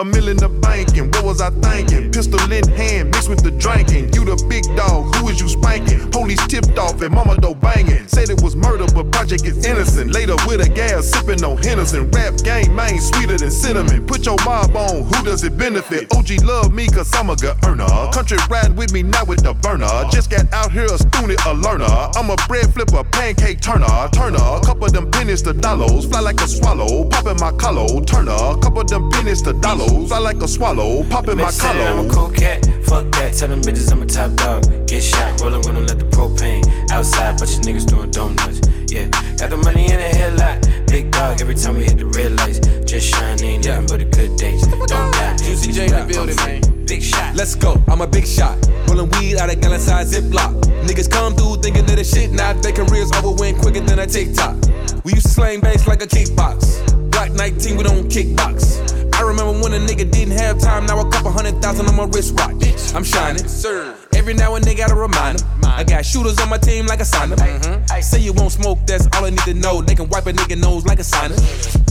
A 0.00 0.04
million 0.04 0.38
the 0.38 0.48
banking, 0.48 1.10
what 1.12 1.24
was 1.24 1.42
I 1.42 1.50
thinking? 1.60 2.10
Pistol 2.10 2.40
in 2.50 2.66
hand, 2.72 3.12
mixed 3.12 3.28
with 3.28 3.44
the 3.44 3.50
drinking. 3.50 4.08
You 4.16 4.24
the 4.24 4.40
big 4.48 4.64
dog, 4.72 5.14
who 5.16 5.28
is 5.28 5.38
you 5.38 5.46
spanking? 5.46 6.10
Police 6.10 6.40
tipped 6.46 6.78
off 6.78 7.02
and 7.02 7.12
mama 7.12 7.36
though 7.36 7.52
banging. 7.52 8.08
Said 8.08 8.30
it 8.30 8.40
was 8.40 8.56
murder, 8.56 8.88
but 8.94 9.12
project 9.12 9.44
is 9.44 9.60
innocent. 9.66 10.14
Later 10.14 10.40
with 10.48 10.64
a 10.64 10.68
gas, 10.72 11.12
sipping 11.12 11.44
on 11.44 11.58
Henderson. 11.60 12.10
Rap 12.16 12.32
game, 12.40 12.74
man, 12.74 12.96
sweeter 12.98 13.36
than 13.36 13.50
cinnamon. 13.50 14.06
Put 14.06 14.24
your 14.24 14.40
mob 14.42 14.74
on, 14.74 15.04
who 15.04 15.20
does 15.20 15.44
it 15.44 15.58
benefit? 15.58 16.08
OG 16.16 16.48
love 16.48 16.72
me, 16.72 16.88
cause 16.88 17.12
I'm 17.12 17.28
a 17.28 17.36
good 17.36 17.60
earner. 17.68 17.84
Country 18.08 18.38
ride 18.48 18.72
with 18.78 18.94
me, 18.94 19.02
not 19.02 19.28
with 19.28 19.44
the 19.44 19.52
burner. 19.52 20.08
Just 20.08 20.30
got 20.30 20.50
out 20.54 20.72
here 20.72 20.88
a 20.88 20.96
student, 20.96 21.44
a 21.44 21.52
learner. 21.52 21.92
I'm 22.16 22.32
a 22.32 22.40
bread 22.48 22.72
flipper, 22.72 23.04
pancake 23.04 23.60
turner. 23.60 24.08
Turner, 24.16 24.40
a 24.40 24.64
couple 24.64 24.86
of 24.86 24.94
them 24.94 25.10
pennies 25.10 25.42
to 25.42 25.52
dollars. 25.52 26.06
Fly 26.06 26.20
like 26.20 26.40
a 26.40 26.48
swallow, 26.48 27.04
popping 27.04 27.36
my 27.36 27.52
collar. 27.52 28.00
Turner, 28.08 28.56
couple 28.64 28.82
them 28.84 29.10
pennies 29.10 29.42
to 29.42 29.52
dollars. 29.52 29.89
Follows. 29.90 30.12
I 30.12 30.18
like 30.18 30.36
a 30.42 30.48
swallow, 30.48 31.04
pop 31.04 31.28
in 31.28 31.38
my 31.38 31.50
collar. 31.50 31.80
I'm 31.80 32.08
collar. 32.08 32.08
a 32.08 32.12
cool 32.12 32.30
cat. 32.30 32.64
Fuck 32.84 33.10
that. 33.12 33.34
Tell 33.34 33.48
them 33.48 33.60
bitches 33.60 33.92
I'm 33.92 34.02
a 34.02 34.06
top 34.06 34.34
dog. 34.36 34.86
Get 34.86 35.02
shot, 35.02 35.40
rollin' 35.40 35.58
with 35.58 35.74
them, 35.74 35.86
let 35.86 35.98
the 35.98 36.06
propane. 36.06 36.64
Outside, 36.90 37.38
bunch 37.38 37.56
of 37.56 37.62
niggas 37.62 37.86
doing 37.86 38.10
donuts. 38.10 38.60
Yeah, 38.90 39.08
got 39.38 39.50
the 39.50 39.56
money 39.56 39.84
in 39.84 39.96
the 39.96 40.10
headlight. 40.16 40.86
Big 40.86 41.10
dog 41.10 41.40
every 41.40 41.54
time 41.54 41.76
we 41.76 41.84
hit 41.84 41.98
the 41.98 42.06
red 42.06 42.32
lights. 42.38 42.58
Just 42.84 43.06
shine, 43.06 43.42
ain't 43.42 43.64
nothing 43.64 43.86
but 43.86 44.00
a 44.00 44.04
good 44.04 44.36
days. 44.36 44.66
Don't 44.66 44.88
die. 44.88 45.36
Juicy 45.36 45.72
J 45.72 45.86
in 45.86 45.92
the 45.92 46.04
building, 46.12 46.36
man. 46.36 46.86
Big 46.86 47.02
shot. 47.02 47.34
Let's 47.36 47.54
go, 47.54 47.80
I'm 47.88 48.00
a 48.00 48.06
big 48.06 48.26
shot. 48.26 48.58
Rolling 48.88 49.10
weed 49.10 49.36
out 49.36 49.52
of 49.52 49.60
gallon 49.60 49.80
size 49.80 50.12
Ziploc. 50.12 50.60
Niggas 50.86 51.10
come 51.10 51.34
through 51.34 51.62
thinking 51.62 51.86
that 51.86 51.96
the 51.96 52.04
shit 52.04 52.32
now. 52.32 52.52
They 52.52 52.72
careers 52.72 53.12
over 53.12 53.30
win 53.30 53.56
quicker 53.56 53.80
than 53.80 54.00
a 54.00 54.06
TikTok. 54.06 54.56
We 55.04 55.12
used 55.12 55.26
to 55.26 55.32
slang 55.32 55.60
bass 55.60 55.86
like 55.86 56.02
a 56.02 56.06
kickbox. 56.06 57.10
Black 57.12 57.30
19, 57.32 57.76
we 57.76 57.84
don't 57.84 58.08
kickbox. 58.08 58.99
I 59.20 59.22
remember 59.22 59.52
when 59.60 59.74
a 59.74 59.78
nigga 59.78 60.10
didn't 60.10 60.38
have 60.38 60.58
time, 60.58 60.86
now 60.86 60.98
a 60.98 61.10
couple 61.10 61.30
hundred 61.30 61.60
thousand 61.60 61.86
on 61.90 61.94
my 61.94 62.04
wrist, 62.04 62.32
wristwatch. 62.40 62.94
I'm 62.94 63.04
shining, 63.04 63.46
sir. 63.46 63.94
Every 64.14 64.34
now 64.34 64.54
and 64.54 64.64
then 64.64 64.76
got 64.76 64.90
a 64.90 64.94
reminder. 64.94 65.42
I 65.62 65.84
got 65.84 66.04
shooters 66.04 66.38
on 66.40 66.48
my 66.48 66.58
team 66.58 66.86
like 66.86 67.00
a 67.00 67.04
signer. 67.04 67.36
I 67.36 67.58
mm-hmm. 67.58 68.00
say 68.00 68.20
you 68.20 68.32
won't 68.32 68.52
smoke, 68.52 68.78
that's 68.86 69.06
all 69.14 69.24
I 69.24 69.30
need 69.30 69.38
to 69.40 69.54
know. 69.54 69.80
They 69.82 69.94
can 69.94 70.08
wipe 70.08 70.26
a 70.26 70.32
nigga 70.32 70.60
nose 70.60 70.84
like 70.84 70.98
a 70.98 71.04
signer. 71.04 71.36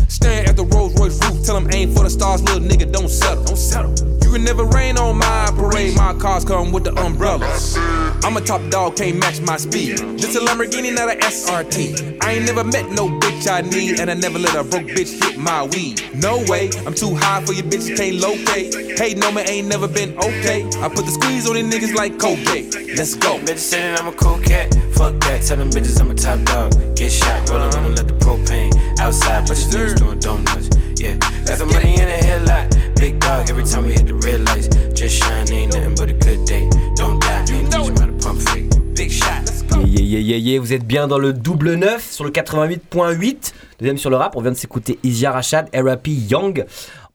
Stand 0.07 0.47
at 0.47 0.55
the 0.55 0.65
Rolls 0.65 0.99
Royce 0.99 1.19
roof, 1.23 1.45
tell 1.45 1.59
them 1.59 1.69
aim 1.71 1.93
for 1.93 2.03
the 2.03 2.09
stars, 2.09 2.41
little 2.43 2.59
nigga, 2.59 2.91
don't 2.91 3.09
settle. 3.09 3.43
Don't 3.43 3.57
settle. 3.57 3.93
You 4.29 4.33
can 4.33 4.43
never 4.43 4.63
rain 4.63 4.97
on 4.97 5.17
my 5.17 5.49
parade, 5.55 5.95
my 5.95 6.13
cars 6.13 6.45
come 6.45 6.71
with 6.71 6.83
the 6.83 6.93
umbrellas. 6.99 7.75
I'm 8.23 8.37
a 8.37 8.41
top 8.41 8.61
dog, 8.69 8.97
can't 8.97 9.17
match 9.17 9.41
my 9.41 9.57
speed. 9.57 9.97
This 10.19 10.35
a 10.35 10.39
Lamborghini, 10.39 10.93
not 10.93 11.09
a 11.11 11.17
SRT. 11.17 12.17
I 12.21 12.33
ain't 12.33 12.45
never 12.45 12.63
met 12.63 12.91
no 12.91 13.07
bitch 13.07 13.49
I 13.49 13.61
need, 13.61 13.99
and 13.99 14.11
I 14.11 14.13
never 14.13 14.37
let 14.37 14.55
a 14.55 14.63
broke 14.63 14.85
bitch 14.85 15.23
hit 15.23 15.37
my 15.37 15.63
weed. 15.63 16.03
No 16.13 16.43
way, 16.47 16.69
I'm 16.85 16.93
too 16.93 17.15
high 17.15 17.43
for 17.43 17.53
your 17.53 17.65
bitches, 17.65 17.97
can't 17.97 18.17
locate. 18.17 18.99
Hey, 18.99 19.15
no 19.15 19.31
man 19.31 19.49
ain't 19.49 19.67
never 19.67 19.87
been 19.87 20.17
okay. 20.17 20.67
I 20.77 20.89
put 20.89 21.05
the 21.05 21.11
squeeze 21.11 21.49
on 21.49 21.55
these 21.55 21.65
niggas 21.65 21.95
like 21.95 22.08
Colgate. 22.17 22.73
Let's 22.95 23.15
go. 23.15 23.37
Bitches 23.39 23.57
say 23.59 23.81
that 23.81 24.01
I'm 24.01 24.07
a 24.07 24.11
cool 24.11 24.39
cat. 24.39 24.73
Fuck 24.93 25.19
that. 25.21 25.41
Tell 25.43 25.57
them 25.57 25.69
bitches 25.69 25.99
I'm 25.99 26.11
a 26.11 26.15
top 26.15 26.39
dog. 26.45 26.71
Get 26.95 27.11
shot, 27.11 27.49
rollin' 27.49 27.73
on 27.75 27.83
them, 27.83 27.95
let 27.95 28.07
the 28.07 28.13
propane. 28.13 28.71
Outside, 28.99 29.47
bunch 29.47 29.65
of 29.65 29.71
niggas 29.71 29.97
doing 29.97 30.19
donuts. 30.19 30.69
Yeah, 30.99 31.15
got 31.45 31.57
the 31.59 31.65
money 31.65 31.93
in 31.99 32.05
the 32.05 32.19
headlight. 32.25 32.95
Big 32.95 33.19
dog 33.19 33.49
every 33.49 33.63
time 33.63 33.85
we 33.85 33.93
hit 33.93 34.07
the 34.07 34.15
red 34.15 34.41
lights. 34.45 34.67
Just 34.93 35.15
shine, 35.15 35.51
ain't 35.51 35.73
nothing 35.73 35.95
but 35.95 36.09
a 36.09 36.13
good 36.13 36.45
day. 36.45 36.69
Don't 36.95 37.21
die, 37.21 37.45
ain't 37.51 37.71
teach 37.71 37.89
me 37.89 37.99
how 37.99 38.05
to 38.05 38.17
pump 38.19 38.41
fake. 38.49 38.95
Big 38.95 39.11
shot. 39.11 39.49
Yeah, 39.71 40.01
yeah, 40.01 40.19
yeah, 40.19 40.37
yeah, 40.37 40.59
vous 40.59 40.73
êtes 40.73 40.85
bien 40.85 41.07
dans 41.07 41.19
le 41.19 41.31
double 41.31 41.75
9 41.75 42.03
sur 42.03 42.25
le 42.25 42.31
88.8. 42.31 43.53
Deuxième 43.79 43.97
sur 43.97 44.09
le 44.09 44.17
rap, 44.17 44.35
on 44.35 44.41
vient 44.41 44.51
de 44.51 44.57
s'écouter 44.57 44.99
Izia 45.03 45.31
Rashad, 45.31 45.69
RAP 45.73 46.07
Young 46.07 46.65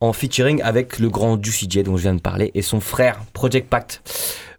en 0.00 0.12
featuring 0.12 0.62
avec 0.62 0.98
le 0.98 1.08
grand 1.08 1.42
Juicy 1.42 1.66
J 1.68 1.82
dont 1.82 1.96
je 1.96 2.02
viens 2.02 2.14
de 2.14 2.20
parler 2.20 2.50
et 2.54 2.62
son 2.62 2.80
frère 2.80 3.20
Project 3.32 3.68
Pact. 3.68 4.02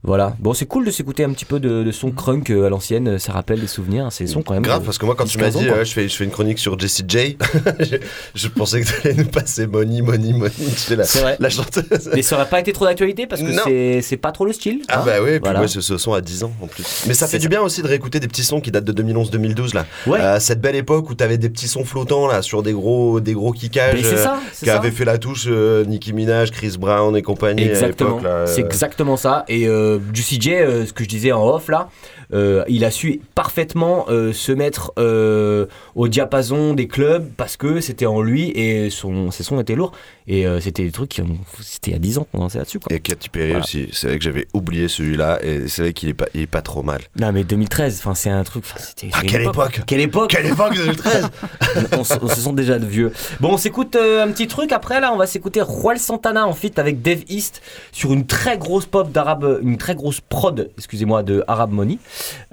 Voilà. 0.05 0.35
Bon, 0.39 0.53
c'est 0.53 0.65
cool 0.65 0.85
de 0.85 0.91
s'écouter 0.91 1.23
un 1.23 1.31
petit 1.31 1.45
peu 1.45 1.59
de, 1.59 1.83
de 1.83 1.91
son 1.91 2.11
crunk 2.11 2.49
euh, 2.51 2.65
à 2.65 2.69
l'ancienne. 2.69 3.17
Ça 3.19 3.31
rappelle 3.33 3.59
des 3.59 3.67
souvenirs. 3.67 4.07
C'est 4.11 4.27
son 4.27 4.41
quand 4.43 4.53
même. 4.53 4.63
Grave, 4.63 4.81
euh, 4.81 4.85
parce 4.85 4.97
que 4.97 5.05
moi, 5.05 5.15
quand 5.15 5.25
tu 5.25 5.37
m'as 5.37 5.49
10-15 5.49 5.57
ans, 5.57 5.59
dit, 5.61 5.69
euh, 5.69 5.83
je, 5.85 5.93
fais, 5.93 6.07
je 6.07 6.15
fais 6.15 6.23
une 6.23 6.29
chronique 6.31 6.59
sur 6.59 6.77
Jessie 6.79 7.03
J, 7.07 7.37
je, 7.79 7.97
je 8.35 8.47
pensais 8.47 8.81
que 8.81 8.85
tu 8.87 8.93
allais 9.07 9.15
nous 9.23 9.25
passer 9.29 9.67
Money, 9.67 10.01
Money, 10.01 10.33
Money. 10.33 10.51
C'est 10.77 10.95
la, 10.95 11.03
C'est 11.05 11.21
vrai. 11.21 11.37
la 11.39 11.49
chanteuse. 11.49 12.09
Mais 12.13 12.21
ça 12.21 12.35
aurait 12.35 12.49
pas 12.49 12.59
été 12.59 12.71
trop 12.71 12.85
d'actualité 12.85 13.27
parce 13.27 13.41
que 13.41 13.47
Non. 13.51 13.63
c'est- 13.65 14.01
c'est 14.01 14.17
pas 14.17 14.31
trop 14.31 14.45
le 14.45 14.53
style. 14.53 14.81
Ah 14.87 14.99
hein. 14.99 15.03
bah 15.05 15.13
oui, 15.23 15.39
puis 15.39 15.51
moi 15.53 15.67
ce, 15.67 15.81
son 15.81 16.13
à 16.13 16.21
10 16.21 16.43
ans 16.43 16.51
en 16.61 16.67
plus. 16.67 17.03
Mais 17.07 17.13
ça 17.13 17.27
fait 17.27 17.39
du 17.39 17.49
bien 17.49 17.61
aussi 17.61 17.81
de 17.81 17.87
réécouter 17.87 18.19
des 18.19 18.27
petits 18.27 18.43
sons 18.43 18.61
qui 18.61 18.71
datent 18.71 18.83
de 18.85 18.93
2011-2012 19.03 19.73
là. 19.73 19.85
Ouais. 20.07 20.19
Euh, 20.21 20.39
cette 20.39 20.61
belle 20.61 20.75
époque 20.75 21.09
où 21.09 21.15
t'avais 21.15 21.37
des 21.37 21.49
petits 21.49 21.67
sons 21.67 21.83
flottants 21.85 22.27
là 22.27 22.41
sur 22.41 22.61
des 22.63 22.73
gros 22.73 23.19
des 23.19 23.33
gros 23.33 23.51
kickages 23.51 23.95
Mais 23.95 24.03
c'est 24.03 24.15
euh, 24.15 24.23
ça, 24.23 24.39
c'est 24.53 24.65
qui 24.65 24.71
ça. 24.71 24.77
avaient 24.77 24.91
fait 24.91 25.05
la 25.05 25.17
touche 25.17 25.45
euh, 25.47 25.83
Nicki 25.85 26.13
Minaj, 26.13 26.51
Chris 26.51 26.75
Brown 26.79 27.15
et 27.17 27.21
compagnie 27.21 27.63
Exactement, 27.63 28.19
c'est 28.45 28.61
euh. 28.61 28.65
exactement 28.65 29.17
ça. 29.17 29.45
Et 29.47 29.67
euh, 29.67 29.94
Juicy 30.13 30.39
J, 30.39 30.55
euh, 30.55 30.85
ce 30.85 30.93
que 30.93 31.03
je 31.03 31.09
disais 31.09 31.31
en 31.31 31.45
off 31.47 31.67
là, 31.67 31.89
euh, 32.24 32.24
il 32.67 32.83
a 32.85 32.91
su 32.91 33.21
parfaitement 33.35 34.05
euh, 34.09 34.33
se 34.33 34.51
mettre 34.51 34.91
euh, 34.99 35.65
au 35.95 36.07
diapason 36.07 36.73
des 36.73 36.87
clubs 36.87 37.27
parce 37.37 37.57
que 37.57 37.79
c'était 37.81 38.05
en 38.05 38.21
lui 38.21 38.49
et 38.51 38.89
son, 38.89 39.31
ses 39.31 39.43
sons 39.43 39.59
étaient 39.59 39.75
lourds. 39.75 39.91
Et 40.27 40.47
euh, 40.47 40.59
c'était 40.59 40.83
des 40.83 40.91
trucs 40.91 41.09
qui 41.09 41.21
ont- 41.21 41.37
C'était 41.61 41.91
il 41.91 41.93
y 41.93 41.97
a 41.97 41.99
10 41.99 42.17
ans 42.17 42.27
qu'on 42.31 42.39
dansait 42.39 42.57
là-dessus. 42.57 42.79
Et 42.89 42.99
Katy 42.99 43.29
Perry 43.29 43.49
Voilà. 43.49 43.63
aussi, 43.63 43.87
c'est 43.91 44.07
vrai 44.07 44.17
que 44.17 44.23
j'avais 44.23 44.47
oublié 44.53 44.87
celui-là 44.87 45.39
et 45.43 45.67
c'est 45.67 45.83
vrai 45.83 45.93
qu'il 45.93 46.09
est 46.09 46.13
pas, 46.15 46.25
il 46.33 46.41
est 46.41 46.47
pas 46.47 46.61
trop 46.63 46.81
mal. 46.81 47.01
Non 47.19 47.31
mais 47.31 47.43
2013, 47.43 47.99
enfin 47.99 48.15
c'est 48.15 48.31
un 48.31 48.43
truc. 48.43 48.65
c'était 48.77 49.09
Ah, 49.13 49.21
quelle 49.25 49.43
époque 49.43 49.81
Quelle 49.85 50.01
époque 50.01 50.31
Quelle 50.31 50.47
époque 50.47 50.73
2013 50.75 51.29
on, 51.97 52.03
se 52.03 52.41
sent 52.41 52.53
déjà 52.53 52.79
de 52.79 52.85
vieux. 52.85 53.11
Bon, 53.39 53.53
on 53.53 53.57
s'écoute 53.57 53.95
euh, 53.95 54.23
un 54.25 54.31
petit 54.31 54.47
truc 54.47 54.71
après 54.71 54.99
là. 54.99 55.11
On 55.13 55.17
va 55.17 55.27
s'écouter 55.27 55.61
Royal 55.61 55.99
Santana 55.99 56.47
en 56.47 56.53
feat 56.53 56.79
avec 56.79 57.01
Dave 57.01 57.23
East 57.29 57.61
sur 57.91 58.11
une 58.13 58.25
très 58.25 58.57
grosse 58.57 58.85
pop 58.87 59.11
d'arabe, 59.11 59.59
une 59.61 59.77
très 59.77 59.93
grosse 59.95 60.21
prod, 60.21 60.71
excusez-moi, 60.77 61.21
de 61.23 61.43
Arab 61.47 61.71
Money. 61.71 61.99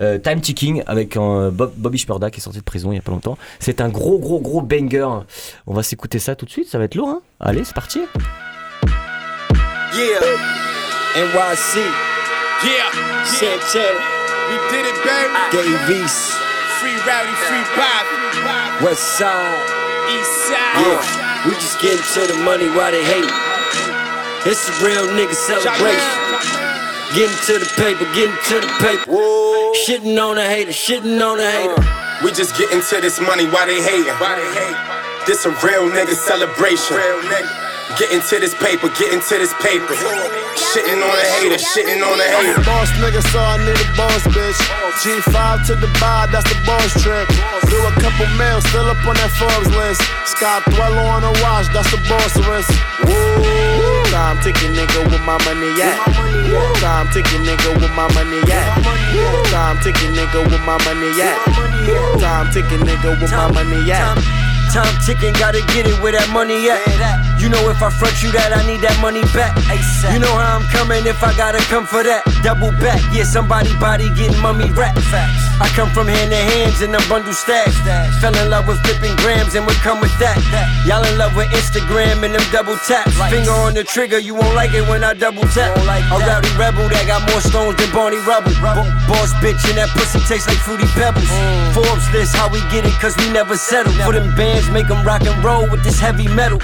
Euh, 0.01 0.19
Time 0.19 0.41
Ticking 0.41 0.83
avec 0.87 1.17
un 1.17 1.51
Bob- 1.51 1.73
Bobby 1.77 1.99
Shmurda 1.99 2.31
qui 2.31 2.41
est 2.41 2.43
sorti 2.43 2.59
de 2.59 2.65
prison 2.65 2.93
il 2.93 2.97
y 2.97 2.99
a 2.99 3.03
pas 3.03 3.13
longtemps. 3.13 3.37
C'est 3.61 3.81
un 3.81 3.89
gros, 3.89 4.19
gros, 4.19 4.41
gros 4.41 4.61
banger. 4.63 5.09
On 5.67 5.75
va 5.75 5.83
s'écouter 5.83 6.19
ça 6.19 6.35
tout 6.35 6.45
de 6.47 6.51
suite. 6.51 6.69
Ça 6.69 6.79
va 6.79 6.85
être 6.85 6.95
lourd. 6.95 7.09
Hein 7.09 7.21
Allez, 7.41 7.65
c'est 7.65 7.75
parti. 7.75 8.01
Yeah. 9.95 10.21
NYC. 11.17 11.77
Yeah. 12.65 13.25
Santana. 13.25 14.01
We 14.49 14.59
did 14.71 14.87
it, 14.87 14.99
baby. 15.05 15.39
Davies. 15.53 16.33
Free 16.81 16.97
rowdy, 17.07 17.35
free 17.47 17.65
pop. 17.77 18.07
West 18.83 19.03
Side. 19.19 19.27
East 20.11 20.49
side. 20.49 20.81
Yeah. 20.81 21.49
We 21.49 21.55
just 21.57 21.81
getting 21.81 21.99
to 22.15 22.33
the 22.33 22.39
money 22.43 22.69
while 22.71 22.91
they 22.91 23.05
hate. 23.05 23.31
It's 24.45 24.69
a 24.69 24.85
real 24.85 25.07
nigga 25.07 25.35
celebration. 25.35 26.62
Getting 27.13 27.37
to 27.45 27.61
the 27.61 27.69
paper, 27.77 28.09
getting 28.17 28.33
to 28.49 28.57
the 28.65 28.73
paper. 28.81 29.05
Shitting 29.85 30.17
on 30.17 30.41
a 30.41 30.49
hater, 30.49 30.73
shitting 30.73 31.21
on 31.21 31.37
a 31.37 31.45
hater. 31.45 31.77
We 32.25 32.33
just 32.33 32.57
getting 32.57 32.81
to 32.81 32.97
this 33.05 33.21
money 33.21 33.45
why 33.53 33.69
they 33.69 33.85
hating. 33.85 34.17
This 35.29 35.45
a 35.45 35.53
real 35.61 35.93
nigga 35.93 36.17
celebration. 36.17 36.97
Real 36.97 37.21
nigga. 37.29 37.53
Getting 38.01 38.25
to 38.33 38.41
this 38.41 38.57
paper, 38.57 38.89
getting 38.97 39.21
to 39.21 39.35
this 39.37 39.53
paper. 39.61 39.93
Shitting 40.73 41.05
on 41.05 41.13
a 41.13 41.27
hater, 41.37 41.61
shitting 41.61 42.01
on 42.01 42.17
a 42.17 42.25
I'm 42.33 42.49
a 42.49 42.57
hater. 42.57 42.65
boss 42.65 42.89
nigga, 42.97 43.21
so 43.29 43.45
I 43.45 43.61
need 43.61 43.77
a 43.77 43.89
boss 43.93 44.25
bitch. 44.33 44.57
G5 45.05 45.67
to 45.69 45.75
the 45.77 45.93
bar, 46.01 46.33
that's 46.33 46.49
the 46.49 46.57
boss 46.65 46.97
trip. 47.05 47.29
Do 47.69 47.77
a 47.77 47.93
couple 48.01 48.25
mils, 48.41 48.65
still 48.73 48.89
up 48.89 49.05
on 49.05 49.21
that 49.21 49.29
Forbes 49.37 49.69
list. 49.77 50.01
Scott 50.25 50.65
Dwello 50.73 51.05
on 51.13 51.21
the 51.29 51.33
watch, 51.45 51.69
that's 51.77 51.93
the 51.93 52.01
boss 52.09 52.33
wrist. 52.49 52.73
Woo! 53.05 54.02
Time 54.13 54.37
ticking 54.43 54.73
nigga 54.77 55.09
with 55.11 55.25
my 55.25 55.39
money 55.49 55.73
at. 55.81 55.97
Time 56.85 57.09
ticking 57.15 57.41
nigga 57.49 57.73
with 57.81 57.91
my 57.97 58.07
money 58.13 58.45
at. 58.53 58.85
Time 59.49 59.79
ticking 59.81 60.13
nigga 60.13 60.45
with 60.51 60.61
my 60.69 60.77
money 60.85 61.09
at. 61.17 62.21
Time 62.21 62.53
ticking 62.53 62.85
nigga 62.85 63.19
with 63.19 63.33
my 63.33 63.51
money 63.51 63.91
at. 63.91 64.19
Time 64.71 65.01
ticking, 65.07 65.33
gotta 65.41 65.65
get 65.73 65.87
it 65.87 65.99
where 66.03 66.13
that 66.13 66.29
money 66.29 66.69
at. 66.69 67.32
You 67.43 67.51
know 67.51 67.67
if 67.75 67.83
I 67.83 67.91
front 67.91 68.23
you 68.23 68.31
that, 68.39 68.55
I 68.55 68.63
need 68.71 68.87
that 68.87 68.95
money 69.03 69.27
back. 69.35 69.51
You 70.15 70.23
know 70.23 70.31
how 70.31 70.63
I'm 70.63 70.67
coming 70.71 71.03
if 71.11 71.19
I 71.27 71.35
gotta 71.35 71.59
come 71.67 71.91
for 71.91 72.07
that. 72.07 72.23
Double 72.47 72.71
back, 72.79 73.03
yeah, 73.11 73.27
somebody 73.27 73.75
body 73.83 74.07
getting 74.15 74.39
mummy 74.39 74.71
rap. 74.79 74.95
I 75.59 75.67
come 75.75 75.91
from 75.91 76.07
hand 76.07 76.31
to 76.31 76.39
hands 76.39 76.87
and 76.87 76.95
I'm 76.95 77.03
bundle 77.11 77.35
stacks. 77.35 77.75
Fell 78.23 78.31
in 78.39 78.47
love 78.47 78.71
with 78.71 78.79
flipping 78.87 79.11
grams 79.19 79.59
and 79.59 79.67
would 79.67 79.83
come 79.83 79.99
with 79.99 80.15
that. 80.23 80.39
Y'all 80.87 81.03
in 81.03 81.19
love 81.19 81.35
with 81.35 81.51
Instagram 81.51 82.23
and 82.23 82.31
them 82.31 82.47
double 82.55 82.79
taps. 82.87 83.19
Finger 83.27 83.51
on 83.67 83.75
the 83.75 83.83
trigger, 83.83 84.23
you 84.23 84.39
won't 84.39 84.55
like 84.55 84.71
it 84.71 84.87
when 84.87 85.03
I 85.03 85.11
double 85.11 85.43
tap. 85.51 85.75
A 85.75 86.17
rowdy 86.23 86.47
rebel 86.55 86.87
that 86.95 87.11
got 87.11 87.27
more 87.27 87.43
stones 87.43 87.75
than 87.75 87.91
Barney 87.91 88.23
Rubble. 88.23 88.55
Bo- 88.63 88.87
boss 89.11 89.35
bitch 89.43 89.59
and 89.67 89.83
that 89.83 89.91
pussy 89.99 90.23
tastes 90.31 90.47
like 90.47 90.63
fruity 90.63 90.87
pebbles. 90.95 91.27
Mm. 91.27 91.75
Forbes 91.75 92.07
list, 92.15 92.39
how 92.39 92.47
we 92.47 92.63
get 92.71 92.87
it, 92.87 92.95
cause 93.03 93.19
we 93.19 93.27
never 93.35 93.59
settle. 93.59 93.91
For 94.07 94.15
them 94.15 94.31
bands, 94.39 94.71
make 94.71 94.87
them 94.87 95.03
rock 95.03 95.27
and 95.27 95.35
roll 95.43 95.67
with 95.67 95.83
this 95.83 95.99
heavy 95.99 96.31
metal. 96.31 96.63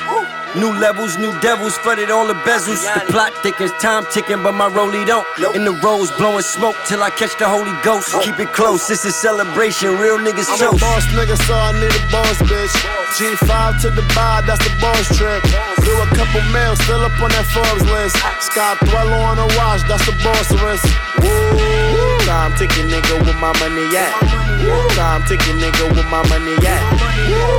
New 0.56 0.72
levels, 0.80 1.18
new 1.18 1.32
devils, 1.40 1.76
flooded 1.78 2.10
all 2.10 2.26
the 2.26 2.34
bezels. 2.46 2.80
The 2.94 3.12
plot 3.12 3.32
thickens, 3.42 3.70
time 3.80 4.04
ticking, 4.10 4.42
but 4.42 4.52
my 4.52 4.68
rollie 4.70 5.06
don't. 5.06 5.26
In 5.54 5.64
the 5.64 5.72
rose, 5.84 6.10
blowing 6.12 6.42
smoke 6.42 6.76
till 6.86 7.02
I 7.02 7.10
catch 7.10 7.36
the 7.38 7.46
Holy 7.48 7.74
Ghost. 7.82 8.16
Keep 8.22 8.40
it 8.40 8.52
close, 8.52 8.88
it's 8.90 9.04
a 9.04 9.12
celebration, 9.12 9.98
real 9.98 10.18
niggas 10.18 10.48
I'm 10.48 10.56
a 10.56 10.70
toast. 10.70 10.80
boss 10.80 11.04
nigga, 11.12 11.36
so 11.46 11.54
I 11.54 11.72
need 11.78 11.92
a 11.92 12.02
boss 12.10 12.38
bitch. 12.48 12.72
G5 13.20 13.82
to 13.82 13.90
the 13.90 14.02
bar, 14.14 14.42
that's 14.42 14.64
the 14.64 14.72
boss 14.80 15.04
trip. 15.16 15.42
Do 15.84 15.92
a 16.00 16.06
couple 16.16 16.40
mils, 16.52 16.78
still 16.80 17.04
up 17.04 17.12
on 17.20 17.30
that 17.30 17.46
Forbes 17.52 17.84
list. 17.92 18.16
Scott 18.40 18.78
Dwello 18.88 19.20
on 19.28 19.36
the 19.36 19.48
watch, 19.58 19.82
that's 19.86 20.04
the 20.06 20.16
boss 20.24 20.48
wrist. 20.62 20.86
Woo! 21.20 22.07
Time 22.28 22.52
ticking 22.58 22.84
nigga 22.92 23.24
with 23.24 23.40
my 23.40 23.56
money 23.56 23.88
at. 23.96 24.12
Time 24.92 25.22
ticking 25.24 25.56
nigga 25.56 25.88
with 25.96 26.04
my 26.12 26.20
money 26.28 26.52
at. 26.60 26.84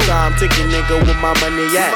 Time 0.05 0.37
ticking 0.37 0.69
nigga 0.69 1.01
with 1.07 1.17
my 1.17 1.33
money 1.41 1.65
at. 1.73 1.89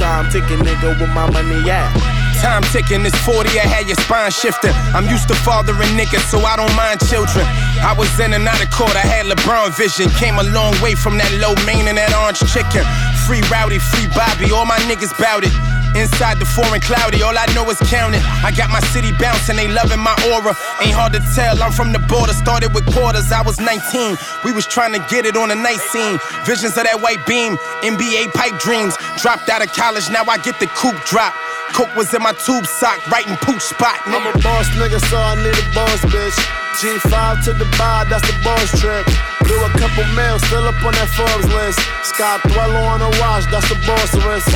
Time 0.00 0.24
ticking 0.32 0.64
nigga 0.64 0.98
with 0.98 1.10
my 1.10 1.28
money 1.28 1.68
at. 1.68 1.92
Time 2.40 2.62
ticking, 2.72 3.02
this 3.02 3.14
40, 3.28 3.50
I 3.60 3.68
had 3.68 3.86
your 3.86 3.96
spine 4.00 4.30
shifting. 4.30 4.72
I'm 4.96 5.04
used 5.04 5.28
to 5.28 5.34
fathering 5.44 5.92
niggas, 5.92 6.24
so 6.32 6.40
I 6.40 6.56
don't 6.56 6.74
mind 6.74 6.98
children. 7.04 7.44
I 7.84 7.94
was 7.96 8.08
in 8.18 8.32
and 8.32 8.48
out 8.48 8.64
of 8.64 8.70
court, 8.70 8.96
I 8.96 9.04
had 9.04 9.26
LeBron 9.26 9.76
vision. 9.76 10.08
Came 10.16 10.38
a 10.38 10.48
long 10.48 10.72
way 10.80 10.94
from 10.94 11.18
that 11.18 11.30
low 11.44 11.52
main 11.68 11.88
and 11.92 11.98
that 11.98 12.16
orange 12.16 12.40
chicken. 12.48 12.88
Free 13.28 13.44
rowdy, 13.52 13.78
free 13.78 14.08
Bobby, 14.16 14.50
all 14.50 14.64
my 14.64 14.80
niggas 14.88 15.12
bout 15.20 15.44
it. 15.44 15.52
Inside 15.94 16.40
the 16.40 16.46
foreign 16.46 16.80
cloudy, 16.80 17.22
all 17.22 17.36
I 17.36 17.46
know 17.54 17.68
is 17.68 17.78
counting. 17.92 18.22
I 18.24 18.50
got 18.56 18.70
my 18.70 18.80
city 18.96 19.12
bouncing, 19.12 19.56
they 19.56 19.68
loving 19.68 20.00
my 20.00 20.16
aura. 20.32 20.56
Ain't 20.80 20.96
hard 20.96 21.12
to 21.12 21.20
tell, 21.36 21.62
I'm 21.62 21.72
from 21.72 21.92
the 21.92 22.00
border. 22.08 22.32
Started 22.32 22.72
with 22.72 22.86
quarters, 22.96 23.30
I 23.30 23.42
was 23.42 23.60
19. 23.60 24.16
We 24.44 24.52
was 24.52 24.66
trying 24.66 24.92
to 24.96 25.04
get 25.12 25.26
it 25.26 25.36
on 25.36 25.50
a 25.50 25.54
night 25.54 25.80
scene. 25.92 26.18
Visions 26.48 26.80
of 26.80 26.84
that 26.88 27.00
white 27.04 27.20
beam, 27.26 27.60
NBA 27.84 28.32
pipe 28.32 28.56
dreams. 28.58 28.96
Dropped 29.20 29.48
out 29.52 29.60
of 29.60 29.68
college, 29.72 30.08
now 30.08 30.24
I 30.24 30.38
get 30.38 30.58
the 30.60 30.66
coupe 30.72 30.96
drop. 31.04 31.34
Coke 31.76 31.94
was 31.96 32.12
in 32.12 32.22
my 32.22 32.32
tube 32.32 32.66
sock, 32.66 33.00
right 33.08 33.28
in 33.28 33.36
pooch 33.44 33.60
spot. 33.60 34.00
I'm 34.08 34.24
a 34.24 34.32
boss 34.40 34.68
nigga, 34.76 35.00
so 35.08 35.16
I 35.16 35.36
need 35.44 35.56
a 35.56 35.66
boss 35.76 36.00
bitch. 36.08 36.36
G5 36.80 37.44
to 37.44 37.52
the 37.52 37.68
bar, 37.76 38.04
that's 38.08 38.24
the 38.24 38.36
boss 38.40 38.80
trip. 38.80 39.04
Do 39.44 39.56
a 39.60 39.70
couple 39.76 40.04
mils, 40.16 40.40
still 40.48 40.64
up 40.64 40.80
on 40.84 40.92
that 40.96 41.08
Forbes 41.12 41.48
list. 41.52 41.80
Scott 42.04 42.40
Dwello 42.48 42.80
on 42.88 43.00
the 43.00 43.12
watch, 43.20 43.44
that's 43.52 43.68
the 43.68 43.76
boss 43.84 44.12
risk. 44.24 44.48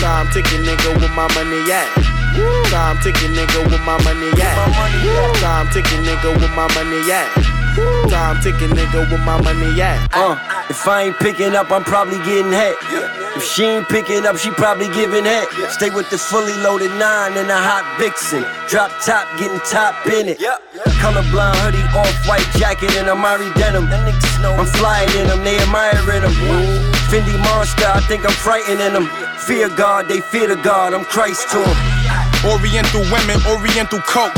Time 0.00 0.28
ticking 0.32 0.60
nigga 0.62 0.92
with 1.00 1.10
my 1.16 1.26
money 1.34 1.72
at. 1.72 1.88
Time 2.68 2.98
ticking 3.02 3.32
nigga 3.32 3.64
with 3.70 3.80
my 3.82 3.96
money 4.04 4.28
at. 4.42 4.56
Time 5.40 5.68
ticking 5.72 6.04
nigga 6.04 6.32
with 6.36 6.50
my 6.52 6.68
money 6.74 7.00
at. 7.10 7.28
Time 8.10 8.36
ticking 8.42 8.76
nigga 8.76 9.10
with 9.10 9.20
my 9.24 9.40
money 9.40 9.80
at. 9.80 9.96
Uh, 10.12 10.36
if 10.68 10.86
I 10.86 11.04
ain't 11.04 11.16
picking 11.16 11.54
up, 11.56 11.70
I'm 11.70 11.82
probably 11.82 12.18
getting 12.18 12.52
hit. 12.52 12.76
If 13.36 13.42
she 13.42 13.64
ain't 13.64 13.88
picking 13.88 14.26
up, 14.26 14.36
she 14.36 14.50
probably 14.50 14.88
giving 14.92 15.24
head. 15.24 15.48
Stay 15.70 15.90
with 15.90 16.10
the 16.10 16.18
fully 16.18 16.54
loaded 16.62 16.92
nine 17.00 17.32
and 17.36 17.48
a 17.50 17.56
hot 17.56 17.84
vixen. 17.98 18.44
Drop 18.68 18.92
top, 19.02 19.26
getting 19.38 19.58
top 19.60 20.06
in 20.06 20.28
it. 20.28 20.38
Colorblind 21.00 21.56
hoodie, 21.64 21.82
off 21.96 22.28
white 22.28 22.46
jacket, 22.58 22.94
and 22.96 23.08
Amari 23.08 23.50
denim. 23.54 23.88
I'm 23.88 24.66
flying 24.66 25.08
in 25.16 25.26
them, 25.28 25.42
they 25.42 25.58
admiring 25.58 26.22
them. 26.22 27.03
Fendi 27.14 27.38
monster, 27.38 27.86
I 27.86 28.00
think 28.00 28.26
I'm 28.26 28.32
frightening 28.32 28.92
them. 28.92 29.06
Fear 29.46 29.68
God, 29.76 30.08
they 30.08 30.20
fear 30.20 30.48
the 30.48 30.56
God, 30.56 30.92
I'm 30.92 31.04
Christ 31.04 31.48
to 31.50 31.58
them. 31.58 31.78
Oriental 32.44 33.02
women, 33.06 33.38
Oriental 33.46 34.00
coke. 34.00 34.34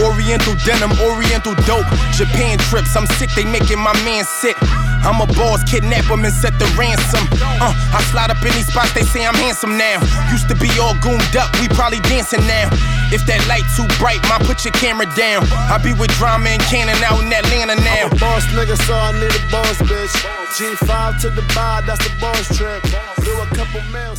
Oriental 0.00 0.54
denim, 0.64 0.92
Oriental 1.04 1.54
dope. 1.68 1.84
Japan 2.16 2.56
trips, 2.56 2.96
I'm 2.96 3.04
sick, 3.20 3.28
they 3.36 3.44
making 3.44 3.78
my 3.78 3.92
man 4.00 4.24
sick. 4.24 4.56
I'm 5.02 5.20
a 5.20 5.26
boss, 5.32 5.64
kidnap 5.64 6.04
him 6.04 6.24
and 6.24 6.32
set 6.32 6.58
the 6.58 6.68
ransom. 6.76 7.24
Uh, 7.60 7.72
I 7.72 8.00
slide 8.12 8.30
up 8.30 8.42
in 8.44 8.52
these 8.52 8.68
spots, 8.68 8.92
they 8.92 9.02
say 9.02 9.26
I'm 9.26 9.34
handsome 9.34 9.76
now. 9.76 10.00
Used 10.30 10.48
to 10.48 10.56
be 10.56 10.68
all 10.80 10.94
gooned 11.00 11.36
up, 11.36 11.48
we 11.60 11.68
probably 11.68 12.00
dancing 12.08 12.44
now. 12.46 12.68
If 13.12 13.26
that 13.26 13.40
light 13.48 13.66
too 13.74 13.88
bright, 13.98 14.20
ma, 14.28 14.38
put 14.38 14.64
your 14.64 14.72
camera 14.76 15.08
down. 15.16 15.48
I 15.72 15.80
be 15.82 15.92
with 15.94 16.12
drama 16.20 16.50
and 16.50 16.62
Cannon 16.70 16.96
out 17.02 17.20
in 17.20 17.32
Atlanta 17.32 17.74
now. 17.80 18.06
I'm 18.06 18.12
a 18.12 18.20
boss 18.20 18.44
nigga, 18.54 18.76
so 18.86 18.94
I 18.94 19.12
need 19.18 19.34
a 19.34 19.42
boss 19.50 19.76
bitch. 19.82 20.14
G5 20.54 21.20
to 21.22 21.30
the 21.30 21.42
bar, 21.54 21.82
that's 21.82 22.02
the 22.04 22.12
boss 22.20 22.46
trip. 22.56 22.84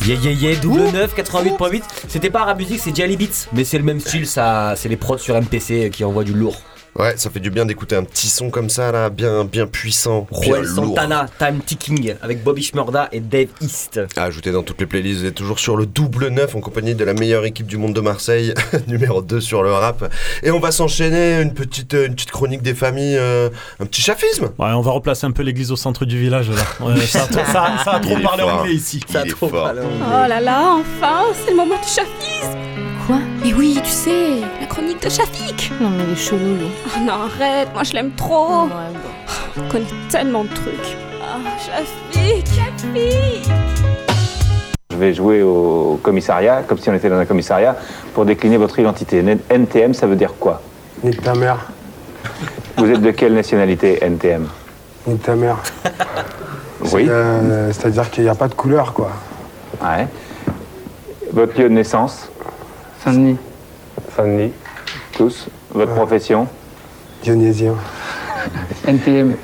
Yeah 0.06 0.16
yeah 0.16 0.30
yeah, 0.30 0.60
double 0.60 0.90
9, 0.92 1.14
88.8. 1.14 1.82
C'était 2.08 2.30
pas 2.30 2.44
Rap 2.44 2.58
Music, 2.58 2.80
c'est 2.82 2.94
Jali 2.94 3.16
Beats, 3.16 3.48
mais 3.52 3.64
c'est 3.64 3.78
le 3.78 3.84
même 3.84 4.00
style, 4.00 4.26
ça, 4.26 4.74
c'est 4.76 4.88
les 4.88 4.96
prods 4.96 5.18
sur 5.18 5.40
MPC 5.40 5.90
qui 5.90 6.04
envoient 6.04 6.24
du 6.24 6.32
lourd. 6.32 6.56
Ouais, 6.98 7.14
ça 7.16 7.30
fait 7.30 7.40
du 7.40 7.50
bien 7.50 7.64
d'écouter 7.64 7.96
un 7.96 8.04
petit 8.04 8.28
son 8.28 8.50
comme 8.50 8.68
ça 8.68 8.92
là, 8.92 9.08
bien, 9.08 9.44
bien 9.44 9.66
puissant, 9.66 10.26
bien 10.30 10.42
Joel 10.42 10.64
lourd. 10.64 10.88
Santana, 10.88 11.26
Time 11.38 11.60
Ticking, 11.64 12.14
avec 12.20 12.44
Bobby 12.44 12.62
Shmurda 12.62 13.08
et 13.12 13.20
Dave 13.20 13.48
East. 13.62 13.98
À 14.14 14.24
ajouter 14.24 14.52
dans 14.52 14.62
toutes 14.62 14.78
les 14.78 14.86
playlists, 14.86 15.20
vous 15.20 15.26
êtes 15.26 15.34
toujours 15.34 15.58
sur 15.58 15.76
le 15.78 15.86
double 15.86 16.28
9 16.28 16.54
en 16.54 16.60
compagnie 16.60 16.94
de 16.94 17.02
la 17.04 17.14
meilleure 17.14 17.46
équipe 17.46 17.66
du 17.66 17.78
monde 17.78 17.94
de 17.94 18.00
Marseille, 18.02 18.52
numéro 18.88 19.22
2 19.22 19.40
sur 19.40 19.62
le 19.62 19.72
rap. 19.72 20.12
Et 20.42 20.50
on 20.50 20.60
va 20.60 20.70
s'enchaîner 20.70 21.40
une 21.40 21.54
petite, 21.54 21.94
une 21.94 22.14
petite 22.14 22.30
chronique 22.30 22.60
des 22.62 22.74
familles, 22.74 23.16
euh, 23.16 23.48
un 23.80 23.86
petit 23.86 24.02
chafisme. 24.02 24.50
Ouais, 24.58 24.68
on 24.74 24.82
va 24.82 24.90
replacer 24.90 25.26
un 25.26 25.30
peu 25.32 25.42
l'église 25.42 25.72
au 25.72 25.76
centre 25.76 26.04
du 26.04 26.18
village 26.20 26.50
là. 26.50 26.86
Ouais, 26.86 27.00
ça, 27.06 27.22
a 27.22 27.26
trop- 27.26 27.44
ça- 27.46 27.72
ça 27.84 27.90
a 27.92 28.00
trop 28.00 28.18
parlé 28.18 28.42
anglais 28.42 28.74
ici. 28.74 29.00
Oh 29.42 29.56
là 30.28 30.40
là, 30.40 30.76
enfin, 30.78 31.22
c'est 31.42 31.52
le 31.52 31.56
moment 31.56 31.76
du 31.76 31.88
chafisme 31.88 32.58
Quoi 33.06 33.16
Mais 33.42 33.52
oui, 33.54 33.80
tu 33.82 33.90
sais, 33.90 34.40
la 34.60 34.66
chronique 34.66 35.02
de 35.02 35.08
Shafik 35.08 35.72
Non 35.80 35.90
mais 35.90 36.04
il 36.06 36.12
est 36.12 36.16
chelou 36.16 36.54
lui. 36.56 36.68
Oh 36.86 37.00
non, 37.00 37.12
arrête, 37.12 37.68
moi 37.74 37.82
je 37.82 37.92
l'aime 37.94 38.12
trop 38.12 38.68
On 39.56 39.68
connaît 39.70 39.86
tellement 40.10 40.44
de 40.44 40.48
trucs. 40.48 40.96
Ah, 41.20 41.38
Shafik, 41.58 42.46
Shafik 42.46 43.50
Je 44.92 44.96
vais 44.96 45.14
jouer 45.14 45.42
au 45.42 45.98
commissariat, 46.02 46.62
comme 46.62 46.78
si 46.78 46.90
on 46.90 46.94
était 46.94 47.08
dans 47.08 47.18
un 47.18 47.26
commissariat, 47.26 47.76
pour 48.14 48.24
décliner 48.24 48.56
votre 48.56 48.78
identité. 48.78 49.22
NTM, 49.50 49.94
ça 49.94 50.06
veut 50.06 50.16
dire 50.16 50.34
quoi 50.38 50.62
Nique 51.02 51.22
ta 51.22 51.34
mère, 51.34 51.70
Vous 52.76 52.88
êtes 52.88 53.02
de 53.02 53.10
quelle 53.10 53.34
nationalité, 53.34 53.98
NTM 54.02 54.46
nique 55.06 55.22
ta 55.22 55.34
mère. 55.34 55.58
Oui. 56.92 57.06
Euh, 57.08 57.70
C'est-à-dire 57.72 58.10
qu'il 58.10 58.24
n'y 58.24 58.30
a 58.30 58.34
pas 58.34 58.48
de 58.48 58.54
couleur 58.54 58.92
quoi. 58.92 59.10
Ouais. 59.80 60.08
Votre 61.32 61.60
lieu 61.60 61.68
de 61.68 61.74
naissance 61.74 62.28
Saint-Denis. 63.02 63.36
Saint-Denis. 64.14 64.52
Tous. 65.12 65.48
Votre 65.70 65.94
profession 65.94 66.46
Dionysien. 67.24 67.74
NTM. 68.86 69.36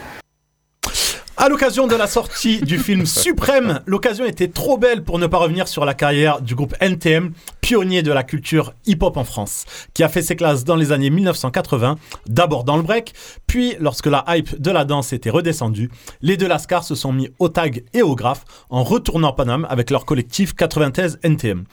À 1.36 1.48
l'occasion 1.48 1.86
de 1.88 1.96
la 1.96 2.06
sortie 2.06 2.60
du 2.60 2.78
film 2.78 3.04
Suprême, 3.04 3.80
l'occasion 3.86 4.24
était 4.24 4.48
trop 4.48 4.78
belle 4.78 5.02
pour 5.02 5.18
ne 5.18 5.26
pas 5.26 5.38
revenir 5.38 5.66
sur 5.66 5.84
la 5.84 5.94
carrière 5.94 6.40
du 6.40 6.54
groupe 6.54 6.74
NTM, 6.80 7.32
pionnier 7.68 8.02
de 8.02 8.12
la 8.12 8.22
culture 8.22 8.72
hip-hop 8.86 9.18
en 9.18 9.24
France, 9.24 9.66
qui 9.92 10.02
a 10.02 10.08
fait 10.08 10.22
ses 10.22 10.36
classes 10.36 10.64
dans 10.64 10.74
les 10.74 10.90
années 10.90 11.10
1980, 11.10 11.98
d'abord 12.26 12.64
dans 12.64 12.78
le 12.78 12.82
break, 12.82 13.12
puis 13.46 13.76
lorsque 13.78 14.06
la 14.06 14.24
hype 14.26 14.58
de 14.58 14.70
la 14.70 14.86
danse 14.86 15.12
était 15.12 15.28
redescendue, 15.28 15.90
les 16.22 16.38
deux 16.38 16.48
Lascars 16.48 16.84
se 16.84 16.94
sont 16.94 17.12
mis 17.12 17.28
au 17.38 17.50
tag 17.50 17.84
et 17.92 18.00
au 18.00 18.16
graphe 18.16 18.46
en 18.70 18.82
retournant 18.82 19.34
Paname 19.34 19.66
avec 19.68 19.90
leur 19.90 20.06
collectif 20.06 20.54
93 20.54 21.18
NTM. 21.22 21.64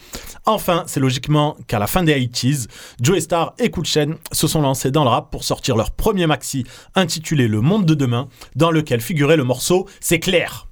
Enfin, 0.46 0.84
c'est 0.86 1.00
logiquement 1.00 1.56
qu'à 1.66 1.80
la 1.80 1.88
fin 1.88 2.04
des 2.04 2.14
80s, 2.14 2.68
Joey 3.00 3.22
Star 3.22 3.54
et 3.58 3.70
Cool 3.70 3.86
Chain 3.86 4.16
se 4.34 4.48
sont 4.48 4.62
lancés 4.62 4.92
dans 4.92 5.06
le 5.06 5.10
rap 5.10 5.32
pour 5.32 5.46
sortir 5.46 5.78
leur 5.78 5.92
premier 5.92 6.28
maxi 6.28 6.66
intitulé 6.96 7.48
Le 7.48 7.62
Monde 7.62 7.86
de 7.86 7.94
demain, 7.94 8.28
dans 8.58 8.70
lequel 8.70 9.00
figurait 9.00 9.38
le 9.38 9.46
morceau 9.46 9.88
C'est 10.02 10.20
clair. 10.20 10.68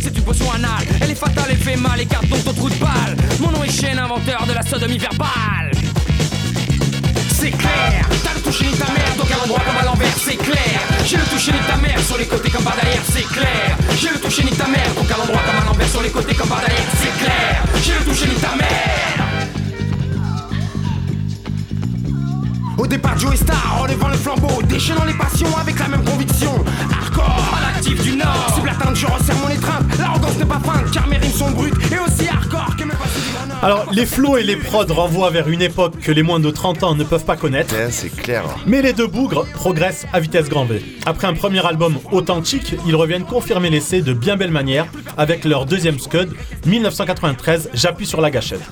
C'est 0.00 0.16
une 0.16 0.24
potion 0.24 0.50
anale, 0.52 0.84
elle 1.00 1.10
est 1.10 1.14
fatale, 1.14 1.46
elle 1.50 1.56
fait 1.56 1.76
mal, 1.76 2.00
écarte 2.00 2.28
donc 2.28 2.44
ton 2.44 2.52
trou 2.52 2.68
de 2.68 2.74
balle. 2.76 3.16
Mon 3.40 3.50
nom 3.50 3.62
est 3.64 3.70
Chêne, 3.70 3.98
inventeur 3.98 4.44
de 4.46 4.52
la 4.52 4.62
sodomie 4.62 4.98
verbale. 4.98 5.70
C'est 7.32 7.50
clair, 7.50 8.08
t'as 8.22 8.34
le 8.34 8.40
toucher 8.40 8.66
ni 8.66 8.72
ta 8.72 8.86
mère, 8.92 9.14
donc 9.18 9.30
à 9.30 9.36
l'endroit 9.36 9.60
comme 9.66 9.76
à 9.76 9.84
l'envers, 9.84 10.14
c'est 10.16 10.36
clair. 10.36 10.80
J'ai 11.04 11.16
le 11.16 11.24
toucher 11.24 11.52
ni 11.52 11.58
ta 11.58 11.76
mère, 11.76 11.98
sur 12.00 12.16
les 12.16 12.26
côtés 12.26 12.50
comme 12.50 12.62
par 12.62 12.76
derrière, 12.76 13.02
c'est 13.12 13.26
clair. 13.26 13.76
J'ai 14.00 14.10
le 14.10 14.20
toucher 14.20 14.44
ni 14.44 14.50
ta 14.50 14.68
mère, 14.68 14.94
donc 14.94 15.10
à 15.10 15.16
l'endroit 15.16 15.40
comme 15.46 15.62
à 15.62 15.64
l'envers, 15.64 15.88
sur 15.88 16.02
les 16.02 16.10
côtés 16.10 16.34
comme 16.34 16.48
par 16.48 16.60
derrière, 16.60 16.86
c'est 17.00 17.24
clair. 17.24 17.62
J'ai 17.82 17.94
le 17.94 18.04
toucher 18.04 18.26
ni 18.28 18.34
ta 18.36 18.54
mère. 18.54 19.26
Au 22.78 22.86
départ, 22.86 23.18
Joe 23.18 23.36
Star, 23.36 23.80
relevant 23.82 24.08
le 24.08 24.16
flambeau, 24.16 24.62
déchaînant 24.62 25.04
les 25.04 25.14
passions 25.14 25.56
avec 25.56 25.78
la 25.78 25.88
même 25.88 26.04
conviction. 26.04 26.64
L'actif 27.82 28.04
du 28.04 28.16
Nord. 28.16 28.46
Cible 28.54 28.68
atteinte, 28.68 28.94
je 28.94 29.06
resserre 29.06 29.34
mon 29.38 29.48
étreinte. 29.48 29.82
L'arrogance 29.98 30.38
n'est 30.38 30.44
pas 30.44 30.60
feinte, 30.60 30.88
car 30.92 31.08
mes 31.08 31.16
rimes 31.16 31.32
sont 31.32 31.50
brutes 31.50 31.74
et 31.90 31.98
aussi 31.98 32.28
hardcore 32.28 32.51
Alors, 33.64 33.86
les 33.92 34.06
flots 34.06 34.36
et 34.36 34.42
les 34.42 34.56
prods 34.56 34.92
renvoient 34.92 35.30
vers 35.30 35.48
une 35.48 35.62
époque 35.62 36.00
que 36.00 36.10
les 36.10 36.24
moins 36.24 36.40
de 36.40 36.50
30 36.50 36.82
ans 36.82 36.94
ne 36.96 37.04
peuvent 37.04 37.24
pas 37.24 37.36
connaître. 37.36 37.72
c'est 37.90 38.10
clair. 38.10 38.42
Mais 38.66 38.82
les 38.82 38.92
deux 38.92 39.06
bougres 39.06 39.46
progressent 39.54 40.04
à 40.12 40.18
vitesse 40.18 40.48
grand 40.48 40.64
V. 40.64 40.82
Après 41.06 41.28
un 41.28 41.32
premier 41.32 41.64
album 41.64 42.00
authentique, 42.10 42.74
ils 42.88 42.96
reviennent 42.96 43.24
confirmer 43.24 43.70
l'essai 43.70 44.02
de 44.02 44.14
bien 44.14 44.36
belle 44.36 44.50
manière 44.50 44.86
avec 45.16 45.44
leur 45.44 45.64
deuxième 45.64 46.00
scud, 46.00 46.30
1993, 46.66 47.70
J'appuie 47.72 48.06
sur 48.06 48.20
la 48.20 48.32
gâchette. 48.32 48.62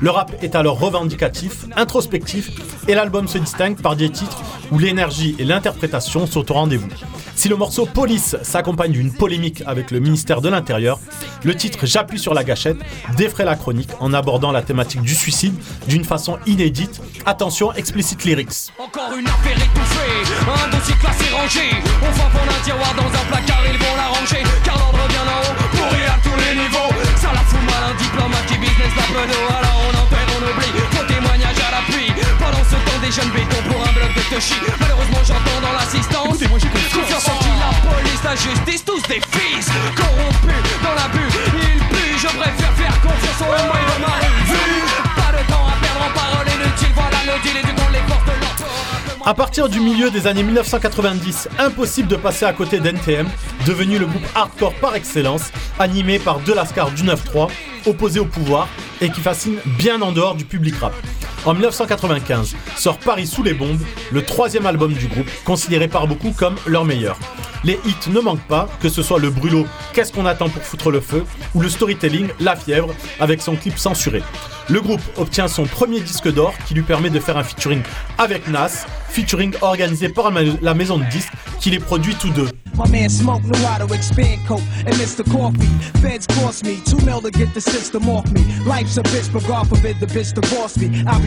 Le 0.00 0.10
rap 0.10 0.32
est 0.42 0.56
alors 0.56 0.80
revendicatif, 0.80 1.66
introspectif, 1.76 2.50
et 2.88 2.94
l'album 2.94 3.28
se 3.28 3.38
distingue 3.38 3.80
par 3.80 3.94
des 3.94 4.10
titres 4.10 4.42
où 4.72 4.78
l'énergie 4.78 5.36
et 5.38 5.44
l'interprétation 5.44 6.26
sont 6.26 6.50
au 6.50 6.54
rendez-vous. 6.54 6.88
Si 7.34 7.48
le 7.48 7.56
morceau 7.56 7.86
Police 7.86 8.36
s'accompagne 8.42 8.92
d'une 8.92 9.12
polémique 9.12 9.62
avec 9.66 9.90
le 9.90 10.00
ministère 10.00 10.40
de 10.40 10.48
l'Intérieur, 10.48 10.98
le 11.44 11.54
titre 11.54 11.86
J'appuie 11.86 12.18
sur 12.18 12.34
la 12.34 12.44
gâchette 12.44 12.78
défraie 13.16 13.44
la 13.44 13.56
chronique 13.56 13.90
en 14.00 14.12
abordant 14.12 14.39
la 14.48 14.62
thématique 14.62 15.02
du 15.02 15.14
suicide 15.14 15.54
d'une 15.86 16.04
façon 16.04 16.38
inédite. 16.46 17.00
Attention, 17.26 17.72
explicite 17.74 18.24
lyrics. 18.24 18.72
Encore 18.78 19.12
une 19.16 19.28
affaire 19.28 19.56
étouffée, 19.56 20.24
un 20.48 20.68
dossier 20.72 20.94
classé 20.96 21.28
rangé. 21.30 21.68
On 22.00 22.12
va 22.16 22.24
prendre 22.32 22.52
un 22.56 22.64
tiroir 22.64 22.94
dans 22.96 23.12
un 23.12 23.24
placard, 23.28 23.62
ils 23.70 23.78
vont 23.78 23.96
l'arranger. 23.96 24.42
Car 24.64 24.78
l'ordre 24.78 25.04
vient 25.08 25.26
d'en 25.28 25.40
haut, 25.44 25.56
pourri 25.76 26.02
à 26.08 26.16
tous 26.24 26.36
les 26.40 26.54
niveaux. 26.56 26.90
Ça 27.20 27.28
la 27.36 27.44
fout 27.44 27.60
mal, 27.68 27.92
un 27.92 27.96
diplomate 28.00 28.46
qui 28.48 28.56
business 28.56 28.92
la 28.96 29.06
peau 29.12 29.20
Alors 29.20 29.78
on 29.84 29.92
en 30.00 30.06
peine, 30.08 30.30
on 30.32 30.40
oublie, 30.48 30.72
faux 30.96 31.04
témoignage 31.04 31.60
à 31.60 31.70
l'appui. 31.76 32.08
Pendant 32.40 32.64
ce 32.64 32.78
temps, 32.80 33.00
des 33.04 33.12
jeunes 33.12 33.32
bétons 33.36 33.62
pour 33.68 33.80
un 33.84 33.92
bloc 33.92 34.10
de 34.16 34.24
Toshi. 34.32 34.56
Malheureusement, 34.80 35.22
j'entends 35.28 35.60
dans 35.60 35.74
l'assistance. 35.76 36.40
Confiance 36.40 37.28
en 37.28 37.36
qui 37.44 37.52
la 37.60 37.72
police, 37.84 38.22
la 38.24 38.36
justice, 38.36 38.84
tous 38.88 39.02
des 39.04 39.20
fils. 39.20 39.68
Corrompus 39.94 40.64
dans 40.80 40.96
l'abus, 40.96 41.28
ils. 41.60 41.89
Je 42.20 42.26
préfère 42.26 42.72
faire 42.72 43.00
confiance 43.00 43.40
au 43.40 43.44
moins 43.44 43.56
de 43.56 44.00
ma 44.02 44.08
revue. 44.08 44.84
Pas 45.16 45.32
de 45.32 45.50
temps 45.50 45.66
à 45.66 45.80
perdre 45.80 46.04
en 46.04 46.12
paroles 46.12 46.48
inutiles. 46.48 46.92
Voilà 46.94 47.16
le 47.24 47.42
deal 47.42 47.56
et 47.56 47.66
du 47.66 47.72
compte 47.72 47.92
les 47.92 48.00
de 48.00 48.40
l'empereur. 48.42 49.26
À 49.26 49.32
partir 49.32 49.70
du 49.70 49.80
milieu 49.80 50.10
des 50.10 50.26
années 50.26 50.42
1990, 50.42 51.48
impossible 51.58 52.08
de 52.08 52.16
passer 52.16 52.44
à 52.44 52.52
côté 52.52 52.78
d'NTM, 52.78 53.26
devenu 53.66 53.98
le 53.98 54.04
groupe 54.04 54.26
hardcore 54.34 54.74
par 54.74 54.96
excellence, 54.96 55.50
animé 55.78 56.18
par 56.18 56.40
deux 56.40 56.52
du 56.94 57.04
9-3, 57.04 57.48
opposés 57.86 58.20
au 58.20 58.26
pouvoir, 58.26 58.68
et 59.00 59.08
qui 59.08 59.22
fascine 59.22 59.56
bien 59.78 60.02
en 60.02 60.12
dehors 60.12 60.34
du 60.34 60.44
public 60.44 60.74
rap. 60.76 60.92
En 61.46 61.54
1995 61.54 62.54
sort 62.76 62.98
Paris 62.98 63.26
sous 63.26 63.42
les 63.42 63.54
bombes, 63.54 63.80
le 64.12 64.22
troisième 64.22 64.66
album 64.66 64.92
du 64.92 65.06
groupe, 65.06 65.28
considéré 65.44 65.88
par 65.88 66.06
beaucoup 66.06 66.32
comme 66.32 66.56
leur 66.66 66.84
meilleur. 66.84 67.18
Les 67.64 67.78
hits 67.84 68.10
ne 68.10 68.20
manquent 68.20 68.46
pas, 68.46 68.68
que 68.80 68.88
ce 68.88 69.02
soit 69.02 69.18
le 69.18 69.30
brûlot 69.30 69.66
Qu'est-ce 69.92 70.12
qu'on 70.12 70.26
attend 70.26 70.48
pour 70.48 70.62
foutre 70.62 70.90
le 70.90 71.00
feu 71.00 71.24
ou 71.54 71.60
le 71.60 71.68
storytelling 71.68 72.28
La 72.40 72.56
fièvre 72.56 72.94
avec 73.18 73.40
son 73.42 73.56
clip 73.56 73.78
censuré. 73.78 74.22
Le 74.68 74.80
groupe 74.80 75.02
obtient 75.16 75.48
son 75.48 75.64
premier 75.64 76.00
disque 76.00 76.32
d'or 76.32 76.54
qui 76.66 76.74
lui 76.74 76.82
permet 76.82 77.10
de 77.10 77.20
faire 77.20 77.36
un 77.36 77.42
featuring 77.42 77.82
avec 78.18 78.48
Nas, 78.48 78.86
featuring 79.08 79.54
organisé 79.62 80.08
par 80.08 80.30
la 80.30 80.74
maison 80.74 80.98
de 80.98 81.04
disques 81.04 81.32
qui 81.58 81.70
les 81.70 81.80
produit 81.80 82.14
tous 82.14 82.30
deux. 82.30 82.48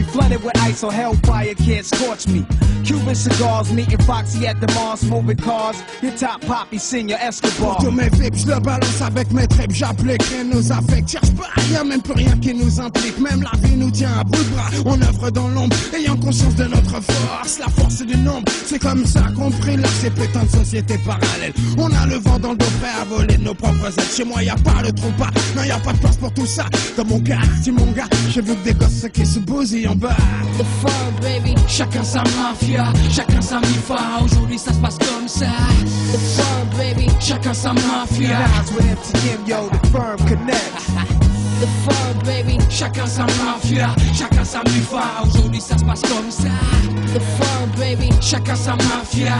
Flooded 0.04 0.42
with 0.42 0.56
ice 0.58 0.82
or 0.82 0.92
hellfire 0.92 1.54
can't 1.54 1.84
scorch 1.84 2.26
me. 2.28 2.44
Cuban 2.84 3.14
cigars, 3.14 3.72
meeting 3.72 3.98
Foxy 4.00 4.46
at 4.46 4.60
the 4.60 4.66
Mars, 4.74 5.02
moving 5.04 5.38
cars. 5.38 5.76
Your 6.02 6.12
top 6.12 6.40
poppy, 6.42 6.78
senior 6.78 7.18
Escobar. 7.18 7.76
Pour 7.76 7.84
tous 7.84 7.90
mes 7.90 8.10
vips, 8.10 8.42
je 8.42 8.46
le 8.46 8.60
balance 8.60 9.00
avec 9.00 9.32
mes 9.32 9.46
tripes, 9.46 9.72
j'applique, 9.72 10.22
rien 10.22 10.44
nous 10.44 10.70
affecte. 10.70 11.10
Cherche 11.10 11.30
pas, 11.32 11.48
y'a 11.72 11.82
même 11.82 12.02
plus 12.02 12.12
rien 12.12 12.36
qui 12.38 12.52
nous 12.52 12.80
implique. 12.80 13.18
Même 13.18 13.42
la 13.42 13.58
vie 13.66 13.76
nous 13.76 13.90
tient 13.90 14.12
à 14.20 14.24
bout 14.24 14.44
de 14.44 14.50
bras. 14.50 14.70
On 14.84 15.00
œuvre 15.00 15.30
dans 15.30 15.48
l'ombre, 15.48 15.74
ayant 15.96 16.16
conscience 16.16 16.54
de 16.56 16.64
notre 16.64 17.00
force. 17.00 17.58
La 17.58 17.68
force 17.68 18.02
du 18.02 18.16
nombre, 18.18 18.52
c'est 18.66 18.78
comme 18.78 19.06
ça 19.06 19.22
qu'on 19.34 19.50
prie 19.50 19.76
là, 19.76 19.88
ces 20.00 20.10
putains 20.10 20.44
de 20.44 20.50
sociétés 20.50 20.98
parallèles. 20.98 21.54
On 21.78 21.90
a 21.90 22.06
le 22.06 22.16
vent 22.16 22.38
dans 22.38 22.50
le 22.50 22.58
dos 22.58 22.66
prêt 22.80 22.92
à 23.00 23.04
voler 23.04 23.38
nos 23.38 23.54
propres 23.54 23.86
ailes. 23.86 24.04
Chez 24.14 24.24
moi, 24.24 24.42
y 24.42 24.50
a 24.50 24.56
pas 24.56 24.82
le 24.82 24.92
trompe 24.92 25.14
non, 25.56 25.62
y 25.62 25.70
a 25.70 25.78
pas 25.78 25.92
de 25.92 25.98
place 25.98 26.16
pour 26.16 26.32
tout 26.32 26.46
ça. 26.46 26.64
Dans 26.96 27.04
mon 27.04 27.20
quartier, 27.20 27.72
mon 27.72 27.90
gars, 27.92 28.08
j'ai 28.30 28.40
vu 28.40 28.54
que 28.54 28.64
des 28.64 28.74
gosses 28.74 29.06
qui 29.12 29.24
se 29.24 29.38
bousillent 29.38 29.86
bas. 29.94 30.16
The 30.58 30.64
fun, 30.64 31.14
baby. 31.20 31.54
Chacun 31.66 32.04
sa 32.04 32.22
mafia, 32.36 32.92
chacun 33.10 33.42
sa 33.42 33.60
mifa. 33.60 33.98
Aujourd'hui, 34.24 34.58
ça 34.58 34.72
se 34.72 34.78
passe 34.78 34.98
comme 34.98 35.28
ça. 35.28 35.46
The 36.12 36.18
fun, 36.18 36.78
baby. 36.78 37.08
Chacun 37.20 37.54
sa 37.54 37.72
mafia. 37.72 38.38
with 38.74 38.86
MTM, 38.86 39.46
yo, 39.46 39.68
the 39.68 39.86
firm 39.88 40.18
connect. 40.28 40.72
The 41.60 41.68
fun, 41.84 42.18
baby. 42.24 42.58
Chacun 42.68 43.06
sa 43.06 43.26
mafia, 43.44 43.94
chacun 44.12 44.44
sa 44.44 44.62
mifa. 44.64 45.22
Aujourd'hui, 45.24 45.60
ça 45.60 45.78
se 45.78 45.84
passe 45.84 46.02
comme 46.02 46.30
ça. 46.30 46.50
The 47.14 47.20
fun, 47.20 47.68
baby. 47.78 48.10
Chacun 48.20 48.56
sa 48.56 48.74
mafia. 48.76 49.34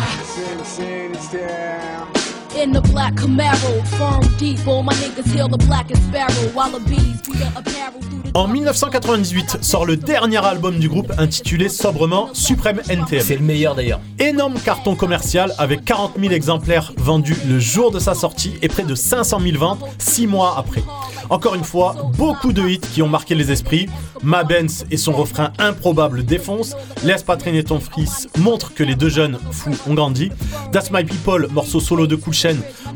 In 2.57 2.73
the 2.73 2.81
black 2.93 3.15
Camaro, 3.15 3.85
firm 3.99 4.23
deep, 4.39 4.67
all 4.67 4.85
my 4.85 4.93
niggas 4.95 5.27
hail 5.35 5.49
the 5.49 5.59
black 5.67 5.91
and 5.91 6.01
sparrow, 6.05 6.49
while 6.55 6.71
the 6.71 6.79
bees 6.89 7.21
be 7.23 7.33
the 7.33 7.49
apparel 7.57 8.01
through 8.01 8.23
the 8.23 8.31
En 8.35 8.49
1998 8.49 9.59
sort 9.63 9.87
le 9.87 9.97
dernier 9.97 10.45
album 10.45 10.79
du 10.79 10.89
groupe 10.89 11.13
intitulé 11.19 11.69
sobrement 11.69 12.31
Supreme 12.33 12.81
NTM. 12.89 13.23
C'est 13.23 13.37
le 13.37 13.45
meilleur 13.45 13.75
d'ailleurs. 13.75 14.01
Énorme 14.19 14.55
carton 14.65 14.97
commercial 14.97 15.53
avec 15.59 15.85
40 15.85 16.15
000 16.21 16.33
exemplaires 16.33 16.93
vendus 16.97 17.37
le 17.49 17.59
jour 17.61 17.91
de 17.91 17.99
sa 17.99 18.15
sortie 18.15 18.55
et 18.63 18.69
près 18.69 18.83
de 18.83 18.95
500 18.95 19.39
000 19.41 19.59
ventes 19.59 19.85
6 19.99 20.27
mois 20.27 20.57
après. 20.59 20.83
Encore 21.31 21.55
une 21.55 21.65
fois, 21.65 21.97
beaucoup 22.17 22.53
de 22.53 22.69
hits 22.69 22.81
qui 22.81 23.03
ont 23.03 23.09
marqué 23.09 23.35
les 23.35 23.51
esprits. 23.51 23.89
Ma 24.23 24.45
Benz 24.45 24.85
et 24.91 24.97
son 24.97 25.13
refrain 25.13 25.53
improbable 25.59 26.25
défonce. 26.25 26.77
Laisse 27.05 27.23
pas 27.23 27.37
traîner 27.37 27.63
ton 27.65 27.79
fils 27.81 28.29
montre 28.39 28.75
que 28.75 28.83
les 28.83 28.95
deux 28.95 29.09
jeunes 29.09 29.39
fous 29.53 29.77
ont 29.89 29.95
grandi. 29.95 30.31
That's 30.73 30.91
My 30.91 31.05
People, 31.05 31.49
morceau 31.53 31.81
solo 31.81 32.07
de 32.07 32.17
Cool 32.17 32.35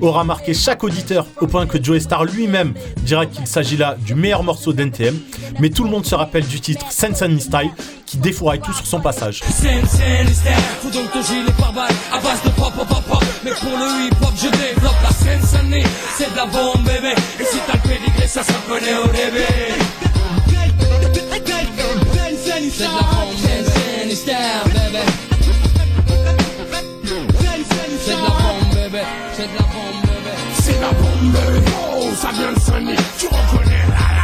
Aura 0.00 0.24
marqué 0.24 0.54
chaque 0.54 0.84
auditeur 0.84 1.26
au 1.40 1.46
point 1.46 1.66
que 1.66 1.82
Joe 1.82 2.00
Star 2.00 2.24
lui-même 2.24 2.74
dira 2.98 3.26
qu'il 3.26 3.46
s'agit 3.46 3.76
là 3.76 3.96
du 3.98 4.14
meilleur 4.14 4.42
morceau 4.42 4.72
d'NTM. 4.72 5.18
Mais 5.60 5.70
tout 5.70 5.84
le 5.84 5.90
monde 5.90 6.06
se 6.06 6.14
rappelle 6.14 6.46
du 6.46 6.60
titre 6.60 6.86
Sense 6.90 7.22
and 7.22 7.38
Style 7.40 7.70
qui 8.06 8.18
défouraille 8.18 8.60
tout 8.60 8.72
sur 8.72 8.86
son 8.86 9.00
passage. 9.00 9.42
C'est 29.38 29.46
de 29.46 29.54
la 29.54 29.62
bombe 29.62 30.08
C'est 30.54 30.76
de 30.76 30.80
la 30.80 30.90
bombe. 30.90 31.36
Oh, 31.94 32.10
ça 32.16 32.32
vient 32.32 32.52
de 32.52 32.58
sonner. 32.58 32.96
Tu 33.16 33.26
reconnais 33.28 33.86
la 33.88 34.17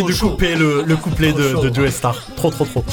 compliqué 0.00 0.20
de 0.20 0.30
couper 0.30 0.54
le, 0.56 0.82
le 0.82 0.96
couplet 0.96 1.32
de, 1.32 1.68
de 1.68 1.74
Joey 1.74 1.90
Star. 1.90 2.22
Trop, 2.36 2.50
trop, 2.50 2.64
trop. 2.64 2.84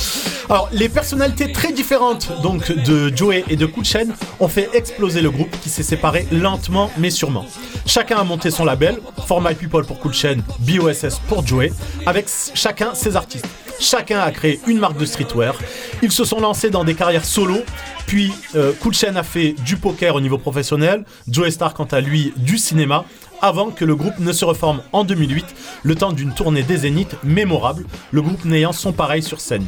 Alors, 0.50 0.70
les 0.72 0.90
personnalités 0.90 1.52
très 1.52 1.72
différentes 1.72 2.32
donc 2.42 2.72
de 2.72 3.16
Joey 3.16 3.44
et 3.50 3.56
de 3.56 3.70
Chain 3.84 4.08
ont 4.40 4.48
fait 4.48 4.70
exploser 4.74 5.22
le 5.22 5.32
groupe 5.32 5.56
qui 5.62 5.70
s'est 5.70 5.84
séparé 5.84 6.28
lentement 6.32 6.92
mais 6.98 7.10
sûrement. 7.10 7.46
Chacun 7.86 8.18
a 8.18 8.24
monté 8.24 8.52
son 8.52 8.66
label, 8.66 9.00
For 9.28 9.42
My 9.42 9.56
People 9.56 9.86
pour 9.86 10.14
Chain, 10.14 10.38
BOSS 10.60 11.20
pour 11.28 11.46
Joey, 11.46 11.72
avec 12.06 12.28
chacun 12.54 12.94
ses 12.94 13.16
artistes. 13.16 13.48
Chacun 13.80 14.20
a 14.20 14.32
créé 14.32 14.60
une 14.68 14.80
marque 14.80 14.98
de 14.98 15.06
streetwear. 15.06 15.56
Ils 16.02 16.12
se 16.12 16.24
sont 16.24 16.40
lancés 16.40 16.70
dans 16.70 16.84
des 16.84 16.94
carrières 16.94 17.26
solo. 17.26 17.58
Puis 18.06 18.32
euh, 18.56 18.72
Chain 18.92 19.16
a 19.16 19.24
fait 19.24 19.56
du 19.66 19.76
poker 19.78 20.16
au 20.16 20.22
niveau 20.22 20.38
professionnel. 20.38 21.04
Joey 21.28 21.52
Star, 21.52 21.74
quant 21.74 21.88
à 21.92 22.00
lui, 22.00 22.34
du 22.38 22.58
cinéma. 22.58 23.04
Avant 23.46 23.72
que 23.72 23.84
le 23.84 23.94
groupe 23.94 24.20
ne 24.20 24.32
se 24.32 24.46
reforme 24.46 24.82
en 24.94 25.04
2008, 25.04 25.46
le 25.84 25.96
temps 25.96 26.14
d'une 26.14 26.34
tournée 26.34 26.64
des 26.64 26.78
Zéniths 26.78 27.18
mémorable, 27.26 27.86
le 28.12 28.22
groupe 28.22 28.46
n'ayant 28.46 28.72
son 28.72 28.94
pareil 28.94 29.22
sur 29.22 29.42
scène. 29.42 29.66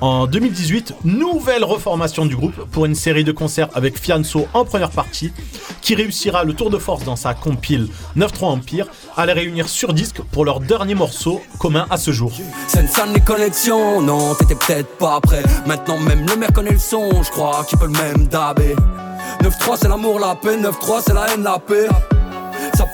En 0.00 0.26
2018, 0.26 0.94
nouvelle 1.04 1.62
reformation 1.62 2.24
du 2.24 2.36
groupe 2.36 2.64
pour 2.70 2.86
une 2.86 2.94
série 2.94 3.24
de 3.24 3.32
concerts 3.32 3.68
avec 3.74 4.00
Fianso 4.00 4.48
en 4.54 4.64
première 4.64 4.92
partie, 4.92 5.30
qui 5.82 5.94
réussira 5.94 6.42
le 6.42 6.54
tour 6.54 6.70
de 6.70 6.78
force 6.78 7.04
dans 7.04 7.16
sa 7.16 7.34
compile 7.34 7.88
9-3 8.16 8.44
Empire 8.46 8.86
à 9.14 9.26
les 9.26 9.34
réunir 9.34 9.68
sur 9.68 9.92
disque 9.92 10.22
pour 10.32 10.46
leur 10.46 10.60
dernier 10.60 10.94
morceau 10.94 11.42
commun 11.58 11.86
à 11.90 11.98
ce 11.98 12.12
jour. 12.12 12.32
Non, 14.00 14.34
pas 14.98 15.20
prêt. 15.20 15.42
Maintenant, 15.66 15.98
même 15.98 16.26
le 16.26 16.34
maire 16.34 16.48
le 16.62 16.78
son, 16.78 17.22
je 17.22 17.30
crois 17.30 17.62
qu'il 17.68 17.78
peut 17.78 17.88
le 17.88 17.92
même 17.92 18.26
dabé. 18.28 18.74
9-3, 19.42 19.76
c'est 19.78 19.88
l'amour, 19.88 20.18
la 20.18 20.34
paix, 20.34 20.56
9-3, 20.56 21.02
c'est 21.06 21.12
la 21.12 21.34
haine, 21.34 21.42
la 21.42 21.58
paix. 21.58 21.88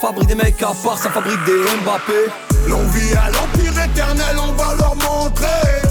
Fabrique 0.00 0.28
des 0.28 0.34
mecs 0.34 0.62
à 0.62 0.72
part, 0.82 0.98
ça 0.98 1.10
fabrique 1.10 1.42
des 1.44 1.52
Mbappé. 1.82 2.30
L'envie 2.68 3.12
à 3.14 3.30
l'empire 3.30 3.72
éternel, 3.84 4.36
on 4.38 4.52
va 4.52 4.74
leur 4.76 4.94
montrer 4.96 5.82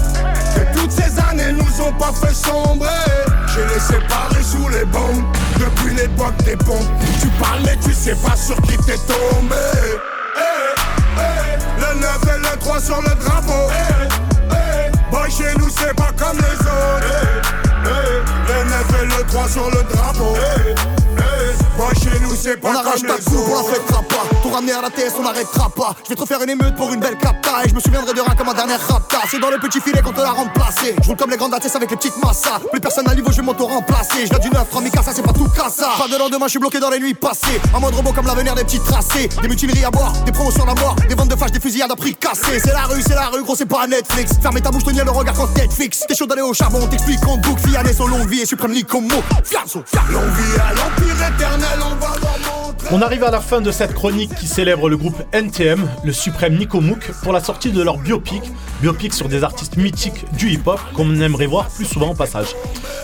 Que 0.54 0.78
toutes 0.78 0.90
ces 0.90 1.18
années 1.30 1.52
nous 1.52 1.84
ont 1.84 1.92
pas 1.92 2.12
fait 2.12 2.34
sombrer. 2.34 2.88
J'ai 3.54 3.64
les 3.72 3.80
séparés 3.80 4.42
sous 4.42 4.68
les 4.68 4.84
bombes 4.84 5.24
Depuis 5.58 5.94
l'époque 5.94 6.36
des 6.44 6.56
pompes. 6.56 6.88
Tu 7.20 7.28
parles 7.42 7.60
mais 7.64 7.76
tu 7.76 7.92
sais 7.92 8.16
pas 8.16 8.36
sur 8.36 8.56
qui 8.62 8.76
t'es 8.78 8.98
tombé. 8.98 9.54
Eh, 10.36 11.18
eh, 11.18 11.80
Le 11.80 12.00
9 12.00 12.20
et 12.34 12.38
le 12.38 12.58
3 12.58 12.80
sur 12.80 13.00
le 13.00 13.14
drapeau. 13.24 13.70
Eh, 13.70 14.52
eh, 14.52 15.10
Boy 15.10 15.30
chez 15.30 15.56
nous 15.58 15.68
c'est 15.70 15.94
pas 15.94 16.12
comme 16.18 16.36
les 16.38 16.60
autres. 16.60 17.44
Le 17.84 18.64
9 18.70 19.02
et 19.02 19.06
le 19.06 19.24
croix 19.24 19.48
sur 19.48 19.70
le 19.70 19.82
drapeau. 19.92 20.34
Chez 21.94 22.18
nous 22.20 22.34
c'est 22.34 22.56
pas 22.56 22.70
On 22.70 22.74
arrache 22.74 23.02
ta 23.02 23.14
coupe, 23.14 23.48
on 23.48 23.56
la 23.56 23.74
fêtera 23.74 24.02
pas. 24.02 24.24
Tout 24.42 24.50
ramener 24.50 24.72
à 24.72 24.82
la 24.82 24.90
TS, 24.90 25.12
on 25.18 25.22
n'arrêtera 25.22 25.70
pas. 25.70 25.94
Je 26.04 26.10
vais 26.10 26.14
te 26.14 26.20
refaire 26.20 26.42
une 26.42 26.50
émeute 26.50 26.74
pour 26.76 26.92
une 26.92 27.00
belle 27.00 27.16
capta. 27.18 27.64
Et 27.64 27.68
je 27.68 27.74
me 27.74 27.80
souviendrai 27.80 28.12
de 28.12 28.20
rien 28.20 28.34
comme 28.36 28.46
ma 28.46 28.54
dernière 28.54 28.80
rapta. 28.86 29.18
C'est 29.30 29.38
dans 29.38 29.50
le 29.50 29.58
petit 29.58 29.80
filet 29.80 30.02
qu'on 30.02 30.12
te 30.12 30.20
l'a 30.20 30.30
remplacé. 30.32 30.94
Je 31.02 31.08
roule 31.08 31.16
comme 31.16 31.30
les 31.30 31.36
grandes 31.36 31.54
ATS 31.54 31.74
avec 31.76 31.90
les 31.90 31.96
petites 31.96 32.16
massas. 32.22 32.60
Plus 32.70 32.80
personne 32.80 33.08
à 33.08 33.14
niveau, 33.14 33.30
je 33.30 33.36
vais 33.36 33.42
m'auto-remplacer. 33.42 34.26
Je 34.26 34.38
du 34.38 34.50
9, 34.50 34.68
3000 34.70 34.92
ça 34.92 35.12
c'est 35.14 35.22
pas 35.22 35.32
tout 35.32 35.48
cassa. 35.48 35.90
Pas 35.98 36.08
de 36.08 36.18
lendemain, 36.18 36.46
je 36.46 36.50
suis 36.50 36.58
bloqué 36.58 36.80
dans 36.80 36.90
les 36.90 36.98
nuits 37.00 37.14
passées. 37.14 37.60
En 37.72 37.80
mode 37.80 37.94
robot 37.94 38.12
comme 38.12 38.26
l'avenir 38.26 38.54
des 38.54 38.64
petits 38.64 38.80
tracés. 38.80 39.28
Des 39.42 39.48
mutineries 39.48 39.84
à 39.84 39.90
boire, 39.90 40.12
des 40.24 40.32
promotions 40.32 40.64
à 40.64 40.74
mort. 40.74 40.96
Des 41.08 41.14
ventes 41.14 41.28
de 41.28 41.36
flash, 41.36 41.52
des 41.52 41.60
fusillades 41.60 41.90
à 41.92 41.96
prix 41.96 42.14
cassés. 42.14 42.60
C'est 42.62 42.72
la 42.72 42.82
rue, 42.84 43.02
c'est 43.02 43.14
la 43.14 43.26
rue, 43.28 43.42
gros, 43.42 43.56
c'est 43.56 43.66
pas 43.66 43.86
Netflix. 43.86 44.32
Fermez 44.42 44.60
ta 44.60 44.70
bouche, 44.70 44.84
tenir 44.84 45.04
le 45.04 45.10
regard 45.10 45.34
quand 45.34 45.54
Netflix. 45.56 46.04
T'es 46.08 46.14
chaud 46.14 46.26
d'aller 46.26 46.42
au 46.42 46.52
charbon, 46.54 46.86
t'explique 46.86 47.20
qu'on 47.20 47.36
boucle. 47.38 47.68
Fiané, 47.68 47.92
son 47.92 48.06
longue 48.06 48.28
vie 48.28 48.40
et 48.40 48.46
suprême 48.46 48.72
Nicomo. 48.72 49.16
Fianso, 49.44 49.82
Longue 50.10 50.22
vie 50.24 50.60
à 50.60 50.74
l'empire 50.74 51.28
éternel, 51.28 51.78
on 51.86 51.94
va 51.96 52.06
leur 52.06 52.16
montrer. 52.16 52.33
On 52.92 53.02
arrive 53.02 53.24
à 53.24 53.30
la 53.30 53.40
fin 53.40 53.60
de 53.60 53.70
cette 53.72 53.94
chronique 53.94 54.34
qui 54.34 54.46
célèbre 54.46 54.88
le 54.88 54.96
groupe 54.96 55.20
NTM, 55.32 55.88
le 56.04 56.12
suprême 56.12 56.56
Nico 56.56 56.80
Mouk, 56.80 57.10
pour 57.22 57.32
la 57.32 57.40
sortie 57.42 57.72
de 57.72 57.82
leur 57.82 57.96
biopic, 57.98 58.42
biopic 58.82 59.12
sur 59.14 59.28
des 59.28 59.42
artistes 59.42 59.76
mythiques 59.76 60.24
du 60.36 60.50
hip-hop 60.50 60.78
qu'on 60.94 61.20
aimerait 61.20 61.46
voir 61.46 61.68
plus 61.68 61.86
souvent 61.86 62.10
au 62.10 62.14
passage. 62.14 62.48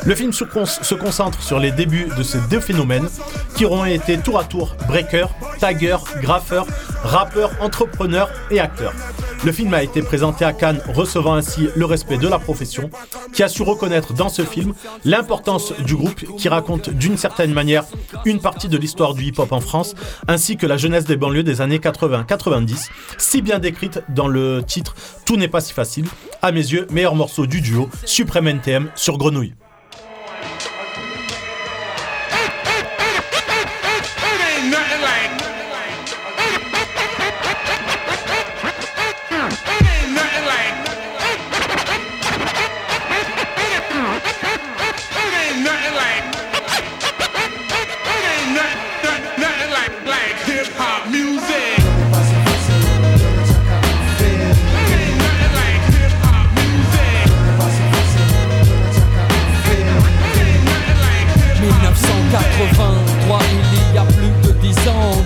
Le 0.04 0.14
film 0.14 0.32
se, 0.32 0.44
con- 0.44 0.66
se 0.66 0.94
concentre 0.94 1.42
sur 1.42 1.58
les 1.58 1.72
débuts 1.72 2.08
de 2.16 2.22
ces 2.22 2.38
deux 2.50 2.60
phénomènes 2.60 3.08
qui 3.56 3.64
auront 3.64 3.84
été 3.84 4.18
tour 4.18 4.38
à 4.38 4.44
tour 4.44 4.76
breakers, 4.86 5.30
taggers, 5.58 5.96
graffeurs, 6.22 6.66
rappeurs, 7.02 7.50
entrepreneurs 7.60 8.30
et 8.50 8.60
acteurs. 8.60 8.92
Le 9.42 9.52
film 9.52 9.72
a 9.72 9.82
été 9.82 10.02
présenté 10.02 10.44
à 10.44 10.52
Cannes, 10.52 10.82
recevant 10.94 11.32
ainsi 11.34 11.70
le 11.74 11.86
respect 11.86 12.18
de 12.18 12.28
la 12.28 12.38
profession, 12.38 12.90
qui 13.32 13.42
a 13.42 13.48
su 13.48 13.62
reconnaître 13.62 14.12
dans 14.12 14.28
ce 14.28 14.42
film 14.42 14.74
l'importance 15.06 15.72
du 15.78 15.96
groupe 15.96 16.36
qui 16.36 16.50
raconte 16.50 16.90
d'une 16.90 17.16
certaine 17.16 17.54
manière 17.54 17.84
une 18.26 18.38
partie 18.38 18.68
de 18.68 18.76
l'histoire 18.76 19.14
du 19.14 19.24
hip-hop 19.24 19.50
en 19.52 19.60
France, 19.60 19.69
ainsi 20.28 20.56
que 20.56 20.66
la 20.66 20.76
jeunesse 20.76 21.04
des 21.04 21.16
banlieues 21.16 21.42
des 21.42 21.60
années 21.60 21.78
80-90, 21.78 22.88
si 23.18 23.42
bien 23.42 23.58
décrite 23.58 24.02
dans 24.08 24.28
le 24.28 24.62
titre 24.66 24.94
Tout 25.24 25.36
n'est 25.36 25.48
pas 25.48 25.60
si 25.60 25.72
facile, 25.72 26.06
à 26.42 26.52
mes 26.52 26.60
yeux, 26.60 26.86
meilleur 26.90 27.14
morceau 27.14 27.46
du 27.46 27.60
duo, 27.60 27.88
Suprême 28.04 28.48
NTM 28.48 28.90
sur 28.94 29.18
Grenouille. 29.18 29.54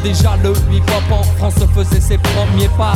Déjà 0.05 0.37
le 0.43 0.53
hip-hop 0.71 1.03
en 1.11 1.23
France 1.39 1.55
faisait 1.75 2.01
ses 2.01 2.19
premiers 2.19 2.69
pas. 2.77 2.93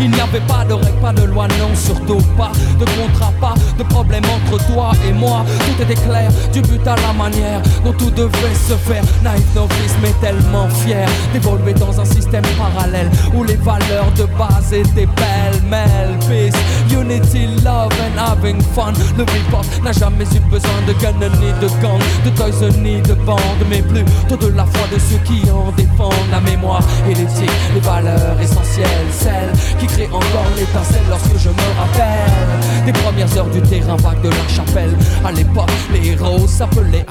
Il 0.00 0.10
n'y 0.10 0.20
avait 0.20 0.40
pas 0.40 0.64
de 0.64 0.72
règles, 0.72 1.00
pas 1.00 1.12
de 1.12 1.24
loi, 1.24 1.46
non, 1.58 1.74
surtout 1.74 2.22
pas 2.36 2.50
de 2.80 2.84
contrat, 2.84 3.32
pas 3.40 3.54
de 3.78 3.82
problème 3.84 4.24
entre 4.24 4.64
toi 4.66 4.92
et 5.06 5.12
moi. 5.12 5.44
Tout 5.60 5.82
était 5.82 6.00
clair, 6.00 6.30
du 6.52 6.62
but 6.62 6.84
à 6.86 6.96
la 6.96 7.12
manière 7.12 7.60
dont 7.84 7.92
tout 7.92 8.10
devait 8.10 8.54
se 8.68 8.74
faire. 8.74 9.04
Naïf 9.22 9.44
novice, 9.54 9.96
mais 10.02 10.14
tellement 10.20 10.68
fier 10.68 11.06
d'évoluer 11.32 11.74
dans 11.74 12.00
un 12.00 12.04
système 12.04 12.44
parallèle 12.56 13.10
où 13.34 13.44
les 13.44 13.56
valeurs 13.56 14.10
de 14.16 14.24
base 14.38 14.72
étaient 14.72 15.08
pêle-mêle. 15.20 16.16
Peace, 16.26 16.58
unity, 16.90 17.46
love 17.62 17.92
and 18.00 18.18
having 18.18 18.60
fun. 18.74 18.92
Le 19.18 19.24
hip-hop 19.24 19.66
n'a 19.84 19.92
jamais 19.92 20.24
eu 20.34 20.40
besoin 20.50 20.80
de 20.86 20.94
gun 20.94 21.12
ni 21.40 21.52
de 21.60 21.68
gang, 21.82 22.00
de 22.24 22.30
toys 22.30 22.70
ni 22.82 23.02
de 23.02 23.14
bande, 23.26 23.62
mais 23.68 23.82
plutôt 23.82 24.36
de 24.36 24.52
la 24.54 24.64
foi 24.64 24.86
de 24.92 24.98
ceux 24.98 25.18
qui 25.24 25.42
en 25.50 25.70
défendent 25.72 26.45
mémoire 26.50 26.82
et 27.08 27.14
l'éthique, 27.14 27.50
les 27.74 27.80
valeurs 27.80 28.40
essentielles, 28.40 29.10
celles 29.10 29.52
qui 29.78 29.86
créent 29.86 30.10
encore 30.12 30.50
l'étincelle 30.56 31.06
lorsque 31.08 31.36
je 31.36 31.48
me 31.48 31.66
rappelle 31.78 32.84
des 32.84 32.92
premières 32.92 33.36
heures 33.36 33.50
du 33.50 33.60
terrain 33.62 33.96
vague 33.96 34.22
de 34.22 34.30
la 34.30 34.48
chapelle. 34.48 34.96
À 35.24 35.32
l'époque, 35.32 35.70
les 35.92 36.10
héros 36.10 36.46
s'appelaient 36.46 37.06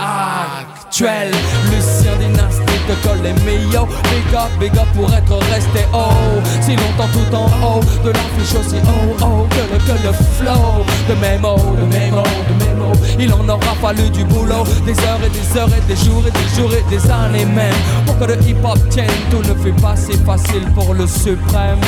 Lucien 0.92 2.16
Dynastie 2.20 2.80
de 2.88 2.94
Col 3.04 3.26
et 3.26 3.34
Mio, 3.44 3.86
big 3.86 4.36
up, 4.36 4.50
big 4.60 4.78
up 4.78 4.88
pour 4.94 5.12
être 5.12 5.38
resté 5.52 5.80
haut. 5.94 6.42
Si 6.62 6.76
longtemps 6.76 7.10
tout 7.12 7.36
en 7.36 7.46
haut 7.46 7.82
de 8.04 8.12
l'affiche 8.12 8.56
aussi 8.60 8.78
haut, 8.78 9.16
oh, 9.22 9.48
que 9.50 9.74
le, 9.74 9.80
que 9.80 10.08
le 10.08 10.14
flow 10.14 10.86
de 11.10 11.14
mémo, 11.20 11.58
de 11.76 11.86
mémo, 11.94 12.24
de 12.48 12.66
mémo. 12.66 12.92
Il 13.20 13.34
en 13.34 13.48
aura 13.50 13.76
fallu 13.82 14.10
du 14.12 14.24
boulot, 14.26 14.64
des 14.86 14.98
heures 15.00 15.20
et 15.26 15.30
des 15.30 15.60
heures 15.60 15.70
et 15.70 15.82
des 15.88 15.96
jours 15.96 16.24
et 16.28 16.32
des 16.32 16.56
jours 16.56 16.72
et 16.74 16.84
des 16.90 17.12
années 17.12 17.46
même. 17.46 17.74
Pour 18.06 18.18
que 18.20 18.26
le 18.26 18.42
hip-hop 18.44 18.80
tienne, 18.90 19.08
tout 19.32 19.42
ne 19.42 19.56
fut 19.62 19.82
pas 19.82 19.96
si 19.96 20.14
facile 20.20 20.66
pour 20.74 20.94
le 20.94 21.08
suprême. 21.08 21.82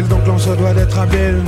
Donc 0.00 0.26
l'on 0.26 0.38
se 0.38 0.50
doit 0.50 0.72
d'être 0.72 0.98
habile. 0.98 1.42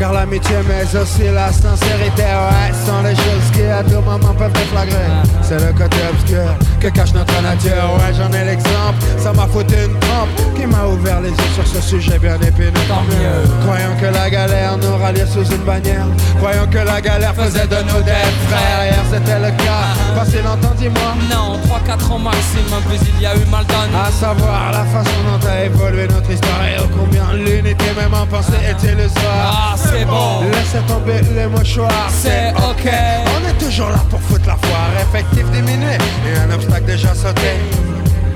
Car 0.00 0.14
l'amitié, 0.14 0.56
mais 0.66 0.98
aussi 0.98 1.24
la 1.30 1.52
sincérité, 1.52 2.22
ouais, 2.22 2.72
sont 2.86 3.02
les 3.04 3.14
choses 3.14 3.50
qui 3.52 3.64
à 3.64 3.82
tout 3.82 4.00
moment 4.00 4.32
peuvent 4.32 4.50
déflagrer. 4.50 4.96
C'est 5.42 5.60
le 5.60 5.74
côté 5.74 5.98
obscur 6.10 6.56
que 6.80 6.88
cache 6.88 7.12
notre 7.12 7.42
nature, 7.42 7.84
ouais, 7.98 8.14
j'en 8.16 8.32
ai 8.32 8.46
l'exemple. 8.46 8.96
Ça 9.18 9.30
m'a 9.34 9.46
foutu 9.46 9.74
une 9.74 9.98
trempe 9.98 10.30
qui 10.56 10.64
m'a 10.64 10.86
ouvert 10.86 11.20
les 11.20 11.28
yeux 11.28 11.52
sur 11.54 11.66
ce 11.66 11.82
sujet 11.82 12.18
bien 12.18 12.36
épineux. 12.36 12.72
Tant 12.88 13.02
mieux. 13.02 13.44
Croyant 13.66 13.94
que 14.00 14.06
la 14.06 14.30
galère 14.30 14.78
nous 14.78 14.96
ralliait 14.96 15.26
sous 15.26 15.44
une 15.44 15.64
bannière. 15.64 16.06
Croyant 16.38 16.66
que 16.66 16.78
la 16.78 16.98
galère 17.02 17.34
faisait 17.34 17.66
de 17.66 17.76
nous 17.92 18.02
des 18.02 18.24
frères. 18.48 18.84
Hier 18.86 19.04
c'était 19.12 19.38
le 19.38 19.50
cas, 19.50 19.92
passé 20.16 20.40
longtemps, 20.40 20.74
dis-moi. 20.78 21.12
Non, 21.30 21.58
3-4 21.68 22.12
ans 22.12 22.18
maximum, 22.20 22.82
puis 22.88 22.98
il 23.16 23.20
y 23.20 23.26
a 23.26 23.34
eu 23.34 23.44
mal 23.50 23.66
donné. 23.66 23.98
À 24.02 24.10
savoir 24.10 24.72
la 24.72 24.84
façon 24.84 25.20
dont 25.28 25.46
a 25.46 25.64
évolué 25.64 26.08
notre 26.08 26.30
histoire 26.30 26.64
et 26.64 26.80
ô 26.80 26.88
combien 26.98 27.34
l'unité 27.34 27.84
même 27.94 28.14
en 28.14 28.24
pensée 28.24 28.56
est 28.66 28.82
illusoire. 28.82 29.76
C'est 29.90 30.04
bon. 30.04 30.42
Laissez 30.52 30.78
tomber 30.86 31.20
les 31.34 31.46
mouchoirs, 31.46 32.10
C'est 32.10 32.52
ok. 32.52 32.92
On 33.36 33.48
est 33.48 33.58
toujours 33.64 33.88
là 33.90 34.02
pour 34.08 34.20
foutre 34.20 34.46
la 34.46 34.56
foire, 34.56 34.90
effectif 35.02 35.50
diminué 35.50 35.94
et 36.26 36.38
un 36.38 36.50
obstacle 36.54 36.84
déjà 36.86 37.14
sauté. 37.14 37.58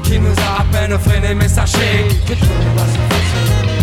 Qui 0.02 0.18
nous 0.18 0.32
a 0.32 0.60
à 0.60 0.64
peine 0.72 0.98
freiné, 0.98 1.34
mais 1.34 1.48
sachez 1.48 2.08
que 2.26 2.34
On 2.34 3.73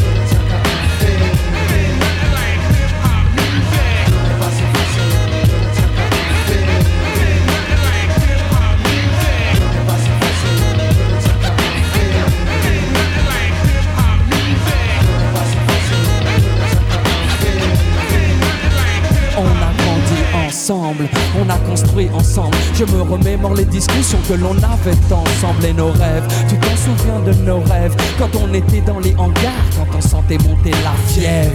on 21.39 21.49
a 21.49 21.57
construit 21.69 22.09
ensemble. 22.13 22.55
Je 22.73 22.85
me 22.85 23.01
remémore 23.01 23.53
les 23.53 23.65
discussions 23.65 24.19
que 24.27 24.33
l'on 24.33 24.55
avait 24.57 24.97
ensemble 25.11 25.65
et 25.65 25.73
nos 25.73 25.91
rêves. 25.91 26.27
Tu 26.49 26.55
t'en 26.57 26.75
souviens 26.75 27.19
de 27.25 27.33
nos 27.43 27.59
rêves 27.59 27.95
quand 28.17 28.29
on 28.35 28.53
était 28.53 28.81
dans 28.81 28.99
les 28.99 29.13
hangars, 29.17 29.65
quand 29.77 29.97
on 29.97 30.01
sentait 30.01 30.37
monter 30.39 30.71
la 30.83 30.93
fièvre. 31.07 31.51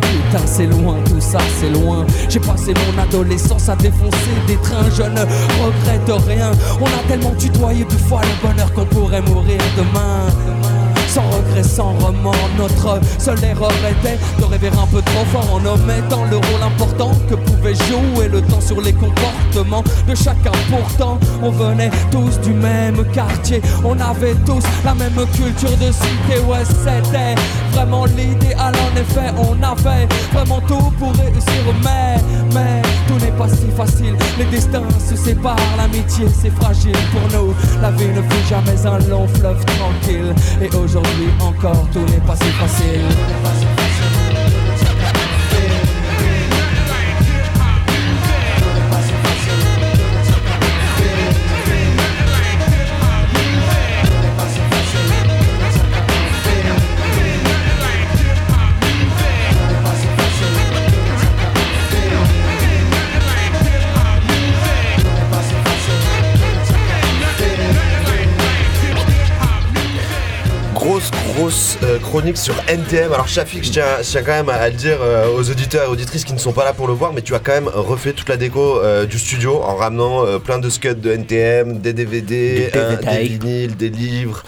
Putain, 0.00 0.46
c'est 0.46 0.66
loin, 0.66 0.96
tout 1.04 1.20
ça, 1.20 1.38
c'est 1.60 1.70
loin. 1.70 2.06
J'ai 2.28 2.40
passé 2.40 2.72
mon 2.74 3.02
adolescence 3.02 3.68
à 3.68 3.76
défoncer 3.76 4.34
des 4.46 4.56
trains, 4.56 4.88
je 4.96 5.02
ne 5.02 5.20
regrette 5.20 6.26
rien. 6.26 6.52
On 6.80 6.86
a 6.86 7.08
tellement 7.08 7.34
tutoyé 7.36 7.84
deux 7.84 7.98
fois 7.98 8.20
le 8.22 8.48
bonheur 8.48 8.72
qu'on 8.72 8.84
pourrait 8.86 9.22
mourir 9.22 9.58
demain. 9.76 10.73
Sans 11.14 11.30
regret, 11.30 11.62
sans 11.62 11.92
remords, 12.04 12.34
notre 12.58 12.98
seule 13.18 13.44
erreur 13.44 13.70
était 13.88 14.18
de 14.40 14.44
rêver 14.46 14.66
un 14.76 14.86
peu 14.88 15.00
trop 15.00 15.24
fort 15.26 15.48
en 15.54 15.64
omettant 15.64 16.24
le 16.28 16.38
rôle 16.38 16.62
important 16.66 17.12
que 17.30 17.36
pouvait 17.36 17.76
jouer 17.76 18.26
le 18.28 18.42
temps 18.42 18.60
sur 18.60 18.80
les 18.80 18.92
comportements 18.92 19.84
de 20.08 20.14
chacun. 20.16 20.50
Pourtant, 20.68 21.20
on 21.40 21.50
venait 21.50 21.90
tous 22.10 22.40
du 22.40 22.52
même 22.52 23.04
quartier, 23.12 23.62
on 23.84 23.92
avait 24.00 24.34
tous 24.44 24.64
la 24.84 24.92
même 24.96 25.14
culture 25.36 25.76
de 25.76 25.92
cité. 25.92 26.40
Ouais, 26.48 26.64
c'était 26.64 27.40
vraiment 27.70 28.06
l'idéal 28.06 28.72
en 28.74 28.96
effet 29.00 29.32
on 29.36 29.62
avait 29.62 30.08
vraiment 30.32 30.60
tout 30.62 30.90
pour 30.98 31.12
réussir. 31.12 31.62
Mais 31.84 32.16
mais 32.52 32.82
tout 33.06 33.24
n'est 33.24 33.36
pas 33.38 33.48
si 33.48 33.70
facile. 33.76 34.16
Les 34.36 34.46
destins 34.46 34.82
se 34.98 35.14
séparent. 35.14 35.76
L'amitié 35.76 36.26
c'est 36.42 36.50
fragile 36.50 36.96
pour 37.12 37.38
nous. 37.38 37.54
La 37.80 37.92
vie 37.92 38.08
ne 38.08 38.22
fut 38.22 38.48
jamais 38.48 38.84
un 38.84 38.98
long 39.08 39.28
fleuve 39.28 39.64
tranquille. 39.64 40.34
Et 40.60 40.74
aujourd'hui 40.76 41.03
encore 41.40 41.86
tout 41.92 42.00
n'est 42.00 42.26
pas 42.26 42.36
si 42.36 42.50
facile. 42.50 43.02
Grosse, 43.42 44.13
grosse 71.54 71.78
euh, 71.84 71.98
chronique 72.00 72.36
sur 72.36 72.54
NTM. 72.66 73.12
Alors, 73.12 73.28
Shafik, 73.28 73.64
je 73.64 73.70
tiens, 73.70 73.84
je 73.98 74.10
tiens 74.10 74.22
quand 74.22 74.32
même 74.32 74.48
à 74.48 74.68
le 74.68 74.74
dire 74.74 74.98
euh, 75.00 75.28
aux 75.36 75.50
auditeurs 75.50 75.84
et 75.84 75.88
auditrices 75.88 76.24
qui 76.24 76.32
ne 76.32 76.38
sont 76.38 76.52
pas 76.52 76.64
là 76.64 76.72
pour 76.72 76.88
le 76.88 76.94
voir, 76.94 77.12
mais 77.12 77.22
tu 77.22 77.34
as 77.34 77.38
quand 77.38 77.52
même 77.52 77.68
refait 77.68 78.12
toute 78.12 78.28
la 78.28 78.36
déco 78.36 78.80
euh, 78.80 79.06
du 79.06 79.18
studio 79.18 79.62
en 79.62 79.76
ramenant 79.76 80.26
euh, 80.26 80.38
plein 80.38 80.58
de 80.58 80.68
scuds 80.68 80.96
de 80.96 81.12
NTM, 81.12 81.78
des 81.78 81.92
DVD, 81.92 82.70
Des 82.72 82.96
des 82.96 83.28
vinyles, 83.28 83.76
des 83.76 83.88
livres. 83.90 84.42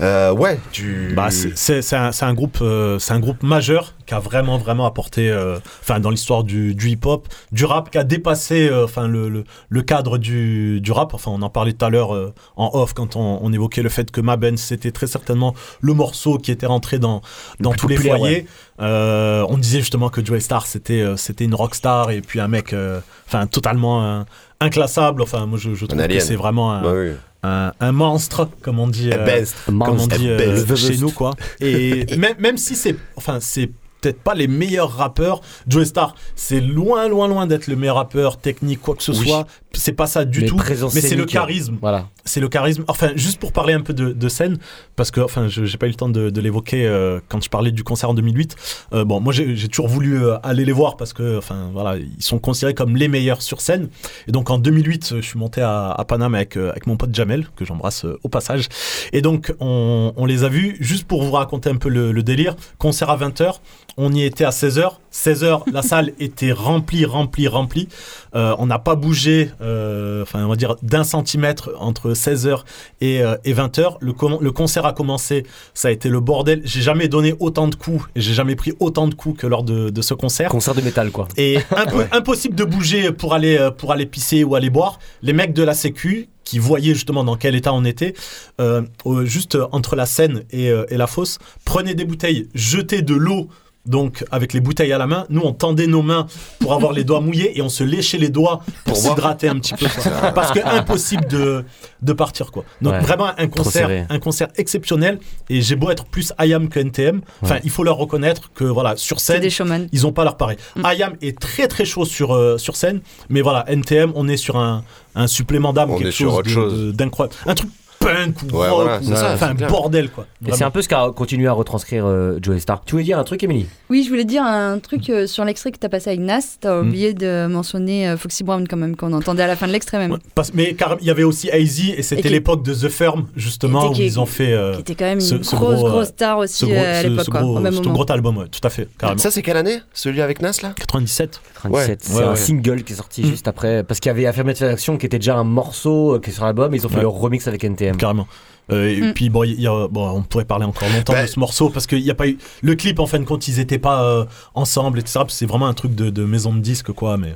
Euh, 0.00 0.32
ouais, 0.32 0.58
tu. 0.72 1.12
Bah, 1.16 1.30
c'est- 1.30 1.94
un, 1.94 2.12
c'est 2.12 2.24
un 2.24 2.34
groupe, 2.34 2.58
euh, 2.60 2.98
c'est 2.98 3.14
un 3.14 3.18
groupe 3.20 3.42
majeur 3.42 3.94
qui 4.04 4.12
a 4.14 4.18
vraiment 4.20 4.58
vraiment 4.58 4.84
apporté, 4.86 5.30
euh, 5.30 5.58
enfin 5.80 6.00
dans 6.00 6.10
l'histoire 6.10 6.44
du, 6.44 6.74
du 6.74 6.90
hip-hop, 6.90 7.26
du 7.50 7.64
rap, 7.64 7.90
qui 7.90 7.98
a 7.98 8.04
dépassé, 8.04 8.68
euh, 8.68 8.84
enfin 8.84 9.08
le, 9.08 9.28
le, 9.28 9.44
le 9.68 9.82
cadre 9.82 10.18
du, 10.18 10.80
du 10.82 10.92
rap. 10.92 11.14
Enfin, 11.14 11.30
on 11.34 11.40
en 11.42 11.48
parlait 11.48 11.72
tout 11.72 11.84
à 11.84 11.90
l'heure 11.90 12.14
euh, 12.14 12.32
en 12.56 12.70
off 12.74 12.92
quand 12.92 13.16
on, 13.16 13.38
on 13.42 13.52
évoquait 13.52 13.82
le 13.82 13.88
fait 13.88 14.10
que 14.10 14.20
Ma 14.20 14.36
Ben 14.36 14.56
c'était 14.58 14.90
très 14.92 15.06
certainement 15.06 15.54
le 15.80 15.94
morceau 15.94 16.38
qui 16.38 16.50
était 16.52 16.66
rentré 16.66 16.98
dans 16.98 17.22
dans 17.60 17.72
tous 17.72 17.88
les 17.88 17.96
foyers. 17.96 18.22
ouais. 18.42 18.46
Euh, 18.80 19.46
on 19.48 19.56
disait 19.56 19.80
justement 19.80 20.10
que 20.10 20.22
Joey 20.22 20.40
Star 20.40 20.66
c'était 20.66 21.00
euh, 21.00 21.16
c'était 21.16 21.44
une 21.44 21.54
rockstar 21.54 22.10
et 22.10 22.20
puis 22.20 22.40
un 22.40 22.48
mec, 22.48 22.74
euh, 22.74 23.00
enfin 23.26 23.46
totalement 23.46 24.04
euh, 24.04 24.22
inclassable. 24.60 25.22
Enfin, 25.22 25.46
moi 25.46 25.58
je, 25.58 25.74
je 25.74 25.86
trouve 25.86 25.98
que 26.06 26.20
c'est 26.20 26.36
vraiment 26.36 26.72
un, 26.72 26.82
Bah 26.82 26.92
oui. 26.94 27.12
Un, 27.46 27.72
un 27.80 27.92
monstre, 27.92 28.48
comme 28.62 28.78
on 28.78 28.88
dit, 28.88 29.12
Un 29.12 29.24
beast. 29.24 29.54
comme 29.66 29.82
on 29.82 30.06
dit 30.06 30.28
euh, 30.28 30.76
chez 30.76 30.96
nous, 30.98 31.10
quoi. 31.10 31.34
Et 31.60 32.16
même, 32.16 32.34
même 32.38 32.56
si 32.58 32.74
c'est, 32.74 32.96
enfin, 33.16 33.38
c'est 33.40 33.70
peut-être 34.00 34.20
pas 34.20 34.34
les 34.34 34.46
meilleurs 34.48 34.92
rappeurs, 34.96 35.40
Joey 35.68 35.84
Star, 35.84 36.14
c'est 36.34 36.60
loin, 36.60 37.08
loin, 37.08 37.28
loin 37.28 37.46
d'être 37.46 37.66
le 37.66 37.76
meilleur 37.76 37.96
rappeur 37.96 38.36
technique, 38.38 38.80
quoi 38.80 38.94
que 38.94 39.02
ce 39.02 39.12
Oui. 39.12 39.28
soit. 39.28 39.46
C'est 39.72 39.92
pas 39.92 40.06
ça 40.06 40.24
du 40.24 40.40
Mais 40.40 40.46
tout. 40.46 40.56
Mais 40.56 40.74
c'est 40.74 40.80
le 40.84 40.90
scénique, 40.90 41.26
charisme. 41.26 41.76
Voilà. 41.80 42.08
C'est 42.24 42.40
le 42.40 42.48
charisme. 42.48 42.84
Enfin, 42.88 43.10
juste 43.14 43.38
pour 43.38 43.52
parler 43.52 43.74
un 43.74 43.82
peu 43.82 43.92
de, 43.92 44.12
de 44.12 44.28
scène, 44.28 44.58
parce 44.96 45.10
que, 45.10 45.20
enfin, 45.20 45.48
j'ai 45.48 45.76
pas 45.76 45.86
eu 45.86 45.90
le 45.90 45.94
temps 45.96 46.08
de, 46.08 46.30
de 46.30 46.40
l'évoquer 46.40 46.86
euh, 46.86 47.20
quand 47.28 47.42
je 47.42 47.50
parlais 47.50 47.72
du 47.72 47.84
concert 47.84 48.10
en 48.10 48.14
2008. 48.14 48.56
Euh, 48.94 49.04
bon, 49.04 49.20
moi, 49.20 49.32
j'ai 49.32 49.68
toujours 49.68 49.88
voulu 49.88 50.22
euh, 50.22 50.38
aller 50.42 50.64
les 50.64 50.72
voir 50.72 50.96
parce 50.96 51.12
que, 51.12 51.36
enfin, 51.36 51.70
voilà, 51.72 51.96
ils 51.98 52.22
sont 52.22 52.38
considérés 52.38 52.74
comme 52.74 52.96
les 52.96 53.08
meilleurs 53.08 53.42
sur 53.42 53.60
scène. 53.60 53.88
Et 54.28 54.32
donc, 54.32 54.50
en 54.50 54.58
2008, 54.58 55.10
euh, 55.12 55.16
je 55.20 55.26
suis 55.26 55.38
monté 55.38 55.60
à, 55.60 55.90
à 55.92 56.04
Paname 56.04 56.34
avec, 56.34 56.56
avec 56.56 56.86
mon 56.86 56.96
pote 56.96 57.14
Jamel, 57.14 57.46
que 57.56 57.64
j'embrasse 57.64 58.06
au 58.22 58.28
passage. 58.28 58.68
Et 59.12 59.20
donc, 59.20 59.54
on, 59.60 60.12
on 60.16 60.24
les 60.24 60.42
a 60.44 60.48
vus, 60.48 60.76
juste 60.80 61.04
pour 61.06 61.22
vous 61.22 61.32
raconter 61.32 61.68
un 61.70 61.76
peu 61.76 61.88
le, 61.90 62.12
le 62.12 62.22
délire. 62.22 62.56
Concert 62.78 63.10
à 63.10 63.16
20h, 63.18 63.56
on 63.96 64.12
y 64.12 64.22
était 64.24 64.44
à 64.44 64.50
16h. 64.50 64.92
16h, 65.12 65.62
la 65.72 65.80
salle 65.82 66.12
était 66.20 66.52
remplie, 66.52 67.04
remplie, 67.06 67.48
remplie. 67.48 67.88
Euh, 68.34 68.54
on 68.58 68.66
n'a 68.66 68.78
pas 68.78 68.94
bougé, 68.94 69.50
euh, 69.62 70.22
enfin, 70.22 70.44
on 70.44 70.48
va 70.48 70.56
dire 70.56 70.76
d'un 70.82 71.04
centimètre 71.04 71.70
entre 71.78 72.12
16h 72.12 72.60
et, 73.00 73.22
euh, 73.22 73.36
et 73.44 73.54
20h. 73.54 73.96
Le, 74.00 74.12
le 74.40 74.52
concert 74.52 74.84
a 74.84 74.92
commencé, 74.92 75.44
ça 75.72 75.88
a 75.88 75.90
été 75.90 76.08
le 76.10 76.20
bordel. 76.20 76.60
J'ai 76.64 76.82
jamais 76.82 77.08
donné 77.08 77.34
autant 77.40 77.68
de 77.68 77.74
coups 77.74 78.04
et 78.14 78.20
j'ai 78.20 78.34
jamais 78.34 78.56
pris 78.56 78.74
autant 78.80 79.08
de 79.08 79.14
coups 79.14 79.40
que 79.40 79.46
lors 79.46 79.62
de, 79.62 79.88
de 79.88 80.02
ce 80.02 80.12
concert. 80.12 80.50
Concert 80.50 80.74
de 80.74 80.82
métal, 80.82 81.10
quoi. 81.10 81.28
Et 81.38 81.56
impo- 81.70 82.06
impossible 82.12 82.54
de 82.54 82.64
bouger 82.64 83.12
pour 83.12 83.32
aller, 83.32 83.70
pour 83.78 83.92
aller 83.92 84.04
pisser 84.06 84.44
ou 84.44 84.54
aller 84.54 84.68
boire. 84.70 84.98
Les 85.22 85.32
mecs 85.32 85.54
de 85.54 85.62
la 85.62 85.72
Sécu 85.74 86.28
qui 86.44 86.58
voyaient 86.60 86.94
justement 86.94 87.24
dans 87.24 87.36
quel 87.36 87.56
état 87.56 87.72
on 87.72 87.84
était, 87.84 88.14
euh, 88.60 88.82
juste 89.24 89.58
entre 89.72 89.96
la 89.96 90.06
scène 90.06 90.44
et, 90.52 90.66
et 90.66 90.96
la 90.96 91.08
fosse, 91.08 91.38
prenaient 91.64 91.94
des 91.96 92.04
bouteilles, 92.04 92.48
jetaient 92.54 93.02
de 93.02 93.14
l'eau. 93.14 93.48
Donc, 93.86 94.24
avec 94.30 94.52
les 94.52 94.60
bouteilles 94.60 94.92
à 94.92 94.98
la 94.98 95.06
main, 95.06 95.26
nous 95.30 95.40
on 95.44 95.52
tendait 95.52 95.86
nos 95.86 96.02
mains 96.02 96.26
pour 96.58 96.72
avoir 96.74 96.92
les 96.92 97.04
doigts 97.04 97.20
mouillés 97.20 97.56
et 97.58 97.62
on 97.62 97.68
se 97.68 97.84
léchait 97.84 98.18
les 98.18 98.28
doigts 98.28 98.62
pour, 98.84 98.96
s'hydrater 98.96 99.48
un 99.48 99.56
petit 99.58 99.74
peu. 99.74 99.86
quoi. 99.86 100.32
Parce 100.32 100.52
que 100.52 100.58
impossible 100.66 101.26
de, 101.28 101.64
de 102.02 102.12
partir 102.12 102.50
quoi. 102.50 102.64
Donc 102.82 102.92
Ouais, 102.94 103.00
vraiment 103.00 103.30
un 103.36 103.46
concert, 103.48 103.88
un 104.08 104.18
concert 104.18 104.48
exceptionnel. 104.56 105.18
Et 105.50 105.60
j'ai 105.62 105.76
beau 105.76 105.90
être 105.90 106.04
plus 106.06 106.32
IAM 106.40 106.68
que 106.68 106.80
NTM, 106.80 107.20
enfin 107.42 107.54
Ouais. 107.56 107.60
il 107.64 107.70
faut 107.70 107.84
leur 107.84 107.96
reconnaître 107.96 108.50
que 108.54 108.64
voilà 108.64 108.96
sur 108.96 109.20
scène, 109.20 109.40
des 109.40 109.50
ils 109.92 110.06
ont 110.06 110.12
pas 110.12 110.24
leur 110.24 110.36
pareil. 110.36 110.56
IAM 110.76 111.14
est 111.22 111.38
très 111.38 111.68
très 111.68 111.84
chaud 111.84 112.04
sur 112.04 112.34
euh, 112.34 112.58
sur 112.58 112.76
scène, 112.76 113.00
mais 113.28 113.40
voilà 113.40 113.64
NTM, 113.68 114.12
on 114.14 114.26
est 114.28 114.36
sur 114.36 114.56
un, 114.56 114.82
un 115.14 115.26
supplément 115.26 115.72
d'âme, 115.72 115.90
quelque 115.96 116.08
est 116.08 116.10
sur 116.12 116.44
chose 116.44 116.52
chose. 116.52 116.94
d'incroyable, 116.94 117.34
un 117.46 117.54
truc 117.54 117.70
punk 117.98 118.42
ou 118.42 118.56
Ouais, 118.56 118.68
rock, 118.68 118.82
voilà, 118.84 118.98
ou- 118.98 119.04
c'est 119.04 119.14
ça, 119.16 119.32
enfin 119.34 119.36
c'est 119.38 119.44
un 119.52 119.54
clair. 119.54 119.70
bordel 119.70 120.10
quoi. 120.10 120.26
Et 120.46 120.52
c'est 120.52 120.64
un 120.64 120.70
peu 120.70 120.82
ce 120.82 120.88
qu'a 120.88 121.10
continué 121.14 121.46
à 121.48 121.52
retranscrire 121.52 122.04
euh, 122.06 122.38
Joey 122.42 122.60
Star. 122.60 122.82
Tu 122.84 122.92
voulais 122.92 123.04
dire 123.04 123.18
un 123.18 123.24
truc, 123.24 123.42
Émilie? 123.42 123.66
Oui, 123.90 124.02
je 124.04 124.08
voulais 124.08 124.24
dire 124.24 124.42
un 124.42 124.78
truc 124.78 125.08
euh, 125.10 125.26
sur 125.26 125.44
l'extrait 125.44 125.72
que 125.72 125.78
tu 125.78 125.86
as 125.86 125.88
passé 125.88 126.10
avec 126.10 126.20
Nas. 126.20 126.40
Tu 126.60 126.66
as 126.68 126.76
Mm. 126.82 126.86
oublié 126.88 127.14
de 127.14 127.46
mentionner 127.46 128.08
euh, 128.08 128.16
Foxy 128.16 128.44
Brown 128.44 128.66
quand 128.68 128.76
même, 128.76 128.96
qu'on 128.96 129.12
entendait 129.12 129.42
à 129.42 129.46
la 129.46 129.56
fin 129.56 129.66
de 129.66 129.72
l'extrait 129.72 129.98
même. 129.98 130.18
Parce- 130.34 130.52
mais 130.54 130.74
car 130.74 130.96
il 131.00 131.06
y 131.06 131.10
avait 131.10 131.22
aussi 131.24 131.50
AZ 131.50 131.80
et 131.96 132.02
c'était 132.02 132.28
l'époque 132.28 132.62
de 132.62 132.74
The 132.74 132.88
Firm 132.88 133.26
justement 133.36 133.90
où 133.90 133.94
ils 133.94 134.20
ont 134.20 134.26
fait 134.26 134.52
euh, 134.52 134.74
qui 134.74 134.80
était 134.80 134.94
quand 134.94 135.04
même 135.06 135.18
une 135.18 135.24
ce- 135.24 135.42
ce 135.42 135.56
grosse, 135.56 135.76
gros, 135.76 135.88
grosse 135.88 136.08
star 136.08 136.38
aussi, 136.38 136.54
ce 136.58 136.66
gros- 136.66 136.74
euh, 136.74 137.00
à 137.00 137.02
l'époque, 137.02 137.24
ce 137.24 137.30
quoi, 137.30 137.40
gros- 137.40 138.06
album, 138.08 138.36
ouais, 138.38 138.46
tout 138.48 138.60
à 138.62 138.70
fait, 138.70 138.88
carrément. 138.98 139.18
Ça, 139.18 139.30
c'est 139.30 139.42
quelle 139.42 139.56
année 139.56 139.78
Celui 139.92 140.20
avec 140.20 140.40
Nas 140.42 140.52
là? 140.62 140.72
97. 140.76 141.40
97. 141.54 142.00
C'est 142.04 142.22
un 142.22 142.36
single 142.36 142.82
qui 142.84 142.92
est 142.92 142.96
sorti 142.96 143.22
Mm. 143.22 143.26
juste 143.26 143.48
après. 143.48 143.82
Parce 143.82 143.98
qu'il 144.00 144.10
y 144.10 144.14
avait 144.14 144.26
Affirmative 144.26 144.66
Action 144.66 144.96
qui 144.96 145.06
était 145.06 145.18
déjà 145.18 145.36
un 145.36 145.44
morceau 145.44 146.18
qui 146.22 146.30
est 146.30 146.32
sur 146.32 146.44
l'album. 146.44 146.74
Ils 146.74 146.86
ont 146.86 146.88
fait 146.88 147.00
leur 147.00 147.12
remix 147.12 147.46
avec 147.48 147.64
Carrément. 147.94 148.26
Euh, 148.72 148.88
et 148.88 149.00
Mm. 149.00 149.12
puis 149.14 149.30
bon, 149.30 149.44
il 149.44 149.60
y 149.60 149.66
a- 149.68 149.88
bon, 149.88 150.08
on 150.10 150.22
pourrait 150.22 150.44
parler 150.44 150.64
encore 150.64 150.88
longtemps 150.88 151.12
Bah, 151.12 151.22
de 151.22 151.26
ce 151.28 151.38
morceau 151.38 151.70
parce 151.70 151.86
qu'il 151.86 152.02
n'y 152.02 152.10
a 152.10 152.14
pas 152.14 152.26
eu 152.26 152.36
le 152.62 152.74
clip 152.74 152.98
en 152.98 153.06
fin 153.06 153.18
de 153.20 153.24
compte, 153.24 153.46
ils 153.48 153.60
étaient 153.60 153.78
pas 153.78 154.02
euh, 154.02 154.24
ensemble, 154.54 154.98
etc. 154.98 155.20
C'est 155.28 155.46
vraiment 155.46 155.66
un 155.68 155.74
truc 155.74 155.94
de, 155.94 156.10
de 156.10 156.24
maison 156.24 156.52
de 156.54 156.60
disque 156.60 156.90
quoi, 156.92 157.16
mais. 157.16 157.34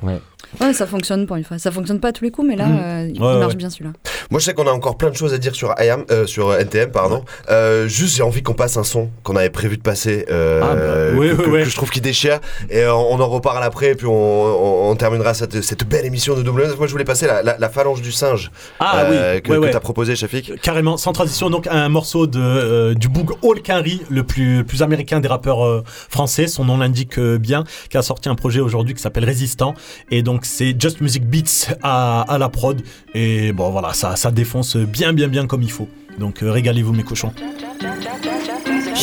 Ouais, 0.59 0.73
ça 0.73 0.85
fonctionne 0.85 1.25
pour 1.27 1.37
une 1.37 1.43
fois. 1.45 1.57
Ça 1.59 1.71
fonctionne 1.71 1.99
pas 2.01 2.09
à 2.09 2.11
tous 2.11 2.23
les 2.25 2.31
coups, 2.31 2.47
mais 2.49 2.55
là, 2.57 2.65
Mhm. 2.65 2.79
euh, 2.81 3.11
il 3.13 3.21
Ouais, 3.21 3.37
marche 3.39 3.51
ouais. 3.53 3.57
bien 3.57 3.69
celui-là. 3.69 3.91
Moi, 4.31 4.39
je 4.39 4.45
sais 4.45 4.53
qu'on 4.53 4.67
a 4.67 4.71
encore 4.71 4.97
plein 4.97 5.09
de 5.09 5.15
choses 5.15 5.33
à 5.33 5.37
dire 5.37 5.55
sur 5.55 5.73
IAM, 5.79 6.03
euh, 6.11 6.25
sur 6.25 6.53
NTM, 6.53 6.91
pardon. 6.91 7.23
Euh, 7.49 7.87
juste, 7.87 8.17
j'ai 8.17 8.23
envie 8.23 8.43
qu'on 8.43 8.53
passe 8.53 8.75
un 8.77 8.83
son 8.83 9.09
qu'on 9.23 9.35
avait 9.35 9.49
prévu 9.49 9.77
de 9.77 9.81
passer, 9.81 10.25
euh, 10.29 10.61
Ah, 10.63 10.75
bah, 10.75 11.17
oui, 11.19 11.29
que, 11.29 11.49
oui, 11.49 11.63
que- 11.63 11.69
je 11.69 11.75
trouve 11.75 11.89
qui 11.89 12.01
déchire. 12.01 12.39
Et 12.69 12.85
on 12.85 13.19
en 13.19 13.27
reparle 13.27 13.63
après, 13.63 13.95
puis 13.95 14.07
on, 14.07 14.11
on- 14.11 14.89
on 14.91 14.95
terminera 14.95 15.33
cette, 15.33 15.61
cette 15.61 15.87
belle 15.87 16.05
émission 16.05 16.35
de 16.35 16.41
double. 16.43 16.67
Moi, 16.77 16.87
je 16.87 16.91
voulais 16.91 17.05
passer 17.05 17.27
la, 17.27 17.41
la- 17.43 17.57
la 17.57 17.69
phalange 17.69 18.01
du 18.01 18.11
singe 18.11 18.51
Ah 18.79 19.03
euh, 19.05 19.35
oui, 19.35 19.41
que, 19.41 19.49
ouais, 19.51 19.57
que 19.57 19.61
ouais. 19.63 19.71
t'as 19.71 19.79
proposé, 19.79 20.15
Shafik. 20.15 20.59
Carrément, 20.61 20.97
sans 20.97 21.13
transition, 21.21 21.51
donc 21.51 21.67
un 21.67 21.87
morceau 21.87 22.25
de, 22.25 22.39
euh, 22.39 22.93
du 22.95 23.07
Boog 23.07 23.33
All 23.43 23.61
Kenry, 23.61 24.01
le 24.09 24.23
plus, 24.23 24.57
le 24.57 24.63
plus 24.63 24.81
américain 24.81 25.19
des 25.19 25.27
rappeurs 25.27 25.63
euh, 25.63 25.83
français, 25.85 26.47
son 26.47 26.65
nom 26.65 26.77
l'indique 26.77 27.19
euh, 27.19 27.37
bien, 27.37 27.63
qui 27.91 27.97
a 27.97 28.01
sorti 28.01 28.27
un 28.27 28.33
projet 28.33 28.59
aujourd'hui 28.59 28.95
qui 28.95 29.03
s'appelle 29.03 29.25
Résistant. 29.25 29.75
Et 30.09 30.23
donc 30.23 30.45
c'est 30.45 30.75
Just 30.81 30.99
Music 30.99 31.23
Beats 31.23 31.75
à, 31.83 32.21
à 32.21 32.39
la 32.39 32.49
prod. 32.49 32.81
Et 33.13 33.51
bon 33.51 33.69
voilà, 33.69 33.93
ça, 33.93 34.15
ça 34.15 34.31
défonce 34.31 34.77
bien, 34.77 35.13
bien, 35.13 35.27
bien 35.27 35.45
comme 35.45 35.61
il 35.61 35.71
faut. 35.71 35.87
Donc 36.17 36.41
euh, 36.41 36.51
régalez-vous 36.51 36.93
mes 36.93 37.03
cochons. 37.03 37.33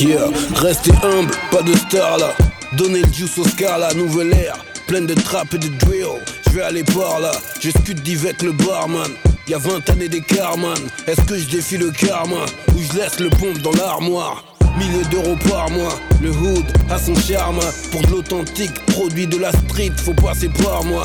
Yeah, 0.00 0.26
restez 0.56 0.90
humble, 1.04 1.30
pas 1.52 1.62
de 1.62 1.72
star 1.76 2.18
là. 2.18 2.30
Donnez 2.76 3.02
le 3.02 3.12
juice 3.12 3.38
au 3.38 3.44
scar 3.44 3.78
la 3.78 3.94
nouvelle 3.94 4.32
ère. 4.32 4.56
Pleine 4.88 5.06
de 5.06 5.14
trap 5.14 5.54
et 5.54 5.58
de 5.58 5.68
drill. 5.78 6.20
Je 6.46 6.56
vais 6.56 6.62
aller 6.62 6.82
par 6.82 7.20
là. 7.20 7.30
Je 7.60 7.70
d'Yvette 7.92 8.42
le 8.42 8.50
barman. 8.50 9.08
Y 9.48 9.54
a 9.54 9.58
20 9.58 9.88
années 9.88 10.10
d'écart, 10.10 10.58
man. 10.58 10.76
Est-ce 11.06 11.22
que 11.22 11.38
je 11.38 11.48
défie 11.48 11.78
le 11.78 11.90
karma 11.90 12.44
Ou 12.74 12.82
je 12.82 12.98
laisse 12.98 13.18
le 13.18 13.30
pompe 13.30 13.58
dans 13.62 13.72
l'armoire? 13.72 14.44
Milliers 14.78 15.06
d'euros 15.10 15.36
par 15.48 15.70
mois, 15.70 15.94
le 16.20 16.30
hood 16.30 16.66
a 16.90 16.98
son 16.98 17.14
charme. 17.14 17.60
Pour 17.90 18.02
de 18.02 18.08
l'authentique, 18.08 18.74
produit 18.88 19.26
de 19.26 19.38
la 19.38 19.50
street, 19.52 19.92
faut 20.04 20.12
passer 20.12 20.50
par 20.62 20.84
moi. 20.84 21.02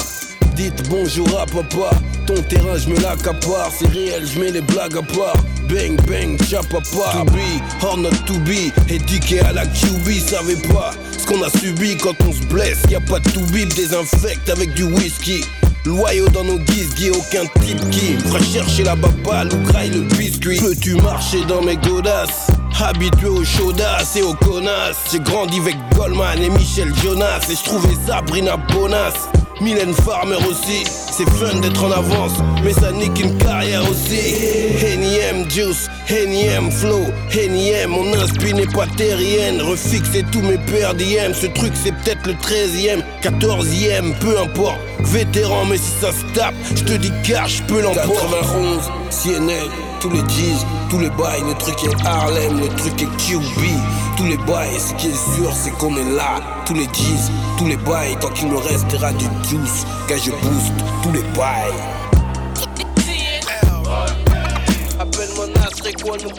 Dites 0.58 0.90
bonjour 0.90 1.28
à 1.40 1.46
papa, 1.46 1.92
ton 2.28 2.36
terrain 2.44 2.78
je 2.78 2.90
me 2.90 3.00
l'accapare. 3.00 3.72
C'est 3.80 3.88
réel, 3.88 4.28
je 4.28 4.38
mets 4.38 4.52
les 4.52 4.62
blagues 4.62 4.98
à 4.98 5.02
part. 5.02 5.38
Bang 5.70 5.96
bang, 6.06 6.38
chap 6.50 6.68
papa. 6.68 7.24
To 7.26 7.32
be, 7.32 7.62
or 7.82 7.98
not 7.98 8.10
to 8.28 8.34
be. 8.40 8.74
Éduqué 8.90 9.40
à 9.40 9.54
la 9.54 9.66
QB, 9.66 10.20
savez 10.20 10.58
pas 10.68 10.92
Ce 11.18 11.26
qu'on 11.26 11.42
a 11.44 11.50
subi. 11.50 11.96
Quand 11.96 12.16
on 12.28 12.34
se 12.34 12.44
blesse 12.48 12.80
Y 12.90 12.96
a 12.96 13.00
pas 13.00 13.20
de 13.20 13.30
to 13.30 13.40
bip, 13.54 13.74
désinfecte 13.74 14.50
avec 14.50 14.74
du 14.74 14.84
whisky 14.84 15.46
Loyaux 15.86 16.30
dans 16.30 16.46
nos 16.46 16.60
guises, 16.60 16.94
aucun 17.12 17.46
type 17.60 17.90
qui 17.90 18.16
me 18.32 18.42
chercher 18.42 18.84
la 18.84 18.96
baballe 18.96 19.50
ou 19.54 19.58
graille 19.68 19.90
le 19.90 20.02
biscuit. 20.16 20.58
Peux-tu 20.58 20.96
marcher 20.96 21.44
dans 21.44 21.62
mes 21.62 21.76
godasses? 21.76 22.48
Habitué 22.82 23.28
aux 23.28 23.44
chaudasses 23.44 24.16
et 24.16 24.22
aux 24.22 24.34
connasses. 24.34 24.98
J'ai 25.12 25.20
grandi 25.20 25.60
avec 25.60 25.76
Goldman 25.94 26.42
et 26.42 26.50
Michel 26.50 26.94
Jonas. 26.96 27.42
Et 27.50 27.56
je 27.56 27.64
trouvais 27.64 27.96
Sabrina 28.08 28.56
Bonas. 28.56 29.14
Mylène 29.64 29.94
Farmer 29.94 30.36
aussi, 30.50 30.84
c'est 30.86 31.30
fun 31.30 31.60
d'être 31.62 31.86
en 31.86 31.92
avance, 31.92 32.34
mais 32.66 32.74
ça 32.74 32.92
nique 32.92 33.18
une 33.22 33.38
carrière 33.38 33.90
aussi. 33.90 34.36
Énième 34.86 35.50
juice, 35.50 35.90
énième 36.10 36.70
flow, 36.70 37.06
énième, 37.34 37.92
mon 37.92 38.14
inspi 38.14 38.54
n'est 38.54 38.68
pas 38.68 38.88
terrienne. 38.98 39.62
Refixer 39.62 40.26
tous 40.34 40.42
mes 40.42 40.58
PRDM, 40.58 41.34
ce 41.34 41.48
truc 41.48 41.72
c'est 41.82 41.94
peut-être 41.94 42.28
le 42.28 42.34
13ème, 42.34 43.04
14ème, 43.22 44.14
peu 44.20 44.38
importe. 44.38 44.80
Vétéran, 45.00 45.66
mais 45.70 45.78
si 45.78 45.92
ça 46.02 46.12
se 46.12 46.26
tape, 46.34 46.56
je 46.76 46.84
te 46.84 46.94
dis 46.94 47.12
car 47.24 47.48
je 47.48 47.64
peux 47.64 47.82
l'emporter. 47.82 48.10
91, 48.10 48.92
CNN, 49.10 49.70
tous 50.04 50.10
les 50.10 50.22
G's, 50.24 50.66
tous 50.90 51.00
les 51.00 51.10
bails, 51.12 51.42
le 51.48 51.54
truc 51.54 51.82
est 51.86 52.06
Harlem, 52.06 52.60
le 52.60 52.68
truc 52.76 53.02
est 53.02 53.06
QB, 53.06 53.62
tous 54.18 54.26
les 54.26 54.36
bails, 54.36 54.78
ce 54.78 54.94
qui 54.96 55.08
est 55.08 55.36
sûr 55.36 55.50
c'est 55.54 55.72
qu'on 55.78 55.96
est 55.96 56.12
là, 56.18 56.42
tous 56.66 56.74
les 56.74 56.88
G's, 56.88 57.32
tous 57.58 57.68
les 57.68 57.78
bails, 57.78 58.18
tant 58.20 58.28
qu'il 58.32 58.50
me 58.50 58.58
restera 58.58 59.14
du 59.14 59.24
juice, 59.48 59.86
car 60.10 60.18
je 60.18 60.32
booste 60.32 60.74
tous 61.02 61.12
les 61.14 61.24
bails. 61.38 61.72
Appelle-moi 65.00 65.48
quoi, 66.04 66.18
nous 66.22 66.30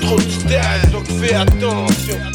Trop 0.00 0.18
de 0.18 0.90
donc 0.90 1.06
fais 1.20 1.34
attention. 1.34 2.33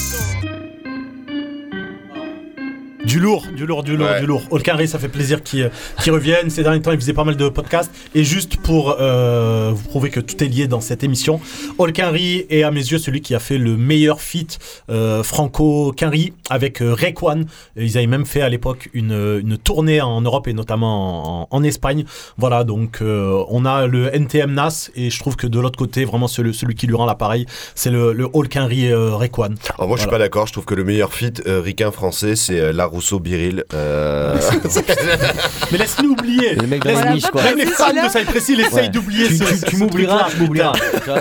Du 3.09 3.19
lourd, 3.19 3.43
du 3.55 3.65
lourd, 3.65 3.81
du 3.81 3.97
lourd, 3.97 4.19
du 4.19 4.27
lourd. 4.27 4.43
Olkari, 4.51 4.87
ça 4.87 4.99
fait 4.99 5.07
plaisir 5.09 5.41
qu'il 5.41 5.63
euh, 5.63 5.69
qu'il 6.03 6.11
revienne. 6.11 6.51
Ces 6.51 6.61
derniers 6.61 6.79
temps, 6.79 6.91
il 6.91 6.99
faisait 6.99 7.13
pas 7.13 7.23
mal 7.23 7.35
de 7.35 7.49
podcasts. 7.49 7.91
Et 8.13 8.23
juste 8.23 8.57
pour 8.57 8.97
euh, 8.99 9.71
vous 9.73 9.89
prouver 9.89 10.11
que 10.11 10.19
tout 10.19 10.43
est 10.43 10.47
lié 10.47 10.67
dans 10.67 10.79
cette 10.79 11.03
émission, 11.03 11.39
Olkari 11.79 12.45
est 12.51 12.61
à 12.61 12.69
mes 12.69 12.81
yeux 12.81 12.99
celui 12.99 13.21
qui 13.21 13.33
a 13.33 13.39
fait 13.39 13.57
le 13.57 13.75
meilleur 13.77 14.21
feat 14.21 14.59
euh, 14.91 15.23
franco-Kari 15.23 16.33
avec 16.51 16.83
euh, 16.83 16.93
Rekwan. 16.93 17.47
Ils 17.75 17.97
avaient 17.97 18.05
même 18.05 18.27
fait 18.27 18.41
à 18.41 18.49
l'époque 18.49 18.89
une, 18.93 19.39
une 19.41 19.57
tournée 19.57 20.01
en 20.01 20.21
Europe 20.21 20.47
et 20.47 20.53
notamment 20.53 21.41
en, 21.41 21.47
en 21.49 21.63
Espagne. 21.63 22.05
Voilà, 22.37 22.63
donc 22.63 22.99
euh, 23.01 23.43
on 23.49 23.65
a 23.65 23.87
le 23.87 24.15
NTM 24.15 24.53
NAS 24.53 24.91
et 24.95 25.09
je 25.09 25.17
trouve 25.19 25.35
que 25.35 25.47
de 25.47 25.59
l'autre 25.59 25.79
côté, 25.79 26.05
vraiment 26.05 26.27
celui, 26.27 26.53
celui 26.53 26.75
qui 26.75 26.85
lui 26.85 26.95
rend 26.95 27.07
l'appareil, 27.07 27.47
c'est 27.73 27.89
le, 27.89 28.13
le 28.13 28.27
Olkari 28.33 28.91
euh, 28.91 29.15
Rekwan. 29.15 29.55
Alors 29.79 29.87
moi 29.87 29.97
je 29.97 30.01
suis 30.01 30.11
pas 30.11 30.19
d'accord, 30.19 30.45
je 30.45 30.51
trouve 30.53 30.65
que 30.65 30.75
le 30.75 30.83
meilleur 30.83 31.11
feat 31.11 31.41
euh, 31.47 31.59
ricain 31.59 31.89
français 31.91 32.35
c'est 32.35 32.59
euh, 32.59 32.71
Larousseau 32.99 33.19
Biril. 33.19 33.63
Euh... 33.73 34.35
Mais 35.71 35.77
laisse-nous 35.77 36.09
oublier. 36.11 36.55
Le 36.55 36.67
mec 36.67 36.83
dans 36.83 36.89
Laisse- 36.89 37.03
la 37.05 37.13
niche, 37.13 37.27
quoi. 37.31 37.43
Même 37.43 37.57
les 37.57 37.65
fans 37.65 37.91
de 37.93 38.09
Cypress 38.09 38.49
essayent 38.49 38.89
d'oublier 38.89 39.27
Tu- 39.27 39.37
ce, 39.37 39.65
tu- 39.65 39.77
m'oublieras, 39.77 40.27
tu 40.29 40.37
m'oublieras. 40.41 40.73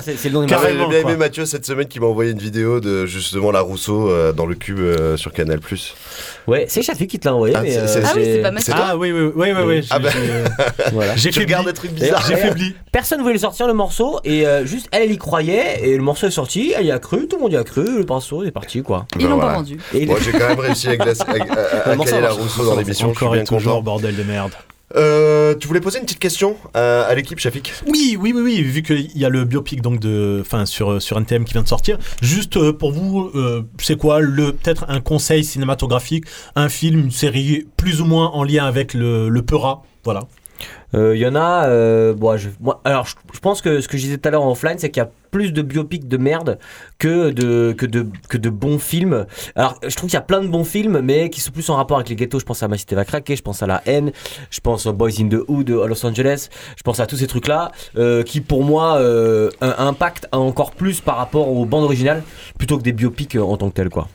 C'est- 0.03 0.25
le 0.25 0.31
nom 0.33 0.41
de 0.43 0.51
ma 0.51 0.57
J'ai 0.57 0.63
Carrément, 0.63 0.89
bien 0.89 1.03
quoi. 1.03 1.11
aimé 1.13 1.19
Mathieu 1.19 1.45
cette 1.47 1.65
semaine 1.65 1.87
qui 1.87 2.01
m'a 2.01 2.07
envoyé 2.07 2.33
une 2.33 2.39
vidéo 2.39 2.81
de 2.81 3.07
justement 3.07 3.53
Larousseau 3.53 4.11
euh, 4.11 4.33
dans 4.33 4.47
le 4.47 4.57
cube 4.57 4.81
euh, 4.81 5.17
sur 5.17 5.33
Canal+. 5.33 5.61
Ouais, 6.49 6.65
c'est 6.69 6.83
Chafi 6.83 7.07
qui 7.07 7.19
te 7.21 7.29
l'a 7.29 7.35
envoyé. 7.35 7.55
Ah, 7.57 7.61
mais, 7.63 7.77
euh, 7.77 7.87
c'est- 7.87 8.03
Ah 8.05 8.13
oui, 8.17 8.23
c'est 8.25 8.43
pas 8.43 8.51
Mathieu. 8.51 8.73
Ah 8.77 8.97
oui, 8.97 9.13
oui, 9.13 9.31
oui, 9.37 9.53
oui, 9.53 9.63
oui. 9.65 9.87
Ah 9.91 9.99
j'ai- 9.99 10.03
bah. 10.03 10.11
j'ai- 10.13 10.91
Voilà. 10.93 11.15
J'ai 11.17 11.31
fait 11.31 11.41
regardes 11.41 11.67
des 11.67 11.73
trucs 11.75 11.93
bizarres. 11.93 12.25
J'ai 12.27 12.37
faibli. 12.37 12.75
Personne 12.91 13.21
voulait 13.21 13.35
le 13.35 13.39
sortir 13.39 13.67
le 13.69 13.75
morceau 13.75 14.19
et 14.25 14.47
euh, 14.47 14.65
juste 14.67 14.89
elle, 14.91 15.03
elle 15.05 15.13
y 15.13 15.19
croyait 15.19 15.81
et 15.83 15.97
le 15.97 16.03
morceau 16.03 16.27
est 16.27 16.31
sorti, 16.33 16.73
elle 16.77 16.87
y 16.87 16.91
a 16.91 16.99
cru, 16.99 17.29
tout 17.29 17.37
le 17.37 17.43
monde 17.43 17.53
y 17.53 17.57
a 17.57 17.63
cru, 17.65 17.99
le 17.99 18.05
pinceau 18.05 18.43
est 18.45 18.51
parti 18.51 18.83
quoi. 18.83 19.07
Ils 19.15 19.23
Ben 19.25 19.31
l'ont 19.31 19.37
pas 19.39 19.43
voilà. 19.45 19.59
vendu. 19.59 19.79
Moi 20.07 20.17
j'ai 20.25 20.33
quand 20.33 20.49
même 20.49 20.59
réussi 20.59 20.89
à, 20.89 20.97
glacer- 20.97 21.25
à, 21.73 21.77
à- 21.77 21.81
caler 21.81 21.97
marche. 21.97 22.11
Larousseau 22.11 22.65
dans 22.67 22.77
l'émission, 22.77 23.11
Encore 23.11 23.37
et 23.37 23.45
toujours, 23.45 23.73
content. 23.75 23.83
bordel 23.83 24.17
de 24.17 24.23
merde. 24.23 24.53
Euh, 24.97 25.55
tu 25.55 25.69
voulais 25.69 25.81
poser 25.83 25.99
une 25.99 26.07
petite 26.07 26.19
question 26.19 26.57
à, 26.73 27.03
à 27.03 27.15
l'équipe, 27.15 27.39
Shafik 27.39 27.75
Oui, 27.87 28.17
oui, 28.19 28.33
oui, 28.35 28.41
oui, 28.43 28.63
vu 28.63 28.83
qu'il 28.83 29.15
y 29.19 29.25
a 29.27 29.29
le 29.29 29.45
biopic 29.45 29.83
donc 29.83 30.01
de, 30.01 30.39
enfin 30.41 30.65
sur 30.65 31.03
sur 31.03 31.19
NTM 31.19 31.45
qui 31.45 31.53
vient 31.53 31.63
de 31.63 31.69
sortir. 31.69 31.99
Juste 32.23 32.57
euh, 32.57 32.73
pour 32.73 32.93
vous, 32.93 33.31
euh, 33.35 33.65
c'est 33.83 33.99
quoi 33.99 34.21
le 34.21 34.53
peut-être 34.55 34.87
un 34.89 35.01
conseil 35.01 35.45
cinématographique, 35.45 36.25
un 36.57 36.71
film, 36.71 37.01
une 37.01 37.11
série 37.11 37.67
plus 37.77 38.01
ou 38.01 38.07
moins 38.07 38.29
en 38.29 38.45
lien 38.45 38.65
avec 38.65 38.95
le 38.95 39.29
le 39.29 39.43
Peura, 39.43 39.83
voilà. 40.05 40.21
Il 40.95 41.19
y 41.19 41.27
en 41.27 41.35
a, 41.35 41.67
euh, 41.67 42.15
bon, 42.15 42.37
je, 42.37 42.49
alors 42.85 43.07
je, 43.07 43.39
pense 43.41 43.61
que 43.61 43.81
ce 43.81 43.89
que 43.89 43.99
je 43.99 44.05
disais 44.05 44.19
tout 44.19 44.29
à 44.29 44.31
l'heure 44.31 44.43
en 44.43 44.53
offline, 44.53 44.79
c'est 44.79 44.91
qu'il 44.91 45.03
y 45.03 45.05
a 45.05 45.11
plus 45.31 45.53
de 45.53 45.63
biopics 45.63 46.09
de 46.09 46.17
merde 46.17 46.59
que 46.99 47.31
de, 47.31 47.75
que 47.77 47.87
de, 47.87 48.07
que 48.29 48.39
de 48.39 48.51
bons 48.51 48.79
films. 48.79 49.27
Alors 49.55 49.79
je 49.87 49.95
trouve 49.95 50.09
qu'il 50.09 50.17
y 50.17 50.19
a 50.19 50.23
plein 50.23 50.41
de 50.41 50.49
bons 50.49 50.65
films, 50.65 51.01
mais 51.01 51.31
qui 51.31 51.41
sont 51.41 51.51
plus 51.51 51.69
en 51.71 51.77
rapport 51.77 51.99
avec 51.99 52.09
les 52.09 52.17
ghettos. 52.17 52.41
Je 52.41 52.45
pense 52.45 52.63
à 52.63 52.69
Ma 52.69 52.79
Cité 52.79 52.95
va 52.95 53.05
craquer, 53.05 53.37
je 53.37 53.43
pense 53.43 53.63
à 53.63 53.67
La 53.67 53.83
haine, 53.87 54.13
je 54.51 54.61
pense 54.61 54.87
aux 54.87 54.93
Boys 54.93 55.21
in 55.21 55.29
the 55.29 55.43
Hood 55.47 55.71
à 55.71 55.87
Los 55.87 56.05
Angeles, 56.07 56.49
je 56.77 56.83
pense 56.83 57.01
à 57.01 57.07
tous 57.07 57.17
ces 57.17 57.27
trucs-là, 57.27 57.73
euh, 57.97 58.23
qui 58.23 58.41
pour 58.41 58.65
moi 58.65 58.97
euh, 58.97 59.51
impactent 59.61 60.29
encore 60.33 60.73
plus 60.73 61.01
par 61.01 61.17
rapport 61.17 61.49
aux 61.49 61.67
bandes 61.67 61.85
originales, 61.85 62.23
plutôt 62.57 62.79
que 62.79 62.83
des 62.83 62.93
biopics 62.93 63.37
euh, 63.37 63.43
en 63.43 63.57
tant 63.57 63.69
que 63.69 63.75
tels, 63.75 63.91
quoi. 63.91 64.09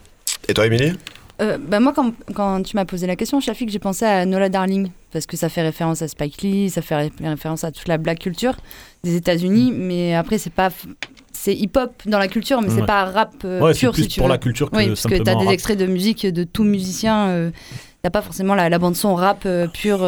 Et 0.48 0.54
toi, 0.54 0.66
Émilie? 0.66 0.94
Euh, 1.42 1.58
bah 1.58 1.80
moi, 1.80 1.94
quand, 1.96 2.14
quand 2.36 2.62
tu 2.64 2.76
m'as 2.76 2.86
posé 2.86 3.08
la 3.08 3.16
question, 3.16 3.40
Shafik, 3.40 3.70
j'ai 3.70 3.80
pensé 3.80 4.06
à 4.06 4.26
Nola 4.26 4.50
Darling, 4.50 4.90
parce 5.12 5.26
que 5.26 5.36
ça 5.36 5.50
fait 5.50 5.64
référence 5.64 6.02
à 6.02 6.08
Spike 6.08 6.42
Lee, 6.44 6.70
ça 6.70 6.82
fait 6.82 6.96
ré- 6.96 7.12
référence 7.22 7.64
à 7.64 7.72
toute 7.72 7.88
la 7.88 7.98
black 7.98 8.20
culture 8.20 8.56
des 9.04 9.16
États-Unis, 9.16 9.72
mais 9.76 10.14
après, 10.16 10.38
c'est 10.38 10.54
pas. 10.54 10.70
C'est 11.36 11.56
hip-hop 11.56 11.92
dans 12.06 12.20
la 12.20 12.28
culture, 12.28 12.62
mais 12.62 12.70
Ouais. 12.70 12.76
c'est 12.80 12.86
pas 12.86 13.06
rap 13.06 13.34
euh, 13.44 13.60
Ouais, 13.60 13.74
pur, 13.74 13.92
plus 13.92 14.04
si 14.04 14.08
tu 14.08 14.20
pour 14.20 14.28
veux. 14.28 14.34
la 14.34 14.38
culture 14.38 14.70
que 14.72 14.78
Oui, 14.78 14.88
parce 14.88 15.04
que 15.08 15.22
t'as 15.22 15.36
des 15.36 15.48
extraits 15.48 15.78
de 15.78 15.88
musique 15.88 16.26
de 16.28 16.44
tout 16.44 16.64
musicien. 16.64 17.28
euh, 17.30 17.50
t'as 18.04 18.12
pas 18.12 18.22
forcément 18.22 18.54
la, 18.56 18.70
la 18.70 18.80
bande-son 18.80 19.16
rap 19.16 19.44
euh, 19.46 19.68
pure. 19.68 20.00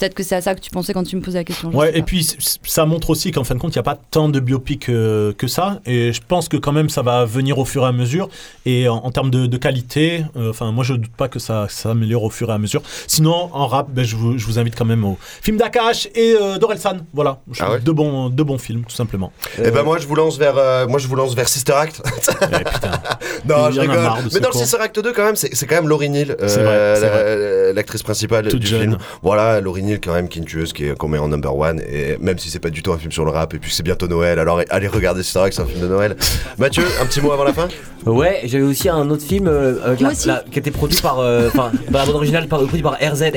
Peut-être 0.00 0.14
que 0.14 0.22
c'est 0.22 0.34
à 0.34 0.40
ça 0.40 0.54
que 0.54 0.60
tu 0.60 0.70
pensais 0.70 0.92
quand 0.94 1.04
tu 1.04 1.14
me 1.14 1.20
posais 1.20 1.38
la 1.38 1.44
question. 1.44 1.70
je 1.70 1.76
Ouais, 1.76 1.90
et 1.96 2.00
pas. 2.00 2.06
puis 2.06 2.26
ça 2.64 2.86
montre 2.86 3.10
aussi 3.10 3.30
qu'en 3.30 3.44
fin 3.44 3.54
de 3.54 3.60
compte, 3.60 3.74
il 3.74 3.78
n'y 3.78 3.80
a 3.80 3.84
pas 3.84 3.98
tant 4.10 4.28
de 4.30 4.40
biopics 4.40 4.88
euh, 4.88 5.32
que 5.34 5.46
ça. 5.46 5.80
Et 5.86 6.12
je 6.12 6.20
pense 6.26 6.48
que 6.48 6.56
quand 6.56 6.72
même, 6.72 6.88
ça 6.88 7.02
va 7.02 7.24
venir 7.26 7.58
au 7.58 7.64
fur 7.64 7.82
et 7.84 7.86
à 7.86 7.92
mesure. 7.92 8.28
Et 8.66 8.88
en, 8.88 8.96
en 8.96 9.10
termes 9.10 9.30
de, 9.30 9.46
de 9.46 9.56
qualité, 9.58 10.24
euh, 10.36 10.50
enfin, 10.50 10.72
moi, 10.72 10.84
je 10.84 10.94
doute 10.94 11.12
pas 11.14 11.28
que 11.28 11.38
ça, 11.38 11.66
ça 11.68 11.90
s'améliore 11.90 12.24
au 12.24 12.30
fur 12.30 12.48
et 12.48 12.52
à 12.54 12.58
mesure. 12.58 12.82
Sinon, 13.06 13.50
en 13.52 13.66
rap, 13.66 13.88
ben, 13.90 14.04
je, 14.04 14.16
vous, 14.16 14.38
je 14.38 14.46
vous 14.46 14.58
invite 14.58 14.74
quand 14.74 14.84
même 14.86 15.04
au 15.04 15.18
film 15.42 15.58
d'Akash 15.58 16.08
et 16.14 16.34
euh, 16.40 16.56
d'Orelsan. 16.58 16.98
Voilà, 17.12 17.38
Je- 17.52 17.62
Ah 17.62 17.72
ouais 17.72 17.80
deux, 17.80 17.92
bons, 17.92 18.30
deux 18.30 18.44
bons 18.44 18.56
films, 18.58 18.84
tout 18.88 18.96
simplement. 18.96 19.32
Eh 19.62 19.70
ben 19.70 19.82
moi 19.82 19.98
je 19.98 20.06
vous 20.06 20.14
lance 20.14 20.38
vers 20.38 20.56
euh, 20.56 20.86
moi 20.86 20.98
je 20.98 21.06
vous 21.08 21.14
lance 21.16 21.34
vers 21.34 21.48
Sister 21.48 21.72
Act. 21.74 22.00
non, 23.44 23.68
Il 23.68 23.74
je 23.74 23.80
y 23.80 23.86
en 23.86 23.90
a 23.90 24.12
rigole. 24.14 24.30
Mais 24.32 24.40
dans 24.40 24.48
le. 24.50 24.54
Sister 24.54 24.78
Act 24.80 24.98
2 25.00 25.12
quand 25.12 25.24
même, 25.24 25.36
c'est 25.36 25.66
quand 25.66 25.74
même 25.76 25.88
Laurie 25.88 26.08
Neal, 26.10 26.36
euh, 26.40 27.72
l'actrice 27.72 28.02
principale 28.02 28.48
Toute 28.48 28.60
du 28.60 28.66
jeune. 28.66 28.80
film. 28.80 28.98
Voilà, 29.22 29.60
Laurie 29.60 29.82
Neal 29.90 30.00
quand 30.02 30.12
même 30.14 30.28
une 30.34 30.44
tueuse 30.44 30.72
qui 30.72 30.86
est 30.86 30.96
qu'on 30.96 31.08
met 31.08 31.18
en 31.18 31.28
number 31.28 31.54
one 31.56 31.80
et 31.90 32.16
même 32.20 32.38
si 32.38 32.50
c'est 32.50 32.58
pas 32.60 32.70
du 32.70 32.82
tout 32.82 32.92
un 32.92 32.98
film 32.98 33.12
sur 33.12 33.24
le 33.24 33.30
rap 33.30 33.52
et 33.54 33.58
puis 33.58 33.70
c'est 33.72 33.82
bientôt 33.82 34.06
Noël, 34.08 34.38
alors 34.38 34.60
allez 34.70 34.88
regarder 34.88 35.22
Sister 35.22 35.40
Act, 35.40 35.54
c'est 35.54 35.62
un 35.62 35.66
film 35.66 35.80
de 35.80 35.88
Noël. 35.88 36.16
Mathieu, 36.58 36.84
un 37.00 37.06
petit 37.06 37.20
mot 37.20 37.32
avant 37.32 37.44
la 37.44 37.52
fin? 37.52 37.68
Ouais, 38.06 38.40
j'avais 38.44 38.64
aussi 38.64 38.88
un 38.88 39.10
autre 39.10 39.24
film 39.24 39.46
euh, 39.46 39.94
la- 40.00 40.10
la- 40.24 40.42
qui 40.50 40.58
était 40.58 40.70
produit 40.70 40.98
par, 41.02 41.18
euh, 41.18 41.48
enfin, 41.48 41.70
par 41.92 42.00
la 42.00 42.06
bande 42.06 42.14
originale, 42.16 42.48
par, 42.48 42.60
produit 42.60 42.82
par 42.82 42.94
RZA, 42.94 43.28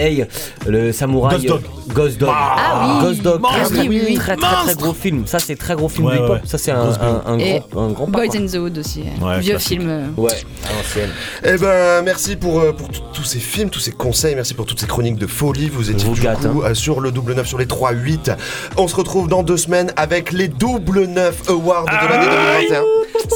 le 0.68 0.92
samouraï. 0.94 1.36
Ghost 1.36 1.48
Dog. 1.48 1.62
euh, 1.90 1.94
Ghost 1.94 2.18
Dog. 2.20 2.30
Ah 2.32 2.82
oui. 3.02 3.06
Ghost 3.06 3.22
Dog. 3.24 3.42
Monstre. 3.42 3.74
Très, 3.74 3.88
Oui, 3.90 4.02
oui, 4.08 4.16
très, 4.16 4.38
très, 4.38 4.56
très 4.64 4.76
gros 4.76 4.94
film. 4.94 5.28
Ça, 5.28 5.40
c'est 5.40 5.58
très 5.58 5.76
gros 5.76 5.90
film 5.90 6.08
Ouais, 6.08 6.14
de 6.14 6.18
hip-hop. 6.20 6.30
ouais. 6.32 6.42
Ça, 6.46 6.58
c'est 6.58 6.72
un, 6.72 6.82
un, 6.82 7.22
un 7.26 7.38
Et 7.40 7.62
grand, 7.72 7.88
un 7.88 7.92
grand 7.92 8.06
pas, 8.06 8.20
Boys 8.20 8.28
quoi. 8.28 8.40
in 8.40 8.46
the 8.46 8.56
Hood 8.56 8.78
aussi. 8.78 9.02
Ouais, 9.22 9.40
Vieux 9.42 9.52
classique. 9.52 9.80
film. 9.80 9.90
euh. 9.90 10.06
Ouais, 10.16 10.32
à 10.32 10.74
l'ancienne. 10.78 11.10
Eh 11.44 11.58
ben 11.58 12.02
merci 12.04 12.38
pour, 12.38 12.62
euh, 12.62 12.72
pour 12.72 12.90
tous 12.90 13.24
ces 13.26 13.40
films, 13.40 13.70
tous 13.70 13.80
ces 13.82 13.92
conseils, 13.92 14.36
merci 14.36 14.54
pour 14.54 14.66
toutes 14.66 14.80
ces 14.80 14.88
chroniques 14.88 15.18
de 15.18 15.28
folie. 15.28 15.68
Vous 15.70 15.92
étiez 15.92 16.08
vous 16.08 16.16
du 16.16 16.22
euh, 16.46 16.74
sur 16.74 17.00
le 17.00 17.12
double 17.12 17.34
9 17.36 17.48
sur 17.48 17.58
les 17.58 17.66
3-8. 17.66 18.36
On 18.78 18.88
se 18.88 18.96
retrouve 18.96 19.28
dans 19.28 19.44
deux 19.44 19.58
semaines 19.58 19.92
avec 19.96 20.32
les 20.32 20.48
double 20.48 21.06
9 21.06 21.50
awards 21.50 21.86
de 21.86 22.10
l'année 22.10 22.26
2021. 22.70 22.84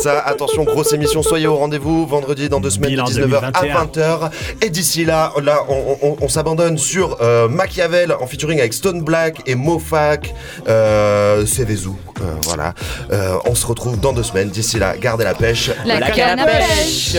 Ça, 0.01 0.19
attention, 0.25 0.63
grosse 0.63 0.91
émission, 0.93 1.23
soyez 1.23 1.47
au 1.47 1.55
rendez-vous 1.55 2.05
vendredi 2.05 2.49
dans 2.49 2.59
deux 2.59 2.69
semaines 2.69 2.89
Bilan 2.91 3.05
de 3.05 3.11
19h 3.11 3.51
à 3.53 3.61
2021. 3.61 3.85
20h. 3.85 4.29
Et 4.61 4.69
d'ici 4.69 5.05
là, 5.05 5.31
là 5.41 5.59
on, 5.69 5.97
on- 6.01 6.17
on 6.21 6.27
s'abandonne 6.29 6.77
sur 6.77 7.17
euh, 7.21 7.47
Machiavel 7.47 8.11
en 8.19 8.27
featuring 8.27 8.59
avec 8.59 8.73
Stone 8.73 9.01
Black 9.01 9.41
et 9.45 9.55
Mofac, 9.55 10.33
euh, 10.67 11.45
Cévezou. 11.45 11.97
Euh, 12.21 12.23
voilà. 12.43 12.73
Euh, 13.11 13.35
on 13.45 13.55
se 13.55 13.65
retrouve 13.65 13.99
dans 13.99 14.13
deux 14.13 14.23
semaines. 14.23 14.49
D'ici 14.49 14.77
là, 14.79 14.95
gardez 14.97 15.23
la 15.23 15.33
pêche. 15.33 15.71
La, 15.85 15.99
canne 16.11 16.39
à 16.39 16.45
pêche. 16.45 17.13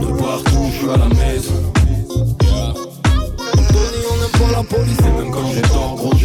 De 0.00 0.18
partout, 0.18 0.70
je 0.72 0.78
suis 0.78 0.88
à 0.90 0.96
la 0.96 1.06
maison. 1.06 1.61
La 4.50 4.62
police, 4.62 4.98
et 4.98 5.20
même 5.20 5.30
quand 5.30 5.46
j'ai 5.52 5.62
tort, 5.62 5.94
gros, 5.96 6.16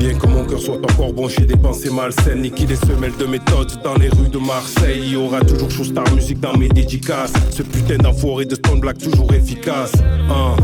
Bien 0.00 0.14
que 0.14 0.26
mon 0.26 0.46
cœur 0.46 0.58
soit 0.58 0.78
encore 0.78 1.12
bon 1.12 1.28
j'ai 1.28 1.44
des 1.44 1.58
pensées 1.58 1.90
malsaines, 1.90 2.40
niquer 2.40 2.64
les 2.66 2.76
semelles 2.76 3.16
de 3.18 3.26
méthode 3.26 3.70
dans 3.84 3.94
les 3.96 4.08
rues 4.08 4.30
de 4.30 4.38
Marseille. 4.38 5.02
Il 5.04 5.12
y 5.12 5.16
aura 5.16 5.40
toujours 5.40 5.70
Showstar 5.70 6.10
musique 6.14 6.40
dans 6.40 6.56
mes 6.56 6.70
dédicaces. 6.70 7.34
Ce 7.50 7.62
putain 7.62 7.98
d'enfoiré 7.98 8.46
de 8.46 8.54
Stone 8.54 8.80
Black 8.80 8.96
toujours 8.96 9.30
efficace. 9.34 9.92
Hein. 10.30 10.56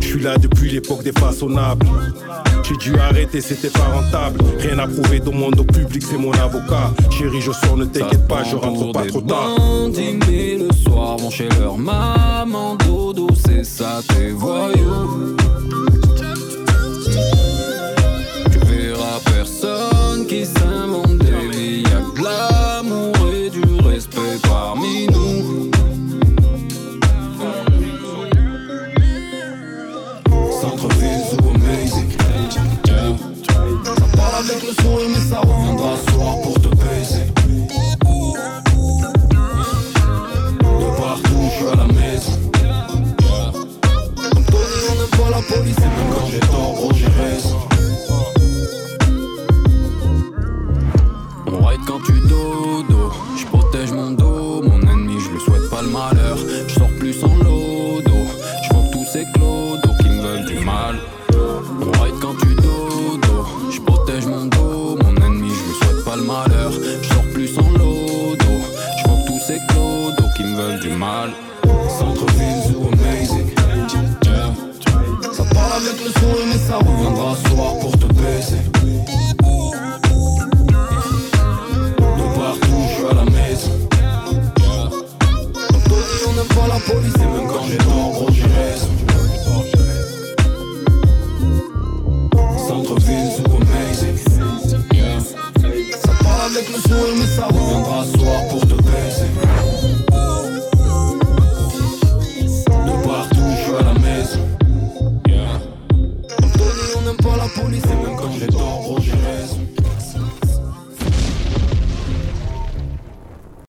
Je 0.00 0.06
suis 0.06 0.20
là 0.20 0.38
depuis 0.38 0.70
l'époque 0.70 1.02
des 1.02 1.12
façonnables. 1.12 1.86
J'ai 2.66 2.76
dû 2.78 2.98
arrêter, 2.98 3.42
c'était 3.42 3.68
pas 3.68 3.84
rentable. 3.84 4.40
Rien 4.58 4.78
à 4.78 4.88
prouver 4.88 5.20
dans 5.20 5.32
mon 5.32 5.50
au 5.50 5.64
public, 5.64 6.02
c'est 6.02 6.16
mon 6.16 6.32
avocat. 6.32 6.90
Chérie, 7.10 7.42
je 7.42 7.52
sors, 7.52 7.76
ne 7.76 7.84
t'inquiète 7.84 8.26
pas, 8.26 8.44
je 8.44 8.56
rentre 8.56 8.92
pas 8.92 9.04
trop 9.04 9.20
tard. 9.20 9.50
le 9.88 10.72
soir, 10.72 11.18
vont 11.18 11.28
chez 11.28 11.50
leur 11.60 11.76
maman, 11.76 12.76
dodo, 12.76 13.28
c'est 13.44 13.64
ça, 13.64 14.00
tes 14.08 14.30
voyous. 14.30 15.36